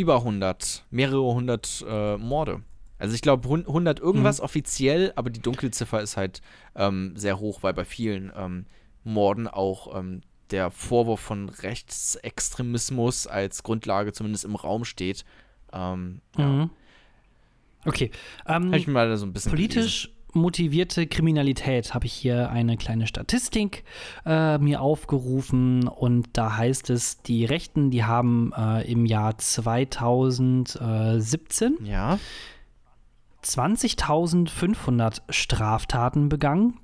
über 0.00 0.16
100, 0.16 0.84
mehrere 0.90 1.34
hundert 1.34 1.84
äh, 1.88 2.16
Morde. 2.16 2.62
Also 2.98 3.14
ich 3.14 3.22
glaube 3.22 3.48
100 3.48 4.00
irgendwas 4.00 4.38
Mhm. 4.38 4.44
offiziell, 4.44 5.12
aber 5.16 5.30
die 5.30 5.40
Dunkelziffer 5.40 6.00
ist 6.00 6.16
halt 6.16 6.40
ähm, 6.76 7.14
sehr 7.16 7.40
hoch, 7.40 7.62
weil 7.62 7.74
bei 7.74 7.84
vielen 7.84 8.32
ähm, 8.36 8.66
Morden 9.02 9.48
auch 9.48 9.98
ähm, 9.98 10.20
der 10.50 10.70
Vorwurf 10.70 11.20
von 11.20 11.48
Rechtsextremismus 11.48 13.26
als 13.26 13.62
Grundlage 13.62 14.12
zumindest 14.12 14.44
im 14.44 14.54
Raum 14.54 14.84
steht. 14.84 15.24
Ähm, 15.72 16.20
ja. 16.38 16.46
Mhm. 16.46 16.70
Okay. 17.84 18.10
Ähm, 18.46 18.66
Habe 18.66 18.78
ich 18.78 18.86
mal 18.86 19.16
so 19.16 19.26
ein 19.26 19.32
bisschen 19.32 19.50
politisch 19.50 20.10
motivierte 20.36 21.06
Kriminalität 21.06 21.94
habe 21.94 22.06
ich 22.06 22.12
hier 22.12 22.50
eine 22.50 22.76
kleine 22.76 23.06
Statistik 23.06 23.84
äh, 24.26 24.58
mir 24.58 24.80
aufgerufen 24.80 25.86
und 25.86 26.26
da 26.32 26.56
heißt 26.56 26.90
es, 26.90 27.22
die 27.22 27.44
Rechten, 27.44 27.92
die 27.92 28.02
haben 28.04 28.52
äh, 28.56 28.82
im 28.90 29.06
Jahr 29.06 29.38
2017 29.38 31.76
gelesen. 31.76 31.86
Ja. 31.86 32.18
20.500 33.44 35.20
Straftaten 35.28 36.28
begangen 36.28 36.80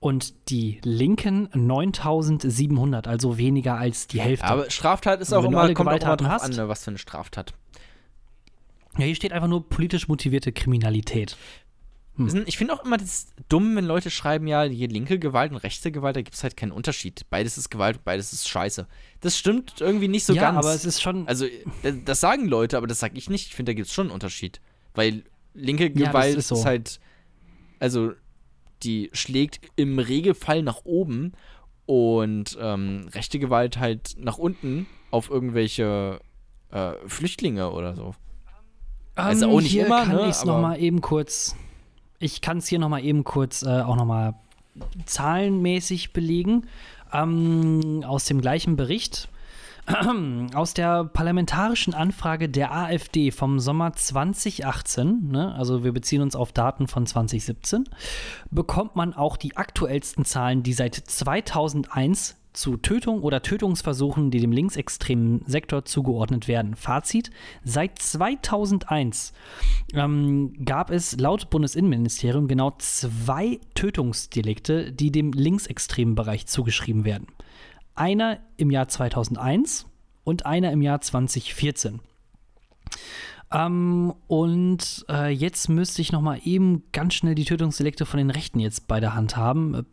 und 0.00 0.48
die 0.50 0.80
Linken 0.84 1.48
9.700, 1.48 3.08
also 3.08 3.36
weniger 3.38 3.76
als 3.76 4.06
die 4.06 4.20
Hälfte. 4.20 4.46
Aber 4.46 4.70
Straftat 4.70 5.20
ist 5.20 5.32
Also 5.32 5.38
auch 5.38 5.42
du 5.42 5.48
immer, 5.48 5.74
kommt 5.74 5.88
auch 5.88 5.92
immer 5.92 5.98
Gewalttaten 5.98 6.26
drauf 6.26 6.34
hast- 6.34 6.44
an, 6.44 6.52
ne, 6.56 6.68
was 6.68 6.84
für 6.84 6.90
eine 6.90 6.98
Straftat. 6.98 7.54
ja, 8.96 9.04
hier 9.06 9.14
steht 9.14 9.32
einfach 9.32 9.48
nur 9.48 9.68
politisch 9.68 10.08
motivierte 10.08 10.52
Kriminalität. 10.52 11.36
Hm. 12.16 12.44
Ich 12.46 12.58
finde 12.58 12.74
auch 12.74 12.84
immer 12.84 12.96
das 12.96 13.28
dumm, 13.48 13.76
wenn 13.76 13.84
Leute 13.84 14.10
schreiben, 14.10 14.48
ja, 14.48 14.64
hier 14.64 14.88
linke 14.88 15.20
Gewalt 15.20 15.52
und 15.52 15.58
rechte 15.58 15.92
Gewalt, 15.92 16.16
da 16.16 16.22
gibt 16.22 16.34
es 16.34 16.42
halt 16.42 16.56
keinen 16.56 16.72
Unterschied. 16.72 17.22
Beides 17.30 17.56
ist 17.56 17.70
Gewalt 17.70 17.98
und 17.98 18.04
beides 18.04 18.32
ist 18.32 18.48
Scheiße. 18.48 18.88
Das 19.20 19.38
stimmt 19.38 19.80
irgendwie 19.80 20.08
nicht 20.08 20.24
so 20.24 20.32
ja, 20.32 20.42
ganz. 20.42 20.58
aber 20.58 20.74
es 20.74 20.84
ist 20.84 21.00
schon. 21.00 21.28
also, 21.28 21.44
äh, 21.46 21.92
das 22.04 22.18
sagen 22.20 22.48
Leute, 22.48 22.76
aber 22.76 22.88
das 22.88 22.98
sage 22.98 23.16
ich 23.16 23.30
nicht. 23.30 23.46
Ich 23.48 23.54
finde, 23.54 23.70
da 23.70 23.74
gibt 23.74 23.86
es 23.86 23.94
schon 23.94 24.06
einen 24.06 24.14
Unterschied. 24.14 24.60
Weil 24.98 25.22
linke 25.54 25.84
Ja, 25.94 26.08
Gewalt 26.08 26.36
ist 26.36 26.48
so. 26.48 26.56
ist 26.56 26.64
halt, 26.64 26.98
also, 27.78 28.14
die 28.82 29.10
schlägt 29.12 29.60
im 29.76 30.00
Regelfall 30.00 30.64
nach 30.64 30.84
oben 30.84 31.34
und 31.86 32.58
ähm, 32.60 33.08
rechte 33.12 33.38
Gewalt 33.38 33.78
halt 33.78 34.16
nach 34.18 34.38
unten 34.38 34.88
auf 35.12 35.30
irgendwelche 35.30 36.18
äh, 36.72 36.94
Flüchtlinge 37.06 37.70
oder 37.70 37.94
so. 37.94 38.16
also 39.14 39.48
auch 39.50 39.60
nicht 39.60 39.70
hier 39.70 39.86
immer, 39.86 40.04
kann 40.04 40.16
ne, 40.16 40.22
ich 40.24 40.30
es 40.30 40.44
nochmal 40.44 40.80
eben 40.80 41.00
kurz. 41.00 41.54
Ich 42.18 42.40
kann 42.40 42.58
es 42.58 42.66
hier 42.66 42.80
nochmal 42.80 43.04
eben 43.04 43.22
kurz 43.22 43.62
äh, 43.62 43.68
auch 43.82 43.94
nochmal 43.94 44.34
zahlenmäßig 45.06 46.12
belegen. 46.12 46.66
Ähm, 47.12 48.02
aus 48.04 48.24
dem 48.24 48.40
gleichen 48.40 48.74
Bericht. 48.74 49.28
Aus 50.54 50.74
der 50.74 51.04
parlamentarischen 51.04 51.94
Anfrage 51.94 52.48
der 52.48 52.74
AfD 52.74 53.30
vom 53.30 53.58
Sommer 53.58 53.94
2018, 53.94 55.30
ne, 55.30 55.54
also 55.54 55.82
wir 55.82 55.92
beziehen 55.92 56.20
uns 56.20 56.36
auf 56.36 56.52
Daten 56.52 56.86
von 56.86 57.06
2017, 57.06 57.84
bekommt 58.50 58.96
man 58.96 59.14
auch 59.14 59.38
die 59.38 59.56
aktuellsten 59.56 60.26
Zahlen, 60.26 60.62
die 60.62 60.74
seit 60.74 60.94
2001 60.94 62.36
zu 62.52 62.76
Tötung 62.76 63.22
oder 63.22 63.40
Tötungsversuchen, 63.40 64.30
die 64.30 64.40
dem 64.40 64.52
linksextremen 64.52 65.42
Sektor 65.46 65.84
zugeordnet 65.84 66.48
werden. 66.48 66.74
Fazit: 66.74 67.30
Seit 67.64 67.98
2001 67.98 69.32
ähm, 69.94 70.52
gab 70.64 70.90
es 70.90 71.18
laut 71.18 71.50
Bundesinnenministerium 71.50 72.48
genau 72.48 72.74
zwei 72.78 73.60
Tötungsdelikte, 73.74 74.92
die 74.92 75.12
dem 75.12 75.32
linksextremen 75.32 76.14
Bereich 76.14 76.46
zugeschrieben 76.46 77.04
werden 77.04 77.28
einer 77.98 78.38
im 78.56 78.70
Jahr 78.70 78.88
2001 78.88 79.86
und 80.24 80.46
einer 80.46 80.72
im 80.72 80.82
Jahr 80.82 81.00
2014. 81.00 82.00
Ähm, 83.50 84.14
und 84.26 85.06
äh, 85.08 85.30
jetzt 85.30 85.68
müsste 85.68 86.02
ich 86.02 86.12
noch 86.12 86.20
mal 86.20 86.38
eben 86.44 86.82
ganz 86.92 87.14
schnell 87.14 87.34
die 87.34 87.44
Tötungsdelikte 87.44 88.04
von 88.04 88.18
den 88.18 88.30
Rechten 88.30 88.60
jetzt 88.60 88.88
bei 88.88 89.00
der 89.00 89.14
Hand 89.14 89.36
haben. 89.36 89.86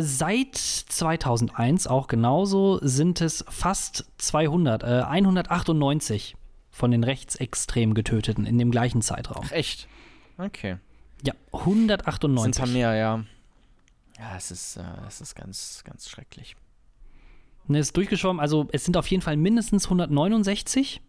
Seit 0.00 0.56
2001 0.56 1.86
auch 1.86 2.06
genauso 2.06 2.80
sind 2.82 3.20
es 3.20 3.44
fast 3.48 4.04
200, 4.18 4.82
äh, 4.82 4.86
198 4.86 6.36
von 6.70 6.90
den 6.90 7.04
rechtsextrem 7.04 7.94
Getöteten 7.94 8.46
in 8.46 8.58
dem 8.58 8.70
gleichen 8.70 9.00
Zeitraum. 9.00 9.44
Ach, 9.46 9.52
echt? 9.52 9.88
Okay. 10.38 10.76
Ja, 11.22 11.32
198. 11.52 12.42
Sind 12.42 12.56
ein 12.56 12.64
paar 12.64 12.72
mehr, 12.72 12.94
ja. 12.94 13.24
Ja, 14.24 14.36
es 14.38 14.50
ist, 14.50 14.76
äh, 14.76 14.82
es 15.06 15.20
ist 15.20 15.34
ganz, 15.34 15.82
ganz 15.84 16.08
schrecklich. 16.08 16.56
Ne, 17.66 17.78
ist 17.78 17.94
durchgeschwommen. 17.96 18.40
Also 18.40 18.68
es 18.72 18.84
sind 18.84 18.96
auf 18.96 19.06
jeden 19.08 19.22
Fall 19.22 19.36
mindestens 19.36 19.84
169, 19.84 21.02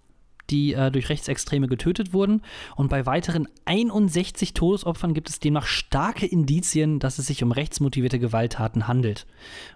die 0.49 0.74
äh, 0.74 0.91
durch 0.91 1.07
Rechtsextreme 1.07 1.68
getötet 1.68 2.11
wurden. 2.11 2.41
Und 2.76 2.89
bei 2.89 3.05
weiteren 3.05 3.47
61 3.63 4.53
Todesopfern 4.53 5.13
gibt 5.13 5.30
es 5.30 5.39
demnach 5.39 5.66
starke 5.66 6.26
Indizien, 6.26 6.99
dass 6.99 7.18
es 7.18 7.28
sich 7.28 7.41
um 7.41 7.53
rechtsmotivierte 7.53 8.20
Gewalttaten 8.20 8.88
handelt. 8.88 9.28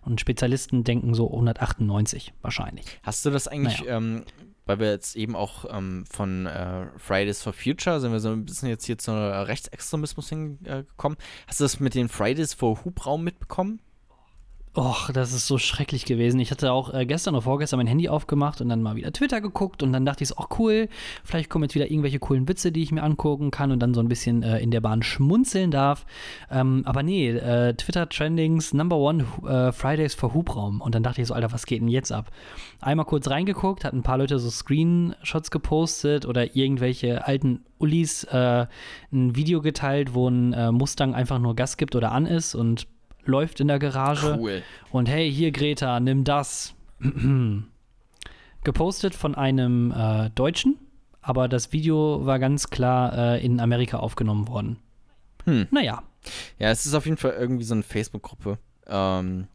Und 0.01 0.19
Spezialisten 0.19 0.83
denken 0.83 1.13
so 1.13 1.31
198 1.31 2.33
wahrscheinlich. 2.41 2.99
Hast 3.03 3.25
du 3.25 3.29
das 3.29 3.47
eigentlich, 3.47 3.85
ähm, 3.87 4.25
weil 4.69 4.77
wir 4.77 4.91
jetzt 4.91 5.15
eben 5.15 5.35
auch 5.35 5.65
ähm, 5.75 6.05
von 6.05 6.45
äh, 6.45 6.85
Fridays 6.97 7.41
for 7.41 7.53
Future, 7.53 7.99
sind 7.99 8.11
wir 8.11 8.19
so 8.19 8.29
ein 8.29 8.45
bisschen 8.45 8.69
jetzt 8.69 8.85
hier 8.85 8.99
zu 8.99 9.11
Rechtsextremismus 9.11 10.29
hingekommen. 10.29 11.17
Hast 11.47 11.59
du 11.59 11.63
das 11.63 11.79
mit 11.79 11.95
den 11.95 12.07
Fridays 12.07 12.53
for 12.53 12.85
Hubraum 12.85 13.23
mitbekommen? 13.23 13.81
Och, 14.77 15.09
das 15.11 15.33
ist 15.33 15.47
so 15.47 15.57
schrecklich 15.57 16.05
gewesen. 16.05 16.39
Ich 16.39 16.51
hatte 16.51 16.71
auch 16.71 16.93
äh, 16.93 17.07
gestern 17.07 17.33
oder 17.33 17.41
vorgestern 17.41 17.77
mein 17.79 17.87
Handy 17.87 18.07
aufgemacht 18.07 18.61
und 18.61 18.69
dann 18.69 18.83
mal 18.83 18.95
wieder 18.95 19.11
Twitter 19.11 19.41
geguckt 19.41 19.81
und 19.81 19.91
dann 19.91 20.05
dachte 20.05 20.23
ich 20.23 20.29
so, 20.29 20.35
ach 20.37 20.59
cool, 20.59 20.89
vielleicht 21.23 21.49
kommen 21.49 21.63
jetzt 21.63 21.73
wieder 21.73 21.89
irgendwelche 21.89 22.19
coolen 22.19 22.47
Witze, 22.47 22.71
die 22.71 22.83
ich 22.83 22.91
mir 22.91 23.01
angucken 23.01 23.49
kann 23.49 23.71
und 23.71 23.79
dann 23.79 23.95
so 23.95 23.99
ein 23.99 24.07
bisschen 24.07 24.43
äh, 24.43 24.59
in 24.59 24.69
der 24.69 24.81
Bahn 24.81 25.01
schmunzeln 25.01 25.71
darf. 25.71 26.05
Ähm, 26.51 26.83
aber 26.85 27.01
nee, 27.01 27.29
äh, 27.29 27.73
Twitter-Trendings, 27.73 28.75
Number 28.75 28.97
One, 28.97 29.25
äh, 29.47 29.71
Fridays 29.71 30.13
for 30.13 30.35
Hubraum. 30.35 30.81
Und 30.81 30.93
dann 30.93 31.01
dachte 31.01 31.21
ich 31.21 31.27
so, 31.27 31.33
Alter, 31.33 31.51
was 31.51 31.65
geht 31.65 31.81
denn 31.81 31.87
jetzt 31.87 32.11
ab? 32.11 32.29
Einmal 32.79 33.07
kurz 33.07 33.27
reingeguckt, 33.27 33.83
hat 33.83 33.93
ein 33.93 34.03
paar 34.03 34.19
Leute 34.19 34.37
so 34.37 34.51
Screenshots 34.51 35.49
gepostet 35.49 36.27
oder 36.27 36.55
irgendwelche 36.55 37.25
alten 37.25 37.65
Ullis 37.79 38.23
äh, 38.25 38.67
ein 39.11 39.35
Video 39.35 39.61
geteilt, 39.61 40.13
wo 40.13 40.29
ein 40.29 40.53
äh, 40.53 40.71
Mustang 40.71 41.15
einfach 41.15 41.39
nur 41.39 41.55
Gas 41.55 41.75
gibt 41.77 41.95
oder 41.95 42.11
an 42.11 42.27
ist 42.27 42.53
und 42.53 42.85
läuft 43.29 43.59
in 43.59 43.67
der 43.67 43.79
Garage. 43.79 44.37
Cool. 44.39 44.61
Und 44.91 45.07
hey, 45.07 45.31
hier 45.31 45.51
Greta, 45.51 45.99
nimm 45.99 46.23
das. 46.23 46.75
Gepostet 48.63 49.15
von 49.15 49.35
einem 49.35 49.91
äh, 49.91 50.29
Deutschen, 50.31 50.77
aber 51.21 51.47
das 51.47 51.71
Video 51.71 52.25
war 52.25 52.39
ganz 52.39 52.69
klar 52.69 53.17
äh, 53.35 53.45
in 53.45 53.59
Amerika 53.61 53.99
aufgenommen 53.99 54.47
worden. 54.49 54.77
Hm. 55.45 55.67
Naja. 55.71 56.03
Ja, 56.57 56.69
es 56.69 56.85
ist 56.85 56.93
auf 56.93 57.05
jeden 57.05 57.17
Fall 57.17 57.31
irgendwie 57.31 57.63
so 57.63 57.73
eine 57.73 57.83
Facebook-Gruppe. 57.83 58.57
Ähm, 58.87 59.47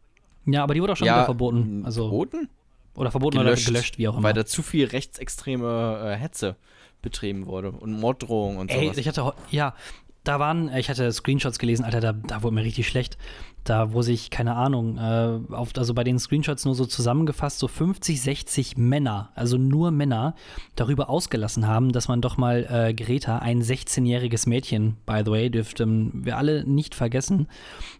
Ja, 0.45 0.63
aber 0.63 0.73
die 0.73 0.81
wurde 0.81 0.93
auch 0.93 0.97
schon 0.97 1.05
ja, 1.05 1.17
wieder 1.17 1.25
verboten. 1.25 1.85
Also, 1.85 2.03
verboten? 2.09 2.49
oder 2.95 3.11
verboten 3.11 3.37
oder 3.37 3.55
gelöscht, 3.55 3.97
wie 3.97 4.07
auch 4.07 4.13
immer. 4.13 4.23
Weil 4.23 4.33
da 4.33 4.45
zu 4.45 4.63
viel 4.63 4.85
rechtsextreme 4.85 6.13
äh, 6.13 6.15
Hetze 6.15 6.55
betrieben 7.01 7.45
wurde 7.45 7.71
und 7.71 7.99
Morddrohungen 7.99 8.57
und 8.57 8.71
Ey, 8.71 8.85
sowas. 8.85 8.97
ich 8.97 9.07
hatte, 9.07 9.33
ja, 9.51 9.75
da 10.23 10.39
waren, 10.39 10.73
ich 10.75 10.89
hatte 10.89 11.11
Screenshots 11.11 11.59
gelesen, 11.59 11.85
Alter, 11.85 11.99
da, 11.99 12.13
da 12.13 12.41
wurde 12.41 12.55
mir 12.55 12.63
richtig 12.63 12.87
schlecht. 12.87 13.17
Da, 13.65 13.93
wo 13.93 14.03
sich, 14.03 14.29
keine 14.29 14.55
Ahnung, 14.55 14.97
äh, 14.97 15.53
auf, 15.53 15.71
also 15.75 15.93
bei 15.93 16.03
den 16.03 16.19
Screenshots 16.19 16.65
nur 16.65 16.75
so 16.75 16.85
zusammengefasst, 16.85 17.59
so 17.59 17.67
50, 17.67 18.21
60 18.21 18.77
Männer, 18.77 19.31
also 19.33 19.57
nur 19.57 19.91
Männer, 19.91 20.35
darüber 20.75 21.09
ausgelassen 21.09 21.67
haben, 21.67 21.91
dass 21.91 22.07
man 22.07 22.21
doch 22.21 22.37
mal 22.37 22.67
äh, 22.69 22.93
Greta, 22.93 23.39
ein 23.39 23.63
16-jähriges 23.63 24.47
Mädchen, 24.47 24.97
by 25.07 25.23
the 25.25 25.31
way, 25.31 25.49
dürften 25.49 26.23
wir 26.25 26.37
alle 26.37 26.63
nicht 26.63 26.93
vergessen, 26.95 27.47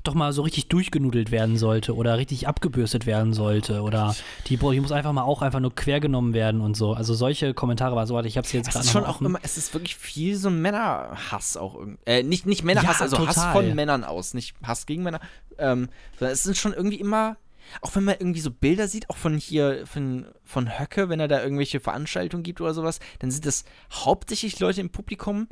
doch 0.04 0.14
mal 0.14 0.34
so 0.34 0.44
richtig 0.44 0.68
durchgenudelt 0.68 1.32
werden 1.32 1.58
sollte 1.58 1.96
oder 1.96 2.18
richtig 2.18 2.48
abgebürstet 2.48 3.08
werden 3.08 3.34
sollte 3.34 3.82
oder 3.82 4.16
die, 4.48 4.58
die 4.58 4.80
muss 4.80 4.92
einfach 4.92 5.14
mal 5.14 5.24
auch 5.24 5.42
einfach 5.42 5.60
nur 5.60 5.74
quer 5.74 6.00
genommen 6.00 6.34
werden 6.34 6.62
und 6.62 6.78
so. 6.78 6.94
Also 6.94 7.16
solche 7.16 7.56
Kommentare 7.56 7.96
war 7.96 8.06
so, 8.06 8.14
warte, 8.14 8.28
ich 8.28 8.38
habe 8.38 8.48
jetzt 8.48 8.68
es 8.68 8.74
gerade 8.74 8.88
schon 8.88 9.04
auch 9.04 9.20
immer, 9.20 9.40
es 9.42 9.58
ist 9.58 9.74
wirklich 9.74 9.96
viel 9.96 10.36
so 10.36 10.52
Männerhass 10.52 11.58
auch 11.58 11.76
irgendwie. 11.76 12.00
Äh, 12.06 12.22
nicht, 12.22 12.46
nicht 12.46 12.64
Männerhass, 12.64 13.00
Ja, 13.00 13.06
also 13.06 13.28
Hass 13.28 13.36
total. 13.36 13.54
von 13.54 13.74
Männern 13.76 14.04
aus, 14.04 14.36
nicht 14.36 14.56
Hass 14.64 14.86
gegen 14.86 15.02
Männer. 15.02 15.20
Ähm, 15.58 15.90
sondern 16.20 16.34
es 16.34 16.44
sind 16.44 16.58
schon 16.58 16.74
irgendwie 16.74 17.00
immer, 17.00 17.38
auch 17.82 17.96
wenn 17.96 18.04
man 18.04 18.16
irgendwie 18.20 18.42
so 18.42 18.52
Bilder 18.52 18.88
sieht, 18.88 19.10
auch 19.10 19.18
von 19.18 19.38
hier, 19.38 19.86
von, 19.88 20.28
von 20.44 20.80
Höcke, 20.80 21.10
wenn 21.10 21.20
er 21.20 21.28
da 21.28 21.42
irgendwelche 21.42 21.80
Veranstaltungen 21.80 22.44
gibt 22.44 22.62
oder 22.62 22.74
sowas, 22.74 23.00
dann 23.20 23.32
sind 23.32 23.46
das 23.46 23.66
hauptsächlich 23.92 24.60
Leute 24.60 24.82
im 24.82 24.90
Publikum, 24.90 25.48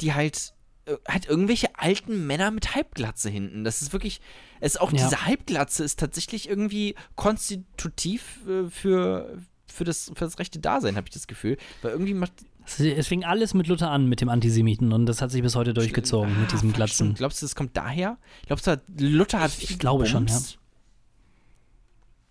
die 0.00 0.14
halt 0.14 0.54
äh, 0.86 0.96
halt 1.06 1.26
irgendwelche 1.26 1.68
alten 1.76 2.26
Männer 2.26 2.50
mit 2.50 2.74
Halbglatze 2.74 3.28
hinten. 3.28 3.64
Das 3.64 3.82
ist 3.82 3.92
wirklich, 3.92 4.20
es 4.60 4.74
ist 4.74 4.80
auch 4.80 4.92
Ja. 4.92 5.04
diese 5.04 5.26
Halbglatze 5.26 5.84
ist 5.84 5.98
tatsächlich 5.98 6.48
irgendwie 6.48 6.94
konstitutiv 7.16 8.40
äh, 8.48 8.70
für, 8.70 9.38
für, 9.66 9.84
das, 9.84 10.06
für 10.14 10.24
das 10.24 10.38
rechte 10.38 10.58
Dasein, 10.58 10.96
habe 10.96 11.06
ich 11.08 11.14
das 11.14 11.26
Gefühl. 11.26 11.56
Weil 11.82 11.92
irgendwie 11.92 12.14
macht, 12.14 12.32
Es 12.78 13.06
fing 13.08 13.24
alles 13.24 13.54
mit 13.54 13.66
Luther 13.68 13.90
an, 13.90 14.06
mit 14.08 14.20
dem 14.20 14.28
Antisemiten, 14.28 14.92
und 14.92 15.06
das 15.06 15.22
hat 15.22 15.30
sich 15.30 15.42
bis 15.42 15.54
heute 15.56 15.72
durchgezogen, 15.74 16.40
mit 16.40 16.52
diesem 16.52 16.70
Ah, 16.70 16.74
Glatzen. 16.74 16.94
stimmt. 17.06 17.18
Glaubst 17.18 17.40
du, 17.42 17.46
das 17.46 17.54
kommt 17.54 17.76
daher? 17.76 18.18
Glaubst 18.46 18.66
du, 18.66 18.80
Luther 18.98 19.40
hat 19.40 19.50
Ich 19.58 19.68
viel 19.68 19.78
glaube 19.78 20.06
schon, 20.06 20.26
gebumst? 20.26 20.58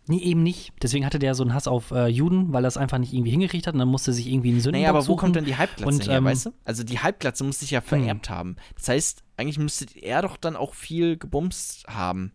Nee, 0.10 0.20
eben 0.20 0.42
nicht. 0.42 0.72
Deswegen 0.82 1.06
hatte 1.06 1.20
der 1.20 1.36
so 1.36 1.44
einen 1.44 1.54
Hass 1.54 1.68
auf 1.68 1.92
äh, 1.92 2.08
Juden, 2.08 2.54
weil 2.54 2.64
er 2.64 2.70
es 2.70 2.78
einfach 2.78 2.98
nicht 2.98 3.12
irgendwie 3.14 3.32
hingekriegt 3.32 3.68
hat 3.68 3.74
und 3.74 3.80
dann 3.80 3.90
musste 3.90 4.14
sich 4.14 4.28
irgendwie 4.28 4.52
einen 4.52 4.62
Sündenbock 4.62 4.82
Naja, 4.84 4.90
aber 4.92 5.00
wo 5.00 5.14
suchen. 5.14 5.20
kommt 5.20 5.36
denn 5.36 5.44
die 5.44 5.58
Halbglatze 5.58 5.86
Und, 5.96 6.08
her, 6.08 6.18
ähm, 6.20 6.24
weißt 6.26 6.46
du? 6.46 6.54
Also 6.64 6.84
die 6.86 7.00
Halbglatze 7.00 7.44
muss 7.44 7.60
sich 7.60 7.72
ja 7.72 7.82
vererbt 7.82 8.30
haben. 8.30 8.56
Das 8.76 8.88
heißt, 8.88 9.24
eigentlich 9.36 9.60
müsste 9.60 9.86
er 10.00 10.22
doch 10.22 10.38
dann 10.38 10.56
auch 10.56 10.76
viel 10.76 11.18
gebumst 11.18 11.86
haben. 11.88 12.32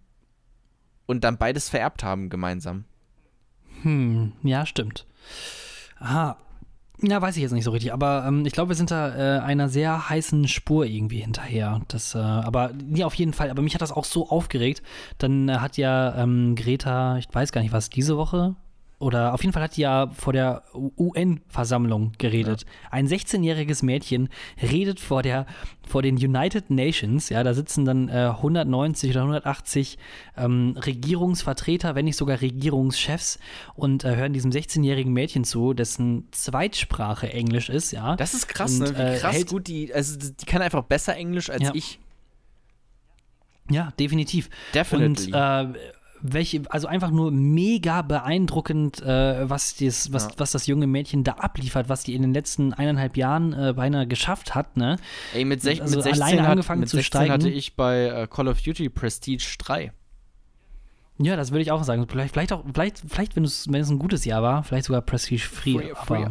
Und 1.06 1.24
dann 1.24 1.38
beides 1.38 1.70
vererbt 1.70 2.04
haben 2.04 2.28
gemeinsam. 2.28 2.84
Hm, 3.82 4.32
ja, 4.42 4.66
stimmt. 4.66 5.06
Aha. 5.98 6.36
Ja, 7.04 7.20
weiß 7.20 7.36
ich 7.36 7.42
jetzt 7.42 7.50
nicht 7.52 7.64
so 7.64 7.72
richtig, 7.72 7.92
aber 7.92 8.24
ähm, 8.28 8.46
ich 8.46 8.52
glaube, 8.52 8.68
wir 8.68 8.76
sind 8.76 8.92
da 8.92 9.38
äh, 9.38 9.40
einer 9.40 9.68
sehr 9.68 10.08
heißen 10.08 10.46
Spur 10.46 10.86
irgendwie 10.86 11.18
hinterher. 11.18 11.80
Das, 11.88 12.14
äh, 12.14 12.18
aber 12.18 12.70
nee, 12.72 13.02
auf 13.02 13.14
jeden 13.14 13.32
Fall. 13.32 13.50
Aber 13.50 13.60
mich 13.60 13.74
hat 13.74 13.82
das 13.82 13.90
auch 13.90 14.04
so 14.04 14.28
aufgeregt. 14.28 14.82
Dann 15.18 15.48
äh, 15.48 15.54
hat 15.54 15.76
ja 15.76 16.14
ähm, 16.16 16.54
Greta, 16.54 17.18
ich 17.18 17.26
weiß 17.32 17.50
gar 17.50 17.60
nicht 17.60 17.72
was, 17.72 17.90
diese 17.90 18.16
Woche 18.16 18.54
oder 19.02 19.34
auf 19.34 19.42
jeden 19.42 19.52
Fall 19.52 19.62
hat 19.64 19.76
die 19.76 19.82
ja 19.82 20.08
vor 20.14 20.32
der 20.32 20.62
UN-Versammlung 20.74 22.12
geredet. 22.18 22.64
Ein 22.90 23.08
16-jähriges 23.08 23.84
Mädchen 23.84 24.28
redet 24.62 25.00
vor 25.00 25.22
der 25.22 25.46
vor 25.88 26.02
den 26.02 26.14
United 26.16 26.70
Nations. 26.70 27.28
Ja, 27.28 27.42
da 27.42 27.52
sitzen 27.52 27.84
dann 27.84 28.08
äh, 28.08 28.30
190 28.36 29.10
oder 29.10 29.20
180 29.22 29.98
ähm, 30.36 30.76
Regierungsvertreter, 30.86 31.94
wenn 31.94 32.04
nicht 32.04 32.16
sogar 32.16 32.40
Regierungschefs 32.40 33.38
und 33.74 34.04
äh, 34.04 34.16
hören 34.16 34.32
diesem 34.32 34.50
16-jährigen 34.52 35.12
Mädchen 35.12 35.44
zu, 35.44 35.74
dessen 35.74 36.28
Zweitsprache 36.30 37.32
Englisch 37.32 37.68
ist. 37.68 37.90
Ja, 37.90 38.16
Das 38.16 38.34
ist 38.34 38.48
krass, 38.48 38.78
Und, 38.80 38.92
ne? 38.92 38.96
Wie 38.96 39.02
äh, 39.02 39.18
krass 39.18 39.34
hält- 39.36 39.50
gut 39.50 39.66
die, 39.66 39.92
also 39.92 40.18
die 40.18 40.46
kann 40.46 40.62
einfach 40.62 40.84
besser 40.84 41.16
Englisch 41.16 41.50
als 41.50 41.62
Ja. 41.64 41.72
ich. 41.74 41.98
ja, 43.70 43.90
definitiv. 43.98 44.48
Definitely. 44.74 45.32
Und 45.32 45.34
äh, 45.34 45.78
welche, 46.22 46.62
also 46.70 46.86
einfach 46.86 47.10
nur 47.10 47.30
mega 47.30 48.02
beeindruckend, 48.02 49.02
äh, 49.02 49.48
was, 49.50 49.74
dies, 49.74 50.12
was, 50.12 50.24
Ja. 50.24 50.30
was 50.38 50.52
das 50.52 50.66
junge 50.66 50.86
Mädchen 50.86 51.24
da 51.24 51.32
abliefert, 51.32 51.88
was 51.88 52.04
die 52.04 52.14
in 52.14 52.22
den 52.22 52.32
letzten 52.32 52.72
eineinhalb 52.72 53.16
Jahren 53.16 53.52
äh, 53.52 53.72
beinahe 53.74 54.06
geschafft 54.06 54.54
hat, 54.54 54.76
ne? 54.76 54.96
Ey, 55.34 55.44
mit, 55.44 55.60
sech, 55.62 55.82
also 55.82 55.96
mit 55.96 56.04
16, 56.04 56.22
alleine 56.22 56.42
hat, 56.42 56.50
angefangen 56.52 56.80
mit 56.80 56.88
zu 56.88 56.96
16 56.96 57.06
steigen. 57.08 57.32
hatte 57.32 57.50
ich 57.50 57.74
bei 57.76 58.04
äh, 58.06 58.26
Call 58.30 58.48
of 58.48 58.62
Duty 58.62 58.88
Prestige 58.88 59.44
3. 59.58 59.92
Ja, 61.18 61.36
das 61.36 61.50
würde 61.50 61.62
ich 61.62 61.70
auch 61.70 61.84
sagen. 61.84 62.06
Vielleicht, 62.08 62.32
vielleicht 62.32 62.52
auch, 62.52 62.64
vielleicht, 62.72 63.02
vielleicht 63.06 63.36
wenn, 63.36 63.44
es, 63.44 63.66
ein 63.66 63.98
gutes 63.98 64.24
Jahr 64.24 64.42
war, 64.42 64.64
vielleicht 64.64 64.86
sogar 64.86 65.02
Prestige 65.02 65.42
Free. 65.42 65.74
Free- 65.78 65.94
Free. 65.94 66.26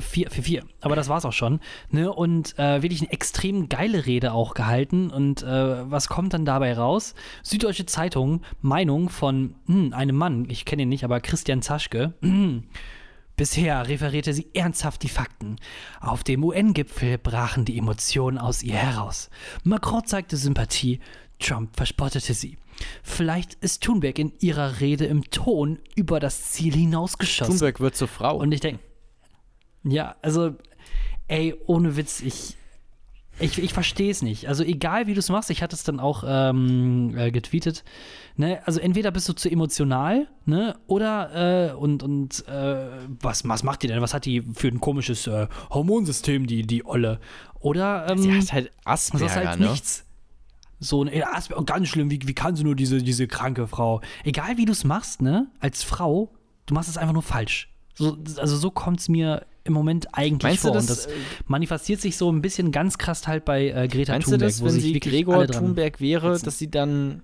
Vier, 0.00 0.30
vier, 0.30 0.42
vier. 0.42 0.64
Aber 0.80 0.96
das 0.96 1.08
war's 1.08 1.24
auch 1.24 1.32
schon. 1.32 1.60
Ne? 1.90 2.12
Und 2.12 2.58
äh, 2.58 2.82
wirklich 2.82 3.00
eine 3.00 3.12
extrem 3.12 3.68
geile 3.68 4.06
Rede 4.06 4.32
auch 4.32 4.54
gehalten. 4.54 5.10
Und 5.10 5.42
äh, 5.42 5.90
was 5.90 6.08
kommt 6.08 6.34
dann 6.34 6.44
dabei 6.44 6.74
raus? 6.74 7.14
Süddeutsche 7.42 7.86
Zeitung, 7.86 8.42
Meinung 8.60 9.08
von 9.08 9.54
hm, 9.66 9.92
einem 9.92 10.16
Mann, 10.16 10.46
ich 10.48 10.64
kenne 10.64 10.82
ihn 10.82 10.88
nicht, 10.88 11.04
aber 11.04 11.20
Christian 11.20 11.62
Zaschke. 11.62 12.14
Bisher 13.36 13.86
referierte 13.86 14.32
sie 14.32 14.46
ernsthaft 14.54 15.02
die 15.02 15.10
Fakten. 15.10 15.56
Auf 16.00 16.24
dem 16.24 16.42
UN-Gipfel 16.42 17.18
brachen 17.18 17.66
die 17.66 17.76
Emotionen 17.76 18.38
aus 18.38 18.62
ihr 18.62 18.76
heraus. 18.76 19.28
Macron 19.62 20.06
zeigte 20.06 20.38
Sympathie, 20.38 21.00
Trump 21.38 21.76
verspottete 21.76 22.32
sie. 22.32 22.56
Vielleicht 23.02 23.54
ist 23.54 23.82
Thunberg 23.82 24.18
in 24.18 24.32
ihrer 24.40 24.80
Rede 24.80 25.04
im 25.04 25.30
Ton 25.30 25.78
über 25.94 26.18
das 26.18 26.52
Ziel 26.52 26.74
hinausgeschossen. 26.74 27.52
Thunberg 27.52 27.80
wird 27.80 27.94
zur 27.94 28.08
Frau. 28.08 28.36
Und 28.36 28.52
ich 28.52 28.60
denke, 28.60 28.80
ja, 29.86 30.16
also, 30.22 30.54
ey, 31.28 31.54
ohne 31.66 31.96
Witz, 31.96 32.20
ich, 32.20 32.56
ich, 33.38 33.58
ich 33.58 33.72
verstehe 33.72 34.10
es 34.10 34.22
nicht. 34.22 34.48
Also, 34.48 34.64
egal 34.64 35.06
wie 35.06 35.14
du 35.14 35.20
es 35.20 35.28
machst, 35.28 35.50
ich 35.50 35.62
hatte 35.62 35.76
es 35.76 35.84
dann 35.84 36.00
auch 36.00 36.24
ähm, 36.26 37.16
äh, 37.16 37.30
getweetet. 37.30 37.84
Ne? 38.36 38.60
Also, 38.66 38.80
entweder 38.80 39.10
bist 39.10 39.28
du 39.28 39.32
zu 39.34 39.50
emotional, 39.50 40.28
ne? 40.44 40.76
Oder, 40.86 41.70
äh, 41.70 41.74
und, 41.74 42.02
und, 42.02 42.46
äh, 42.48 42.88
was, 43.20 43.46
was 43.48 43.62
macht 43.62 43.82
die 43.82 43.86
denn? 43.86 44.00
Was 44.00 44.14
hat 44.14 44.24
die 44.24 44.42
für 44.42 44.68
ein 44.68 44.80
komisches 44.80 45.26
äh, 45.26 45.48
Hormonsystem, 45.70 46.46
die, 46.46 46.66
die 46.66 46.84
Olle? 46.84 47.20
Oder, 47.60 48.08
ähm, 48.10 48.18
sie 48.18 48.32
hat 48.32 48.52
halt 48.52 48.66
das 48.84 49.12
Asperger, 49.12 49.26
ist 49.26 49.36
halt 49.36 49.60
ne? 49.60 49.70
nichts. 49.70 50.04
So, 50.78 51.04
ne, 51.04 51.24
Asper- 51.26 51.64
ganz 51.64 51.88
schlimm, 51.88 52.10
wie, 52.10 52.20
wie 52.24 52.34
kann 52.34 52.54
sie 52.54 52.64
nur 52.64 52.76
diese, 52.76 52.98
diese 53.02 53.26
kranke 53.26 53.66
Frau? 53.66 54.02
Egal 54.24 54.56
wie 54.58 54.66
du 54.66 54.72
es 54.72 54.84
machst, 54.84 55.22
ne, 55.22 55.46
als 55.60 55.82
Frau, 55.82 56.30
du 56.66 56.74
machst 56.74 56.88
es 56.88 56.98
einfach 56.98 57.14
nur 57.14 57.22
falsch. 57.22 57.72
So, 57.94 58.18
also 58.36 58.56
so 58.58 58.70
kommt 58.70 59.00
es 59.00 59.08
mir 59.08 59.46
im 59.66 59.72
Moment 59.72 60.08
eigentlich 60.12 60.42
Meinst 60.42 60.62
vor. 60.62 60.72
du 60.72 60.78
und 60.78 60.88
das, 60.88 61.04
das 61.04 61.12
äh, 61.12 61.16
manifestiert 61.46 62.00
sich 62.00 62.16
so 62.16 62.30
ein 62.30 62.40
bisschen 62.42 62.72
ganz 62.72 62.96
krass 62.98 63.26
halt 63.26 63.44
bei 63.44 63.68
äh, 63.70 63.88
Greta 63.88 64.12
meinst 64.12 64.28
du 64.28 64.32
Thunberg, 64.32 64.48
das, 64.50 64.60
wo 64.60 64.66
wenn 64.66 64.72
sich 64.72 64.82
sie 64.84 65.00
Gregor 65.00 65.46
Thunberg 65.46 66.00
wäre, 66.00 66.32
hetzen. 66.32 66.44
dass 66.44 66.58
sie 66.58 66.70
dann 66.70 67.22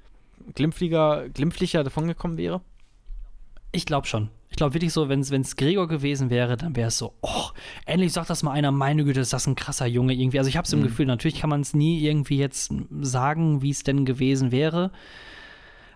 glimpflicher, 0.55 1.29
glimpflicher 1.31 1.85
davongekommen 1.85 2.37
wäre? 2.37 2.61
Ich 3.73 3.87
glaube 3.87 4.07
schon. 4.07 4.29
Ich 4.51 4.57
glaube 4.57 4.75
wirklich 4.75 4.93
so, 4.93 5.09
wenn 5.09 5.21
es 5.21 5.57
Gregor 5.57 5.89
gewesen 5.89 6.29
wäre, 6.29 6.59
dann 6.59 6.77
wäre 6.77 6.89
es 6.89 6.99
so, 6.99 7.15
oh, 7.23 7.47
endlich 7.87 8.13
sagt 8.13 8.29
das 8.29 8.43
mal 8.43 8.53
einer, 8.53 8.71
meine 8.71 9.03
Güte, 9.03 9.21
ist 9.21 9.33
das 9.33 9.47
ein 9.47 9.55
krasser 9.55 9.87
Junge 9.87 10.13
irgendwie. 10.13 10.39
Also 10.39 10.49
ich 10.51 10.59
habe 10.59 10.67
es 10.67 10.73
im 10.75 10.81
Mhm. 10.81 10.85
Gefühl, 10.85 11.07
natürlich 11.07 11.41
kann 11.41 11.49
man 11.49 11.63
es 11.63 11.73
nie 11.73 12.05
irgendwie 12.05 12.37
jetzt 12.37 12.71
sagen, 13.01 13.63
wie 13.63 13.71
es 13.71 13.83
denn 13.83 14.05
gewesen 14.05 14.53
wäre. 14.53 14.91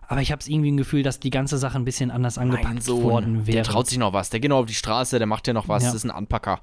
Aber 0.09 0.21
ich 0.23 0.31
habe 0.33 0.41
es 0.41 0.49
irgendwie 0.49 0.71
ein 0.71 0.77
Gefühl, 0.77 1.03
dass 1.03 1.19
die 1.21 1.31
ganze 1.31 1.59
Sache 1.59 1.77
ein 1.79 1.85
bisschen 1.85 2.11
anders 2.11 2.37
Mein 2.37 2.51
angepackt 2.51 2.83
Sohn, 2.85 3.03
worden 3.03 3.47
wäre. 3.47 3.57
der 3.57 3.65
traut 3.65 3.87
sich 3.89 3.99
noch 3.99 4.13
was. 4.13 4.31
Der 4.31 4.41
geht 4.41 4.51
noch 4.51 4.59
auf 4.59 4.67
die 4.67 4.75
Straße, 4.75 5.19
der 5.19 5.27
macht 5.27 5.47
ja 5.49 5.53
noch 5.53 5.69
was. 5.69 5.83
Ja. 5.83 5.89
Das 5.89 5.97
ist 5.97 6.05
ein 6.05 6.11
Anpacker. 6.11 6.61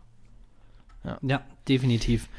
Ja, 1.22 1.42
definitiv. 1.68 2.30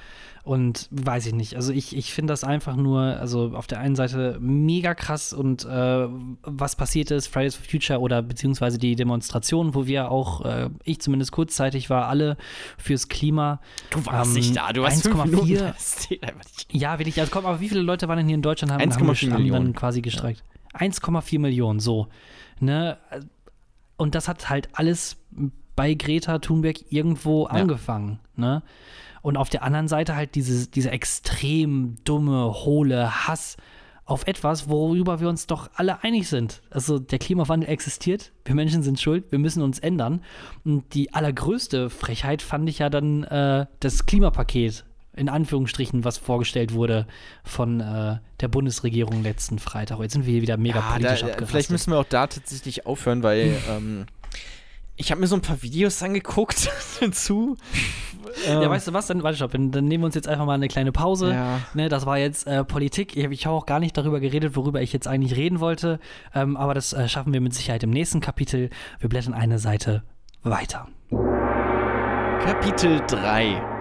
Und 0.43 0.89
weiß 0.91 1.25
ich 1.27 1.33
nicht. 1.35 1.57
Also 1.57 1.73
ich, 1.73 1.97
ich 1.97 2.13
finde 2.13 2.33
das 2.33 2.45
einfach 2.45 2.77
nur, 2.77 3.01
also 3.01 3.53
auf 3.55 3.67
der 3.67 3.79
einen 3.81 3.97
Seite 3.97 4.37
mega 4.41 4.95
krass 4.95 5.33
und 5.33 5.65
äh, 5.65 6.07
was 6.43 6.77
passiert 6.77 7.11
ist, 7.11 7.29
Fridays 7.29 7.55
for 7.57 7.65
Future 7.67 7.99
oder 8.01 8.21
beziehungsweise 8.21 8.77
die 8.79 8.95
Demonstration, 8.95 9.75
wo 9.75 9.87
wir 9.87 10.11
auch, 10.11 10.45
äh, 10.45 10.69
ich 10.85 11.01
zumindest 11.01 11.33
kurzzeitig 11.33 11.89
war, 11.89 12.09
alle 12.09 12.37
fürs 12.77 13.09
Klima. 13.09 13.61
Du 13.91 14.05
warst 14.05 14.31
Ähm, 14.31 14.35
nicht 14.37 14.57
da, 14.57 14.71
du 14.73 14.83
warst 14.83 15.03
fünf 15.03 15.17
1,4. 15.17 15.27
Minuten. 15.27 15.55
Das 15.75 15.97
zählt 15.97 16.23
einfach 16.23 16.45
nicht. 16.45 16.67
Ja, 16.75 16.99
will 16.99 17.09
ich, 17.09 17.19
also 17.19 17.31
komm, 17.33 17.47
aber 17.47 17.61
wie 17.61 17.69
viele 17.71 17.81
Leute 17.81 18.09
waren 18.09 18.19
denn 18.19 18.27
hier 18.27 18.35
in 18.37 18.43
Deutschland, 18.43 18.71
haben, 18.73 18.83
haben, 18.83 18.91
1,4 18.93 19.23
haben 19.23 19.31
dann 19.31 19.43
Millionen. 19.43 19.73
quasi 19.75 20.03
gestreikt? 20.03 20.43
1,4 20.75 21.39
Millionen, 21.39 21.81
so. 21.81 22.09
Ne? 22.61 22.99
Und 23.97 24.15
das 24.15 24.29
hat 24.29 24.49
halt 24.51 24.69
alles 24.73 25.17
bei 25.77 25.95
Greta 25.95 26.39
Thunberg 26.39 26.91
irgendwo 26.91 27.45
angefangen, 27.45 28.21
ne? 28.37 28.63
Und 29.23 29.39
auf 29.39 29.49
der 29.49 29.63
anderen 29.63 29.89
Seite 29.89 30.17
halt 30.17 30.35
diese, 30.35 30.69
diese 30.69 30.91
extrem 30.91 31.97
dumme, 32.05 32.53
hohle 32.53 33.27
Hass 33.27 33.57
auf 34.05 34.27
etwas, 34.27 34.69
worüber 34.69 35.21
wir 35.21 35.31
uns 35.31 35.47
doch 35.47 35.71
alle 35.77 36.05
einig 36.05 36.29
sind. 36.29 36.61
Also 36.69 36.99
der 36.99 37.19
Klimawandel 37.19 37.71
existiert, 37.71 38.33
wir 38.45 38.55
Menschen 38.55 38.83
sind 38.83 39.01
schuld, 39.01 39.25
wir 39.31 39.39
müssen 39.39 39.63
uns 39.63 39.79
ändern. 39.79 40.21
Und 40.65 40.93
die 40.95 41.15
allergrößte 41.15 41.89
Frechheit 41.89 42.43
fand 42.43 42.69
ich 42.69 42.81
ja 42.81 42.91
dann 42.91 43.25
äh, 43.25 43.67
das 43.81 44.05
Klimapaket, 44.05 44.85
in 45.17 45.29
Anführungsstrichen, 45.29 46.05
was 46.05 46.19
vorgestellt 46.19 46.75
wurde 46.75 47.07
von 47.45 47.81
äh, 47.81 48.19
der 48.41 48.49
Bundesregierung 48.49 49.23
letzten 49.23 49.59
Freitag. 49.59 50.01
Jetzt 50.01 50.13
sind 50.15 50.27
wir 50.27 50.33
hier 50.33 50.43
wieder 50.43 50.57
mega 50.57 50.81
Ja, 50.81 50.93
politisch 50.93 51.21
da, 51.21 51.27
äh, 51.27 51.31
abgerastet. 51.31 51.49
vielleicht 51.49 51.71
müssen 51.71 51.91
wir 51.93 51.99
auch 51.99 52.05
da 52.09 52.27
tatsächlich 52.27 52.87
aufhören, 52.87 53.23
weil 53.23 53.55
ähm, 53.71 54.07
ich 54.97 55.11
habe 55.11 55.21
mir 55.21 55.27
so 55.27 55.35
ein 55.35 55.41
paar 55.43 55.61
Videos 55.63 56.03
angeguckt 56.03 56.71
dazu. 57.01 57.57
ja, 58.47 58.69
weißt 58.71 58.89
du 58.89 58.93
was, 58.93 59.07
dann, 59.09 59.23
warte, 59.23 59.37
stopp, 59.37 59.53
dann, 59.53 59.71
dann 59.73 59.87
nehmen 59.87 60.03
wir 60.03 60.07
uns 60.07 60.15
jetzt 60.15 60.29
einfach 60.29 60.47
mal 60.47 60.55
eine 60.55 60.69
kleine 60.69 60.93
Pause. 60.93 61.33
Ja. 61.33 61.61
Ne, 61.75 61.89
das 61.89 62.07
war 62.07 62.19
jetzt 62.19 62.47
äh, 62.47 62.65
Politik. 62.65 63.17
Ich, 63.17 63.25
ich 63.25 63.47
habe 63.47 63.57
auch 63.57 63.67
gar 63.67 63.81
nicht 63.81 63.97
darüber 63.97 64.21
geredet, 64.21 64.55
worüber 64.57 64.83
ich 64.83 64.93
jetzt 64.93 65.09
eigentlich 65.09 65.37
reden 65.37 65.59
wollte. 65.61 65.99
Ähm, 66.35 66.57
aber 66.57 66.75
das 66.75 66.93
äh, 66.93 67.09
schaffen 67.09 67.33
wir 67.33 67.41
mit 67.41 67.55
Sicherheit 67.55 67.83
im 67.83 67.91
nächsten 67.91 68.21
Kapitel. 68.21 68.71
Wir 69.01 69.09
blättern 69.09 69.35
eine 69.35 69.59
Seite 69.59 70.05
weiter. 70.43 70.89
Kapitel 72.45 73.01
3. 73.09 73.74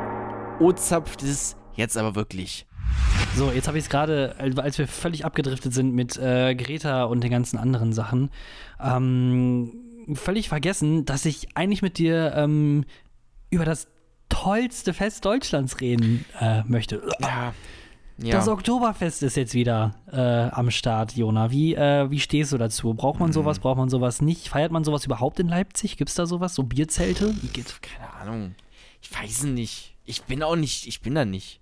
O-Zapft 0.60 1.24
ist 1.24 1.58
jetzt 1.76 1.98
aber 1.98 2.16
wirklich. 2.16 2.68
So, 3.36 3.52
jetzt 3.52 3.68
habe 3.68 3.78
ich 3.78 3.86
es 3.86 3.90
gerade, 3.90 4.36
äh, 4.38 4.60
als 4.60 4.78
wir 4.78 4.88
völlig 4.88 5.26
abgedriftet 5.26 5.74
sind 5.74 5.94
mit 5.94 6.18
äh, 6.18 6.54
Greta 6.56 7.06
und 7.06 7.24
den 7.24 7.32
ganzen 7.32 7.58
anderen 7.58 7.94
Sachen, 7.94 8.30
ähm, 8.82 9.74
völlig 10.14 10.50
vergessen, 10.50 11.06
dass 11.06 11.26
ich 11.26 11.56
eigentlich 11.56 11.82
mit 11.82 11.98
dir 11.98 12.34
ähm, 12.36 12.86
über 13.50 13.66
das 13.66 13.88
tollste 14.30 14.94
Fest 14.94 15.26
Deutschlands 15.26 15.82
reden 15.82 16.26
äh, 16.40 16.64
möchte. 16.64 17.02
Ja. 17.20 17.54
Das 18.32 18.48
Oktoberfest 18.48 19.24
ist 19.24 19.36
jetzt 19.36 19.56
wieder 19.56 19.96
äh, 20.12 20.20
am 20.56 20.70
Start, 20.70 21.16
Jona. 21.16 21.50
Wie, 21.50 21.74
äh, 21.74 22.10
wie 22.12 22.20
stehst 22.20 22.52
du 22.54 22.58
dazu? 22.60 22.94
Braucht 22.94 23.20
man 23.20 23.34
sowas, 23.34 23.58
braucht 23.60 23.78
man 23.78 23.90
sowas 23.90 24.22
nicht? 24.22 24.50
Feiert 24.50 24.72
man 24.72 24.84
sowas 24.84 25.06
überhaupt 25.06 25.40
in 25.40 25.48
Leipzig? 25.48 25.98
Gibt 25.98 26.10
es 26.10 26.16
da 26.16 26.28
sowas? 26.28 26.54
So 26.54 26.64
Bierzelte? 26.64 27.34
Keine 27.82 28.14
Ahnung. 28.14 28.56
Ich 29.02 29.12
weiß 29.12 29.44
nicht. 29.44 29.93
Ich 30.06 30.24
bin 30.24 30.44
auch 30.44 30.56
nicht, 30.56 30.88
ich 30.88 31.02
bin 31.02 31.16
da 31.16 31.26
nicht. 31.26 31.60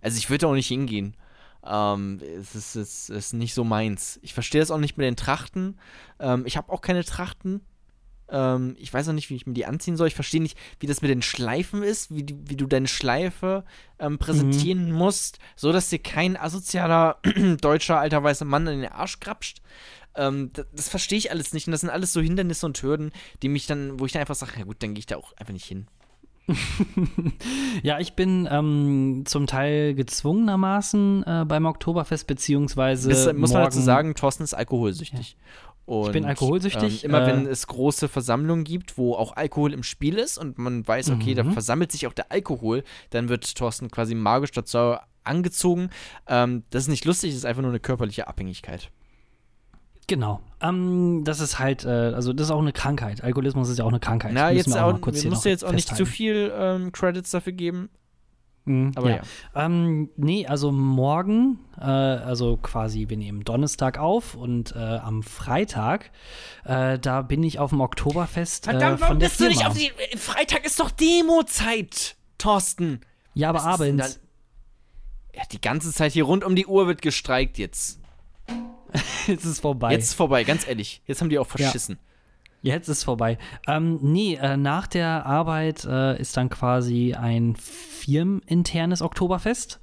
Also 0.00 0.18
ich 0.18 0.30
würde 0.30 0.46
auch 0.48 0.54
nicht 0.54 0.68
hingehen. 0.68 1.16
Ähm, 1.64 2.20
es, 2.38 2.54
ist, 2.54 2.74
es 2.74 3.10
ist 3.10 3.32
nicht 3.34 3.54
so 3.54 3.64
meins. 3.64 4.18
Ich 4.22 4.34
verstehe 4.34 4.60
das 4.60 4.70
auch 4.70 4.78
nicht 4.78 4.96
mit 4.96 5.06
den 5.06 5.16
Trachten. 5.16 5.78
Ähm, 6.18 6.44
ich 6.46 6.56
habe 6.56 6.72
auch 6.72 6.80
keine 6.80 7.04
Trachten. 7.04 7.60
Ähm, 8.28 8.74
ich 8.78 8.92
weiß 8.92 9.08
auch 9.08 9.12
nicht, 9.12 9.30
wie 9.30 9.36
ich 9.36 9.46
mir 9.46 9.52
die 9.52 9.66
anziehen 9.66 9.96
soll. 9.96 10.08
Ich 10.08 10.14
verstehe 10.14 10.42
nicht, 10.42 10.58
wie 10.80 10.86
das 10.86 11.02
mit 11.02 11.10
den 11.10 11.22
Schleifen 11.22 11.82
ist, 11.82 12.12
wie, 12.14 12.24
die, 12.24 12.36
wie 12.48 12.56
du 12.56 12.66
deine 12.66 12.88
Schleife 12.88 13.64
ähm, 13.98 14.18
präsentieren 14.18 14.90
musst, 14.90 15.38
so 15.54 15.70
dass 15.70 15.90
dir 15.90 16.00
kein 16.00 16.36
asozialer 16.36 17.18
deutscher 17.60 18.00
alter 18.00 18.24
weißer 18.24 18.44
Mann 18.44 18.66
in 18.66 18.80
den 18.80 18.90
Arsch 18.90 19.20
krapscht. 19.20 19.62
Ähm, 20.16 20.50
das, 20.52 20.66
das 20.72 20.88
verstehe 20.88 21.18
ich 21.18 21.30
alles 21.30 21.52
nicht. 21.52 21.68
Und 21.68 21.72
das 21.72 21.82
sind 21.82 21.90
alles 21.90 22.12
so 22.12 22.20
Hindernisse 22.20 22.66
und 22.66 22.82
Hürden, 22.82 23.12
die 23.42 23.48
mich 23.48 23.66
dann, 23.66 24.00
wo 24.00 24.06
ich 24.06 24.12
dann 24.12 24.20
einfach 24.20 24.34
sage, 24.34 24.52
ja 24.58 24.64
gut, 24.64 24.82
dann 24.82 24.94
gehe 24.94 25.00
ich 25.00 25.06
da 25.06 25.16
auch 25.16 25.32
einfach 25.36 25.52
nicht 25.52 25.66
hin. 25.66 25.86
Ja, 27.82 27.98
ich 27.98 28.14
bin 28.14 28.48
ähm, 28.50 29.22
zum 29.26 29.46
Teil 29.46 29.94
gezwungenermaßen 29.94 31.24
äh, 31.26 31.44
beim 31.46 31.66
Oktoberfest, 31.66 32.26
beziehungsweise. 32.26 33.08
Das 33.08 33.32
muss 33.34 33.52
man 33.52 33.64
dazu 33.64 33.80
sagen, 33.80 34.14
Thorsten 34.14 34.42
ist 34.42 34.54
alkoholsüchtig. 34.54 35.36
Und, 35.84 36.12
bin 36.12 36.24
alkoholsüchtig, 36.24 37.02
Ähm, 37.04 37.10
immer 37.10 37.22
äh, 37.22 37.26
wenn 37.26 37.46
es 37.46 37.66
große 37.66 38.08
Versammlungen 38.08 38.62
gibt, 38.64 38.96
wo 38.98 39.14
auch 39.14 39.36
Alkohol 39.36 39.72
im 39.72 39.82
Spiel 39.82 40.16
ist 40.16 40.38
und 40.38 40.56
man 40.56 40.86
weiß, 40.86 41.10
okay, 41.10 41.34
da 41.34 41.42
Mhm. 41.42 41.52
versammelt 41.52 41.90
sich 41.90 42.06
auch 42.06 42.12
der 42.12 42.30
Alkohol, 42.30 42.84
dann 43.10 43.28
wird 43.28 43.56
Thorsten 43.56 43.90
quasi 43.90 44.14
magisch 44.14 44.52
dazu 44.52 44.94
angezogen. 45.24 45.90
Ähm, 46.28 46.62
das 46.70 46.84
ist 46.84 46.88
nicht 46.88 47.04
lustig, 47.04 47.30
das 47.30 47.38
ist 47.38 47.44
einfach 47.46 47.62
nur 47.62 47.72
eine 47.72 47.80
körperliche 47.80 48.28
Abhängigkeit. 48.28 48.90
Genau. 50.08 50.40
Ähm, 50.60 51.22
das 51.24 51.40
ist 51.40 51.58
halt, 51.58 51.84
äh, 51.84 51.88
also 51.88 52.32
das 52.32 52.48
ist 52.48 52.50
auch 52.50 52.60
eine 52.60 52.72
Krankheit. 52.72 53.22
Alkoholismus 53.22 53.68
ist 53.68 53.78
ja 53.78 53.84
auch 53.84 53.88
eine 53.88 54.00
Krankheit. 54.00 54.32
Na, 54.34 54.50
jetzt 54.50 54.68
auch, 54.76 54.92
mal 54.92 55.00
kurz 55.00 55.24
musst 55.24 55.44
du 55.44 55.48
jetzt 55.48 55.64
auch 55.64 55.72
nicht 55.72 55.94
zu 55.94 56.06
viel 56.06 56.52
ähm, 56.56 56.92
Credits 56.92 57.30
dafür 57.30 57.52
geben, 57.52 57.88
Mhm, 58.64 58.92
aber 58.94 59.10
ja. 59.10 59.22
Ähm, 59.56 60.10
nee, 60.16 60.46
also 60.46 60.70
morgen, 60.70 61.58
äh, 61.80 61.84
also 61.84 62.56
quasi, 62.56 63.08
wir 63.08 63.16
nehmen 63.16 63.42
Donnerstag 63.42 63.98
auf 63.98 64.34
und 64.34 64.74
äh, 64.76 64.78
am 64.78 65.22
Freitag, 65.22 66.12
äh, 66.64 66.98
da 66.98 67.22
bin 67.22 67.42
ich 67.42 67.58
auf 67.58 67.70
dem 67.70 67.80
Oktoberfest 67.80 68.68
äh, 68.68 68.96
von 68.98 69.18
der 69.18 69.30
Firma. 69.30 69.70
die. 69.70 69.90
Freitag 70.16 70.64
ist 70.64 70.78
doch 70.78 70.90
Demo-Zeit, 70.90 72.16
Thorsten. 72.38 73.00
ja, 73.34 73.48
aber 73.48 73.58
Was 73.58 73.66
abends. 73.66 74.20
Ja, 75.34 75.42
die 75.50 75.60
ganze 75.60 75.92
Zeit 75.92 76.12
hier 76.12 76.24
rund 76.24 76.44
um 76.44 76.54
die 76.54 76.66
Uhr 76.66 76.86
wird 76.86 77.02
gestreikt 77.02 77.58
jetzt. 77.58 78.00
Jetzt 79.26 79.44
ist 79.44 79.50
es 79.50 79.60
vorbei. 79.60 79.92
Jetzt 79.92 80.04
ist 80.04 80.14
vorbei, 80.14 80.44
ganz 80.44 80.66
ehrlich. 80.66 81.02
Jetzt 81.06 81.20
haben 81.20 81.28
die 81.28 81.38
auch 81.38 81.46
verschissen. 81.46 81.98
Jetzt 82.62 82.88
ist 82.88 83.02
vorbei. 83.02 83.38
Ähm, 83.66 83.98
nee, 84.02 84.34
äh, 84.34 84.56
nach 84.56 84.86
der 84.86 85.26
Arbeit 85.26 85.84
äh, 85.84 86.20
ist 86.20 86.36
dann 86.36 86.48
quasi 86.48 87.14
ein 87.14 87.56
firmeninternes 87.56 89.02
Oktoberfest 89.02 89.80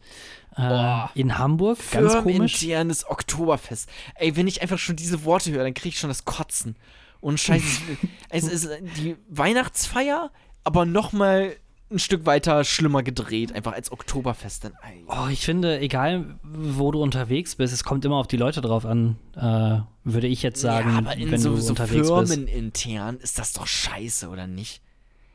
äh, 0.56 0.62
Boah. 0.62 1.12
in 1.14 1.38
Hamburg. 1.38 1.78
Ganz 1.92 2.14
komisch. 2.14 2.58
Firmeninternes 2.58 3.10
Oktoberfest. 3.10 3.90
Ey, 4.16 4.38
wenn 4.38 4.48
ich 4.48 4.62
einfach 4.62 4.78
schon 4.78 4.96
diese 4.96 5.26
Worte 5.26 5.52
höre, 5.52 5.64
dann 5.64 5.74
kriege 5.74 5.90
ich 5.90 6.00
schon 6.00 6.10
das 6.10 6.24
Kotzen. 6.24 6.78
Und 7.20 7.38
scheiße, 7.40 7.82
es 8.30 8.44
ist 8.48 8.70
die 8.98 9.18
Weihnachtsfeier, 9.28 10.32
aber 10.64 10.86
noch 10.86 11.12
mal 11.12 11.54
ein 11.92 12.00
Stück 12.00 12.26
weiter 12.26 12.64
schlimmer 12.64 13.04
gedreht, 13.04 13.54
einfach 13.54 13.74
als 13.74 13.92
Oktoberfest 13.92 14.64
dann. 14.64 14.74
Ey. 14.84 15.04
Oh, 15.08 15.28
ich 15.32 15.44
finde, 15.44 15.80
egal 15.80 16.40
wo 16.44 16.92
du 16.92 17.02
unterwegs 17.02 17.56
bist, 17.56 17.74
es 17.74 17.84
kommt 17.84 18.06
immer 18.06 18.18
auf 18.18 18.28
die 18.28 18.38
Leute 18.38 18.62
drauf 18.62 18.86
an, 18.86 19.18
äh, 19.36 19.80
würde 20.04 20.28
ich 20.28 20.44
jetzt 20.44 20.62
sagen, 20.62 20.92
ja, 20.92 20.98
aber 21.00 21.18
in 21.18 21.32
wenn 21.32 21.40
so, 21.40 21.52
du 21.52 21.58
so 21.58 21.70
unterwegs 21.70 22.10
bist. 22.10 22.34
firmenintern 22.34 23.18
ist 23.18 23.40
das 23.40 23.54
doch 23.54 23.68
scheiße, 23.68 24.30
oder 24.30 24.48
nicht? 24.48 24.82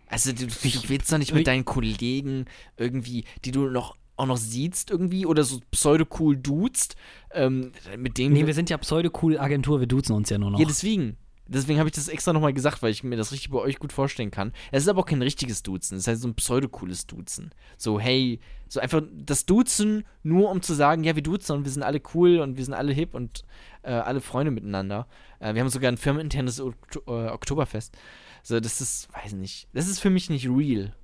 Also 0.08 0.32
du, 0.32 0.46
du 0.46 0.88
willst 0.88 1.12
doch 1.12 1.18
nicht 1.18 1.34
mit 1.34 1.46
deinen 1.46 1.64
Kollegen 1.64 2.44
irgendwie, 2.76 3.24
die 3.44 3.50
du 3.50 3.68
noch 3.68 3.96
auch 4.16 4.26
noch 4.26 4.36
siehst 4.36 4.90
irgendwie 4.90 5.26
oder 5.26 5.42
so 5.42 5.60
pseudo-cool 5.72 6.36
duzt, 6.36 6.94
ähm, 7.32 7.72
mit 7.98 8.16
denen 8.16 8.34
Nee, 8.34 8.46
wir 8.46 8.54
sind 8.54 8.70
ja 8.70 8.78
Pseudo-Cool-Agentur, 8.78 9.80
wir 9.80 9.88
duzen 9.88 10.12
uns 10.14 10.30
ja 10.30 10.38
nur 10.38 10.52
noch. 10.52 10.60
Ja, 10.60 10.66
deswegen. 10.66 11.16
Deswegen 11.46 11.78
habe 11.78 11.88
ich 11.88 11.94
das 11.94 12.08
extra 12.08 12.32
nochmal 12.32 12.54
gesagt, 12.54 12.82
weil 12.82 12.90
ich 12.90 13.04
mir 13.04 13.16
das 13.16 13.32
richtig 13.32 13.50
bei 13.50 13.58
euch 13.58 13.78
gut 13.78 13.92
vorstellen 13.92 14.30
kann. 14.30 14.52
Es 14.72 14.84
ist 14.84 14.88
aber 14.88 15.00
auch 15.00 15.06
kein 15.06 15.20
richtiges 15.20 15.62
Duzen. 15.62 15.96
Es 15.96 16.02
ist 16.02 16.08
halt 16.08 16.18
so 16.18 16.28
ein 16.28 16.34
pseudo-cooles 16.34 17.06
Duzen. 17.06 17.50
So, 17.76 18.00
hey, 18.00 18.40
so 18.68 18.80
einfach 18.80 19.02
das 19.12 19.44
Duzen, 19.44 20.04
nur 20.22 20.50
um 20.50 20.62
zu 20.62 20.72
sagen, 20.72 21.04
ja, 21.04 21.14
wir 21.14 21.22
duzen 21.22 21.52
und 21.52 21.64
wir 21.64 21.70
sind 21.70 21.82
alle 21.82 22.00
cool 22.14 22.38
und 22.38 22.56
wir 22.56 22.64
sind 22.64 22.72
alle 22.74 22.92
hip 22.92 23.14
und 23.14 23.44
äh, 23.82 23.92
alle 23.92 24.22
Freunde 24.22 24.50
miteinander. 24.50 25.06
Äh, 25.38 25.54
wir 25.54 25.60
haben 25.60 25.68
sogar 25.68 25.92
ein 25.92 25.98
firmeninternes 25.98 26.60
Okto 26.60 27.02
äh, 27.06 27.28
Oktoberfest. 27.28 27.96
So, 28.42 28.58
das 28.60 28.80
ist, 28.80 29.08
weiß 29.12 29.34
nicht, 29.34 29.68
das 29.74 29.88
ist 29.88 30.00
für 30.00 30.10
mich 30.10 30.30
nicht 30.30 30.48
real. 30.48 30.94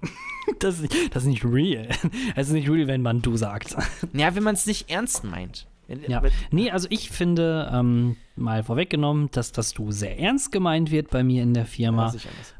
das, 0.58 0.76
ist 0.76 0.82
nicht, 0.82 1.14
das 1.14 1.24
ist 1.24 1.28
nicht 1.28 1.44
real. 1.44 1.88
Es 2.34 2.48
ist 2.48 2.54
nicht 2.54 2.68
real, 2.68 2.86
wenn 2.86 3.02
man 3.02 3.20
du 3.20 3.36
sagt. 3.36 3.76
Ja, 4.12 4.34
wenn 4.34 4.42
man 4.42 4.54
es 4.54 4.66
nicht 4.66 4.90
ernst 4.90 5.24
meint. 5.24 5.66
Ja. 5.88 6.22
Nee, 6.50 6.70
also 6.70 6.88
ich 6.90 7.10
finde, 7.10 7.70
ähm, 7.72 8.16
mal 8.34 8.62
vorweggenommen, 8.62 9.28
dass 9.30 9.52
das 9.52 9.72
du 9.72 9.92
sehr 9.92 10.18
ernst 10.18 10.52
gemeint 10.52 10.90
wird 10.90 11.10
bei 11.10 11.22
mir 11.22 11.42
in 11.42 11.54
der 11.54 11.66
Firma. 11.66 12.12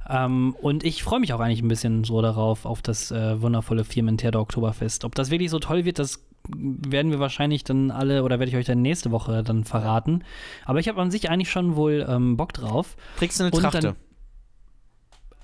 Ja. 0.08 0.24
Ähm, 0.26 0.54
und 0.60 0.84
ich 0.84 1.02
freue 1.02 1.20
mich 1.20 1.32
auch 1.32 1.40
eigentlich 1.40 1.62
ein 1.62 1.68
bisschen 1.68 2.04
so 2.04 2.22
darauf, 2.22 2.64
auf 2.64 2.82
das 2.82 3.10
äh, 3.10 3.40
wundervolle 3.40 3.84
Firmenterder 3.84 4.40
Oktoberfest. 4.40 5.04
Ob 5.04 5.14
das 5.14 5.30
wirklich 5.30 5.50
so 5.50 5.58
toll 5.58 5.84
wird, 5.84 5.98
das 5.98 6.24
werden 6.48 7.10
wir 7.10 7.18
wahrscheinlich 7.18 7.64
dann 7.64 7.90
alle 7.90 8.22
oder 8.22 8.38
werde 8.38 8.50
ich 8.50 8.56
euch 8.56 8.66
dann 8.66 8.82
nächste 8.82 9.10
Woche 9.10 9.42
dann 9.42 9.64
verraten. 9.64 10.22
Aber 10.64 10.78
ich 10.78 10.88
habe 10.88 11.00
an 11.00 11.10
sich 11.10 11.28
eigentlich 11.28 11.50
schon 11.50 11.74
wohl 11.76 12.06
ähm, 12.08 12.36
Bock 12.36 12.52
drauf. 12.52 12.96
Trägst 13.18 13.40
du 13.40 13.44
eine 13.44 13.52
Und 13.52 13.62
Trachte? 13.62 13.96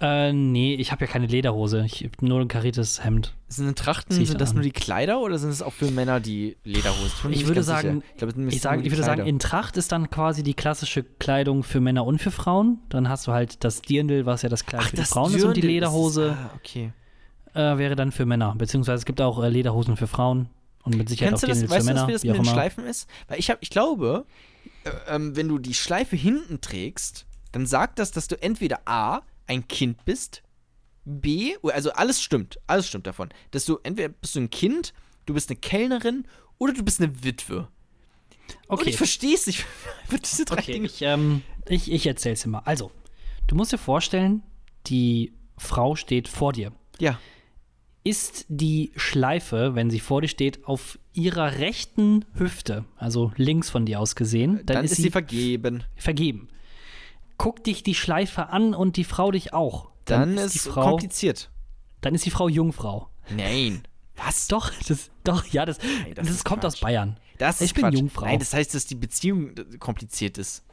Äh, 0.02 0.32
nee, 0.32 0.74
ich 0.74 0.90
habe 0.90 1.04
ja 1.04 1.10
keine 1.10 1.26
Lederhose. 1.26 1.84
Ich 1.86 2.02
habe 2.02 2.26
nur 2.26 2.40
ein 2.40 2.48
kariertes 2.48 3.04
Hemd. 3.04 3.34
Sind 3.46 3.78
Trachten, 3.78 4.24
sind 4.24 4.40
das 4.40 4.50
an. 4.50 4.56
nur 4.56 4.64
die 4.64 4.72
Kleider 4.72 5.20
oder 5.20 5.38
sind 5.38 5.50
es 5.50 5.62
auch 5.62 5.72
für 5.72 5.92
Männer 5.92 6.18
die 6.18 6.56
Lederhosen? 6.64 7.30
Ich 7.30 7.42
Ich 7.42 7.46
würde 7.46 7.62
sagen- 7.62 8.02
ich, 8.16 8.20
sind 8.20 8.30
Ich, 8.30 8.36
nur 8.36 8.50
sage, 8.58 8.82
die 8.82 8.88
ich 8.88 8.92
würde 8.92 9.04
sagen, 9.04 9.26
in 9.26 9.38
Tracht 9.38 9.76
ist 9.76 9.92
dann 9.92 10.10
quasi 10.10 10.42
die 10.42 10.54
klassische 10.54 11.04
Kleidung 11.04 11.62
für 11.62 11.78
Männer 11.80 12.04
und 12.04 12.18
für 12.20 12.32
Frauen. 12.32 12.80
Dann 12.88 13.08
hast 13.08 13.28
du 13.28 13.32
halt 13.32 13.62
das 13.62 13.80
Dirndl, 13.80 14.26
was 14.26 14.42
ja 14.42 14.48
das 14.48 14.66
Kleid 14.66 14.82
für 14.82 14.96
die 14.96 15.02
Frauen 15.04 15.32
ist, 15.36 15.44
und 15.44 15.56
die 15.56 15.60
Dirndl, 15.60 15.74
Lederhose 15.74 16.26
Das 16.28 16.36
ist, 16.36 16.44
ah, 16.44 16.50
okay. 16.56 16.92
äh, 17.54 17.78
wäre 17.78 17.94
dann 17.94 18.10
für 18.10 18.26
Männer. 18.26 18.54
Beziehungsweise 18.58 18.96
es 18.98 19.04
gibt 19.04 19.20
auch 19.20 19.40
äh, 19.40 19.48
Lederhosen 19.48 19.96
für 19.96 20.08
Frauen 20.08 20.48
und 20.82 20.96
mit 20.96 21.08
Sicherheit 21.08 21.30
Kennst 21.30 21.44
auch 21.44 21.48
das? 21.48 21.58
Dirndls 21.58 21.76
Weißt 21.76 21.86
für 21.88 21.94
du, 21.94 21.94
das, 21.94 22.06
Männer, 22.06 22.08
wie 22.08 22.12
das 22.12 22.24
mit 22.24 22.36
den. 22.36 22.44
Schleifen 22.52 22.86
ist? 22.86 23.08
Weil 23.28 23.38
ich, 23.38 23.50
hab, 23.50 23.58
ich 23.60 23.70
glaube, 23.70 24.26
äh, 24.82 24.90
ähm, 25.14 25.36
wenn 25.36 25.46
du 25.48 25.60
die 25.60 25.74
Schleife 25.74 26.16
hinten 26.16 26.60
trägst, 26.60 27.24
dann 27.52 27.66
sagt 27.66 28.00
das, 28.00 28.10
dass 28.10 28.26
du 28.26 28.42
entweder 28.42 28.80
A, 28.86 29.20
ein 29.52 29.68
Kind 29.68 30.04
bist, 30.04 30.42
B, 31.04 31.54
also 31.62 31.92
alles 31.92 32.22
stimmt, 32.22 32.58
alles 32.66 32.88
stimmt 32.88 33.06
davon, 33.06 33.28
dass 33.50 33.64
du 33.64 33.78
entweder 33.82 34.08
bist 34.08 34.34
du 34.36 34.40
ein 34.40 34.50
Kind, 34.50 34.94
du 35.26 35.34
bist 35.34 35.50
eine 35.50 35.58
Kellnerin 35.58 36.26
oder 36.58 36.72
du 36.72 36.82
bist 36.82 37.00
eine 37.00 37.24
Witwe. 37.24 37.68
Und 38.68 38.80
Okay, 38.80 38.90
ich 38.90 38.96
verstehe 38.96 39.34
es 39.34 39.46
nicht, 39.46 39.64
diese 40.24 40.44
drei 40.44 40.58
okay 40.58 40.72
Dinge. 40.72 40.86
ich, 40.86 41.02
ähm, 41.02 41.42
ich, 41.68 41.90
ich 41.90 42.06
erzähl's 42.06 42.42
dir 42.42 42.48
mal. 42.50 42.62
Also, 42.64 42.90
du 43.46 43.54
musst 43.54 43.72
dir 43.72 43.78
vorstellen, 43.78 44.42
die 44.86 45.32
Frau 45.58 45.96
steht 45.96 46.28
vor 46.28 46.52
dir. 46.52 46.72
Ja, 46.98 47.18
Ist 48.04 48.46
die 48.48 48.92
Schleife, 48.96 49.74
wenn 49.74 49.90
sie 49.90 50.00
vor 50.00 50.22
dir 50.22 50.28
steht, 50.28 50.64
auf 50.66 50.98
ihrer 51.12 51.58
rechten 51.58 52.24
Hüfte, 52.34 52.84
also 52.96 53.32
links 53.36 53.70
von 53.70 53.86
dir 53.86 54.00
aus 54.00 54.16
gesehen, 54.16 54.56
dann, 54.64 54.76
dann, 54.76 54.84
ist, 54.84 54.92
ist 54.92 55.02
sie 55.02 55.10
vergeben. 55.10 55.84
vergeben. 55.96 56.48
Guck 57.42 57.64
dich 57.64 57.82
die 57.82 57.94
Schleife 57.94 58.48
an 58.50 58.74
und 58.74 58.96
die 58.96 59.04
Frau 59.04 59.30
dich 59.32 59.52
auch. 59.52 59.90
Dann, 60.04 60.36
ist 60.38 60.54
die 60.54 60.58
es 60.58 60.66
Frau, 60.68 60.90
kompliziert. 60.90 61.50
dann 62.00 62.14
ist 62.14 62.24
die 62.24 62.30
Frau 62.30 62.48
Jungfrau. 62.48 63.08
Nein. 63.36 63.82
Was? 64.16 64.46
Doch, 64.48 64.70
das, 64.88 65.10
doch, 65.24 65.46
ja, 65.46 65.64
das, 65.64 65.78
das 65.78 65.86
das, 66.14 66.30
ist 66.30 66.44
kommt 66.44 66.64
aus 66.64 66.74
Quatsch. 66.74 66.82
Bayern. 66.82 67.18
Das 67.38 67.60
Ich 67.60 67.66
ist 67.66 67.74
bin 67.74 67.84
Quatsch. 67.84 67.94
Jungfrau. 67.94 68.26
Nein, 68.26 68.38
das 68.38 68.52
heißt, 68.54 68.74
dass 68.74 68.86
die 68.86 68.94
Beziehung 68.94 69.56
äh, 69.56 69.78
kompliziert 69.78 70.38
ist. 70.38 70.64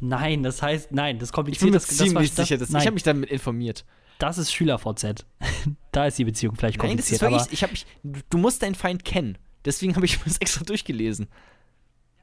Nein, 0.00 0.42
das 0.42 0.60
heißt, 0.62 0.92
nein, 0.92 1.18
das 1.18 1.28
Ich 1.28 1.32
bin 1.32 1.36
kompliziert 1.36 1.70
mir 1.70 1.76
das, 1.78 1.86
das, 1.86 1.98
war- 2.00 2.06
ziemlich 2.06 2.34
das, 2.34 2.46
sicher, 2.48 2.58
dass, 2.58 2.68
ich 2.68 2.72
nein, 2.74 2.82
habe 2.86 2.94
mich 2.94 3.02
damit 3.04 3.30
informiert. 3.30 3.84
das 4.18 4.36
ist 4.38 4.52
Schüler-VZ. 4.52 5.24
da 5.92 6.06
ist 6.06 6.18
die 6.18 6.24
Beziehung 6.24 6.56
vielleicht 6.56 6.78
Nein, 6.78 6.96
das 6.96 7.10
ist 7.10 7.20
kompliziert, 7.20 7.40
wirklich, 7.48 7.52
ich 7.52 7.62
habe 7.62 7.72
mich, 7.72 7.86
du- 8.02 8.20
du 8.30 8.38
musst 8.38 8.62
deinen 8.62 8.74
Feind 8.74 9.04
kennen. 9.04 9.38
Deswegen 9.64 9.94
habe 9.96 10.04
ich 10.06 10.18
mir 10.18 10.24
das 10.26 10.38
extra 10.38 10.64
durchgelesen. 10.64 11.28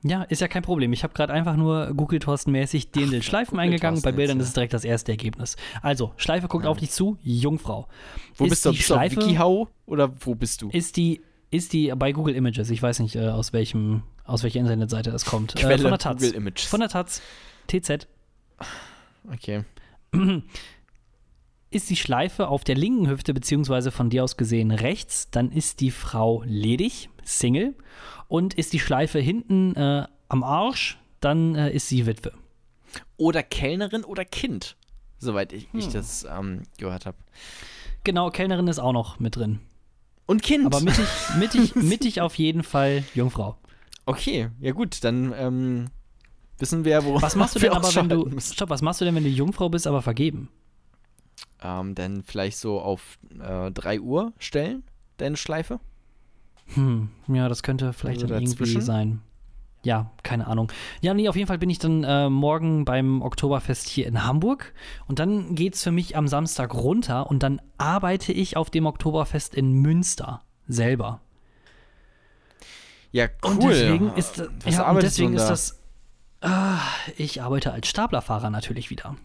Ja, 0.07 0.23
ist 0.23 0.39
ja 0.39 0.47
kein 0.47 0.61
Problem. 0.61 0.93
Ich 0.93 1.03
habe 1.03 1.13
gerade 1.13 1.33
einfach 1.33 1.55
nur 1.55 1.93
Google 1.95 2.19
Thorsten 2.19 2.51
mäßig 2.51 2.91
den 2.91 3.09
den 3.09 3.23
Schleifen 3.23 3.59
eingegangen. 3.59 4.01
Bei 4.03 4.11
Bildern 4.11 4.39
ist 4.39 4.49
es 4.49 4.53
direkt 4.53 4.73
das 4.73 4.85
erste 4.85 5.11
Ergebnis. 5.11 5.55
Also, 5.81 6.13
Schleife 6.17 6.47
guckt 6.47 6.65
auf 6.65 6.77
dich 6.77 6.91
zu, 6.91 7.17
Jungfrau. 7.23 7.87
Wo 8.35 8.45
ist 8.45 8.51
bist 8.51 8.65
du? 8.65 8.71
Bist 8.71 8.89
du 8.89 8.93
auf 8.93 8.99
Schleife, 8.99 9.15
WikiHow 9.17 9.67
oder 9.87 10.11
wo 10.19 10.35
bist 10.35 10.61
du? 10.61 10.69
ist 10.69 10.97
die 10.97 11.21
ist 11.49 11.73
die 11.73 11.91
bei 11.95 12.11
Google 12.11 12.35
Images. 12.35 12.69
Ich 12.69 12.81
weiß 12.81 12.99
nicht, 12.99 13.15
äh, 13.15 13.29
aus 13.29 13.51
welchem 13.51 14.03
aus 14.25 14.43
welcher 14.43 14.59
Internetseite 14.59 15.11
das 15.11 15.25
kommt. 15.25 15.55
Äh, 15.55 15.59
Quelle 15.59 15.81
von 15.81 15.91
der 15.91 15.99
Taz. 15.99 16.21
Google 16.21 16.35
Images. 16.35 16.65
Von 16.65 16.79
der 16.81 16.89
Taz. 16.89 17.21
TZ. 17.67 18.07
Okay. 19.33 19.63
Ist 21.71 21.89
die 21.89 21.95
Schleife 21.95 22.47
auf 22.47 22.63
der 22.63 22.75
linken 22.75 23.09
Hüfte, 23.09 23.33
beziehungsweise 23.33 23.91
von 23.91 24.09
dir 24.09 24.23
aus 24.23 24.37
gesehen 24.37 24.71
rechts, 24.71 25.29
dann 25.31 25.51
ist 25.51 25.81
die 25.81 25.91
Frau 25.91 26.43
ledig, 26.45 27.09
Single. 27.23 27.75
Und 28.27 28.53
ist 28.53 28.71
die 28.73 28.79
Schleife 28.79 29.19
hinten 29.19 29.75
äh, 29.75 30.05
am 30.29 30.43
Arsch, 30.43 30.97
dann 31.19 31.55
äh, 31.55 31.71
ist 31.71 31.89
sie 31.89 32.05
Witwe. 32.05 32.31
Oder 33.17 33.43
Kellnerin 33.43 34.03
oder 34.03 34.25
Kind. 34.25 34.77
Soweit 35.19 35.53
ich, 35.53 35.71
Hm. 35.71 35.79
ich 35.79 35.89
das 35.89 36.25
ähm, 36.29 36.63
gehört 36.77 37.05
habe. 37.05 37.17
Genau, 38.03 38.29
Kellnerin 38.29 38.67
ist 38.67 38.79
auch 38.79 38.93
noch 38.93 39.19
mit 39.19 39.35
drin. 39.35 39.59
Und 40.27 40.41
Kind. 40.43 40.65
Aber 40.65 40.79
mittig, 40.81 41.05
mittig, 41.39 41.75
mittig 41.75 42.21
auf 42.21 42.35
jeden 42.37 42.63
Fall 42.63 43.03
Jungfrau. 43.13 43.57
okay, 44.05 44.49
ja 44.59 44.71
gut, 44.71 45.03
dann 45.03 45.33
ähm, 45.37 45.85
wissen 46.57 46.85
wir, 46.85 47.03
wo 47.05 47.21
Was 47.21 47.35
machst 47.35 47.55
du 47.55 47.59
denn 47.59 47.71
aber, 47.73 47.93
wenn 47.95 48.09
du. 48.09 48.39
Stopp, 48.39 48.69
was 48.69 48.81
machst 48.81 49.01
du 49.01 49.05
denn, 49.05 49.15
wenn 49.15 49.23
du 49.23 49.29
Jungfrau 49.29 49.69
bist, 49.69 49.87
aber 49.87 50.01
vergeben? 50.01 50.49
Ähm, 51.65 51.95
dann 51.95 52.21
vielleicht 52.23 52.57
so 52.57 52.79
auf 52.79 53.17
äh, 53.39 53.71
3 53.71 53.99
Uhr 54.01 54.33
stellen, 54.37 54.83
deine 55.17 55.35
Schleife. 55.35 55.79
Hm, 56.75 57.09
ja, 57.27 57.49
das 57.49 57.63
könnte 57.63 57.91
vielleicht 57.91 58.21
Also 58.21 58.33
dann 58.33 58.43
irgendwie 58.43 58.81
sein. 58.81 59.21
Ja, 59.83 60.11
keine 60.23 60.47
Ahnung. 60.47 60.71
Ja, 61.01 61.13
nee, 61.13 61.29
auf 61.29 61.35
jeden 61.35 61.47
Fall 61.47 61.59
bin 61.59 61.69
ich 61.69 61.77
dann 61.77 62.03
äh, 62.03 62.29
morgen 62.29 62.85
beim 62.85 63.21
Oktoberfest 63.21 63.87
hier 63.87 64.07
in 64.07 64.23
Hamburg 64.23 64.73
und 65.07 65.19
dann 65.19 65.53
geht's 65.53 65.83
für 65.83 65.91
mich 65.91 66.17
am 66.17 66.27
Samstag 66.27 66.73
runter 66.73 67.29
und 67.29 67.43
dann 67.43 67.61
arbeite 67.77 68.31
ich 68.31 68.57
auf 68.57 68.71
dem 68.71 68.87
Oktoberfest 68.87 69.53
in 69.53 69.73
Münster 69.73 70.41
selber. 70.67 71.21
Ja, 73.11 73.27
cool. 73.43 73.51
Und 73.51 73.63
deswegen 73.63 74.13
ist, 74.15 74.43
Was 74.63 74.75
ja, 74.75 74.89
und 74.89 75.01
deswegen 75.01 75.33
ist 75.35 75.47
das. 75.47 75.79
Ah, 76.41 76.79
ich 77.15 77.41
arbeite 77.41 77.71
als 77.71 77.87
Staplerfahrer 77.87 78.49
natürlich 78.49 78.89
wieder. 78.89 79.15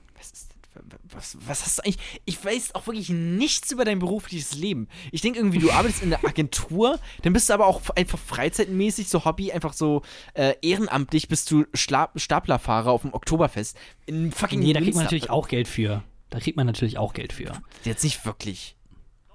Was, 1.14 1.36
was, 1.46 1.64
hast 1.64 1.78
du 1.78 1.82
eigentlich? 1.84 1.98
Ich 2.24 2.44
weiß 2.44 2.74
auch 2.74 2.86
wirklich 2.86 3.08
nichts 3.08 3.70
über 3.72 3.84
dein 3.84 3.98
berufliches 3.98 4.54
Leben. 4.54 4.88
Ich 5.12 5.20
denke 5.20 5.38
irgendwie, 5.38 5.58
du 5.58 5.70
arbeitest 5.72 6.02
in 6.02 6.10
der 6.10 6.24
Agentur, 6.24 6.98
dann 7.22 7.32
bist 7.32 7.48
du 7.48 7.54
aber 7.54 7.66
auch 7.66 7.82
einfach 7.90 8.18
freizeitmäßig, 8.18 9.08
so 9.08 9.24
Hobby, 9.24 9.52
einfach 9.52 9.72
so 9.72 10.02
äh, 10.34 10.54
ehrenamtlich 10.62 11.28
bist 11.28 11.50
du 11.50 11.64
Schla 11.74 12.10
Staplerfahrer 12.16 12.90
auf 12.90 13.02
dem 13.02 13.12
Oktoberfest. 13.14 13.76
In 14.06 14.32
fucking 14.32 14.60
Nee, 14.60 14.72
da 14.72 14.80
kriegt 14.80 14.94
man 14.94 15.04
natürlich 15.04 15.30
auch 15.30 15.48
Geld 15.48 15.68
für. 15.68 16.02
Da 16.30 16.38
kriegt 16.38 16.56
man 16.56 16.66
natürlich 16.66 16.96
auch 16.98 17.12
Geld 17.12 17.32
für. 17.32 17.52
Jetzt 17.84 18.04
nicht 18.04 18.24
wirklich. 18.24 18.76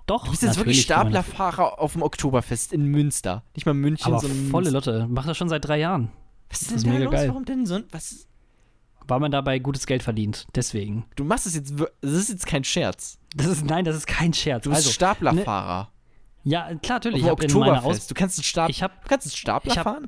Doch, 0.05 0.23
Du 0.25 0.31
bist 0.31 0.43
jetzt 0.43 0.57
wirklich. 0.57 0.81
Staplerfahrer 0.83 1.79
auf 1.79 1.93
dem 1.93 2.03
Oktoberfest 2.03 2.71
in 2.73 2.85
Münster. 2.85 3.43
Nicht 3.55 3.65
mal 3.65 3.73
München, 3.73 4.05
Aber 4.13 4.19
sondern 4.21 4.49
volle 4.49 4.71
Münster. 4.71 4.93
Lotte. 4.93 5.07
Macht 5.11 5.27
das 5.27 5.35
schon 5.37 5.49
seit 5.49 5.65
drei 5.65 5.79
Jahren. 5.79 6.11
Was 6.49 6.61
ist 6.61 6.71
das 6.71 6.83
denn 6.83 6.91
ist 6.91 6.93
da 6.93 6.99
mega 6.99 7.03
los? 7.05 7.13
geil. 7.13 7.27
Warum 7.29 7.45
denn 7.45 7.65
so? 7.65 7.75
ein- 7.75 7.85
Was? 7.91 8.27
Weil 9.07 9.19
man 9.19 9.31
dabei 9.31 9.59
gutes 9.59 9.85
Geld 9.85 10.03
verdient. 10.03 10.47
Deswegen. 10.55 11.05
Du 11.15 11.23
machst 11.23 11.45
es 11.45 11.55
jetzt. 11.55 11.73
Das 12.01 12.11
ist 12.11 12.29
jetzt 12.29 12.47
kein 12.47 12.63
Scherz. 12.63 13.17
Das 13.35 13.47
ist, 13.47 13.65
nein, 13.65 13.85
das 13.85 13.95
ist 13.95 14.07
kein 14.07 14.33
Scherz. 14.33 14.63
Du 14.63 14.69
bist 14.69 14.79
also, 14.79 14.91
Staplerfahrer. 14.91 15.89
ja, 16.43 16.73
klar, 16.75 16.97
natürlich. 16.97 17.21
Ich 17.23 17.29
habe 17.29 17.43
in 17.43 17.53
meiner 17.53 17.83
Aus. 17.83 18.07
Du 18.07 18.13
kannst 18.13 18.37
einen 18.39 18.43
Stab 18.43 18.69
ich 18.69 18.81
hab- 18.81 19.03
du 19.03 19.09
kannst 19.09 19.27
einen 19.27 19.35
Stapler 19.35 19.71
ich 19.71 19.77
hab- 19.77 19.83
fahren? 19.83 20.05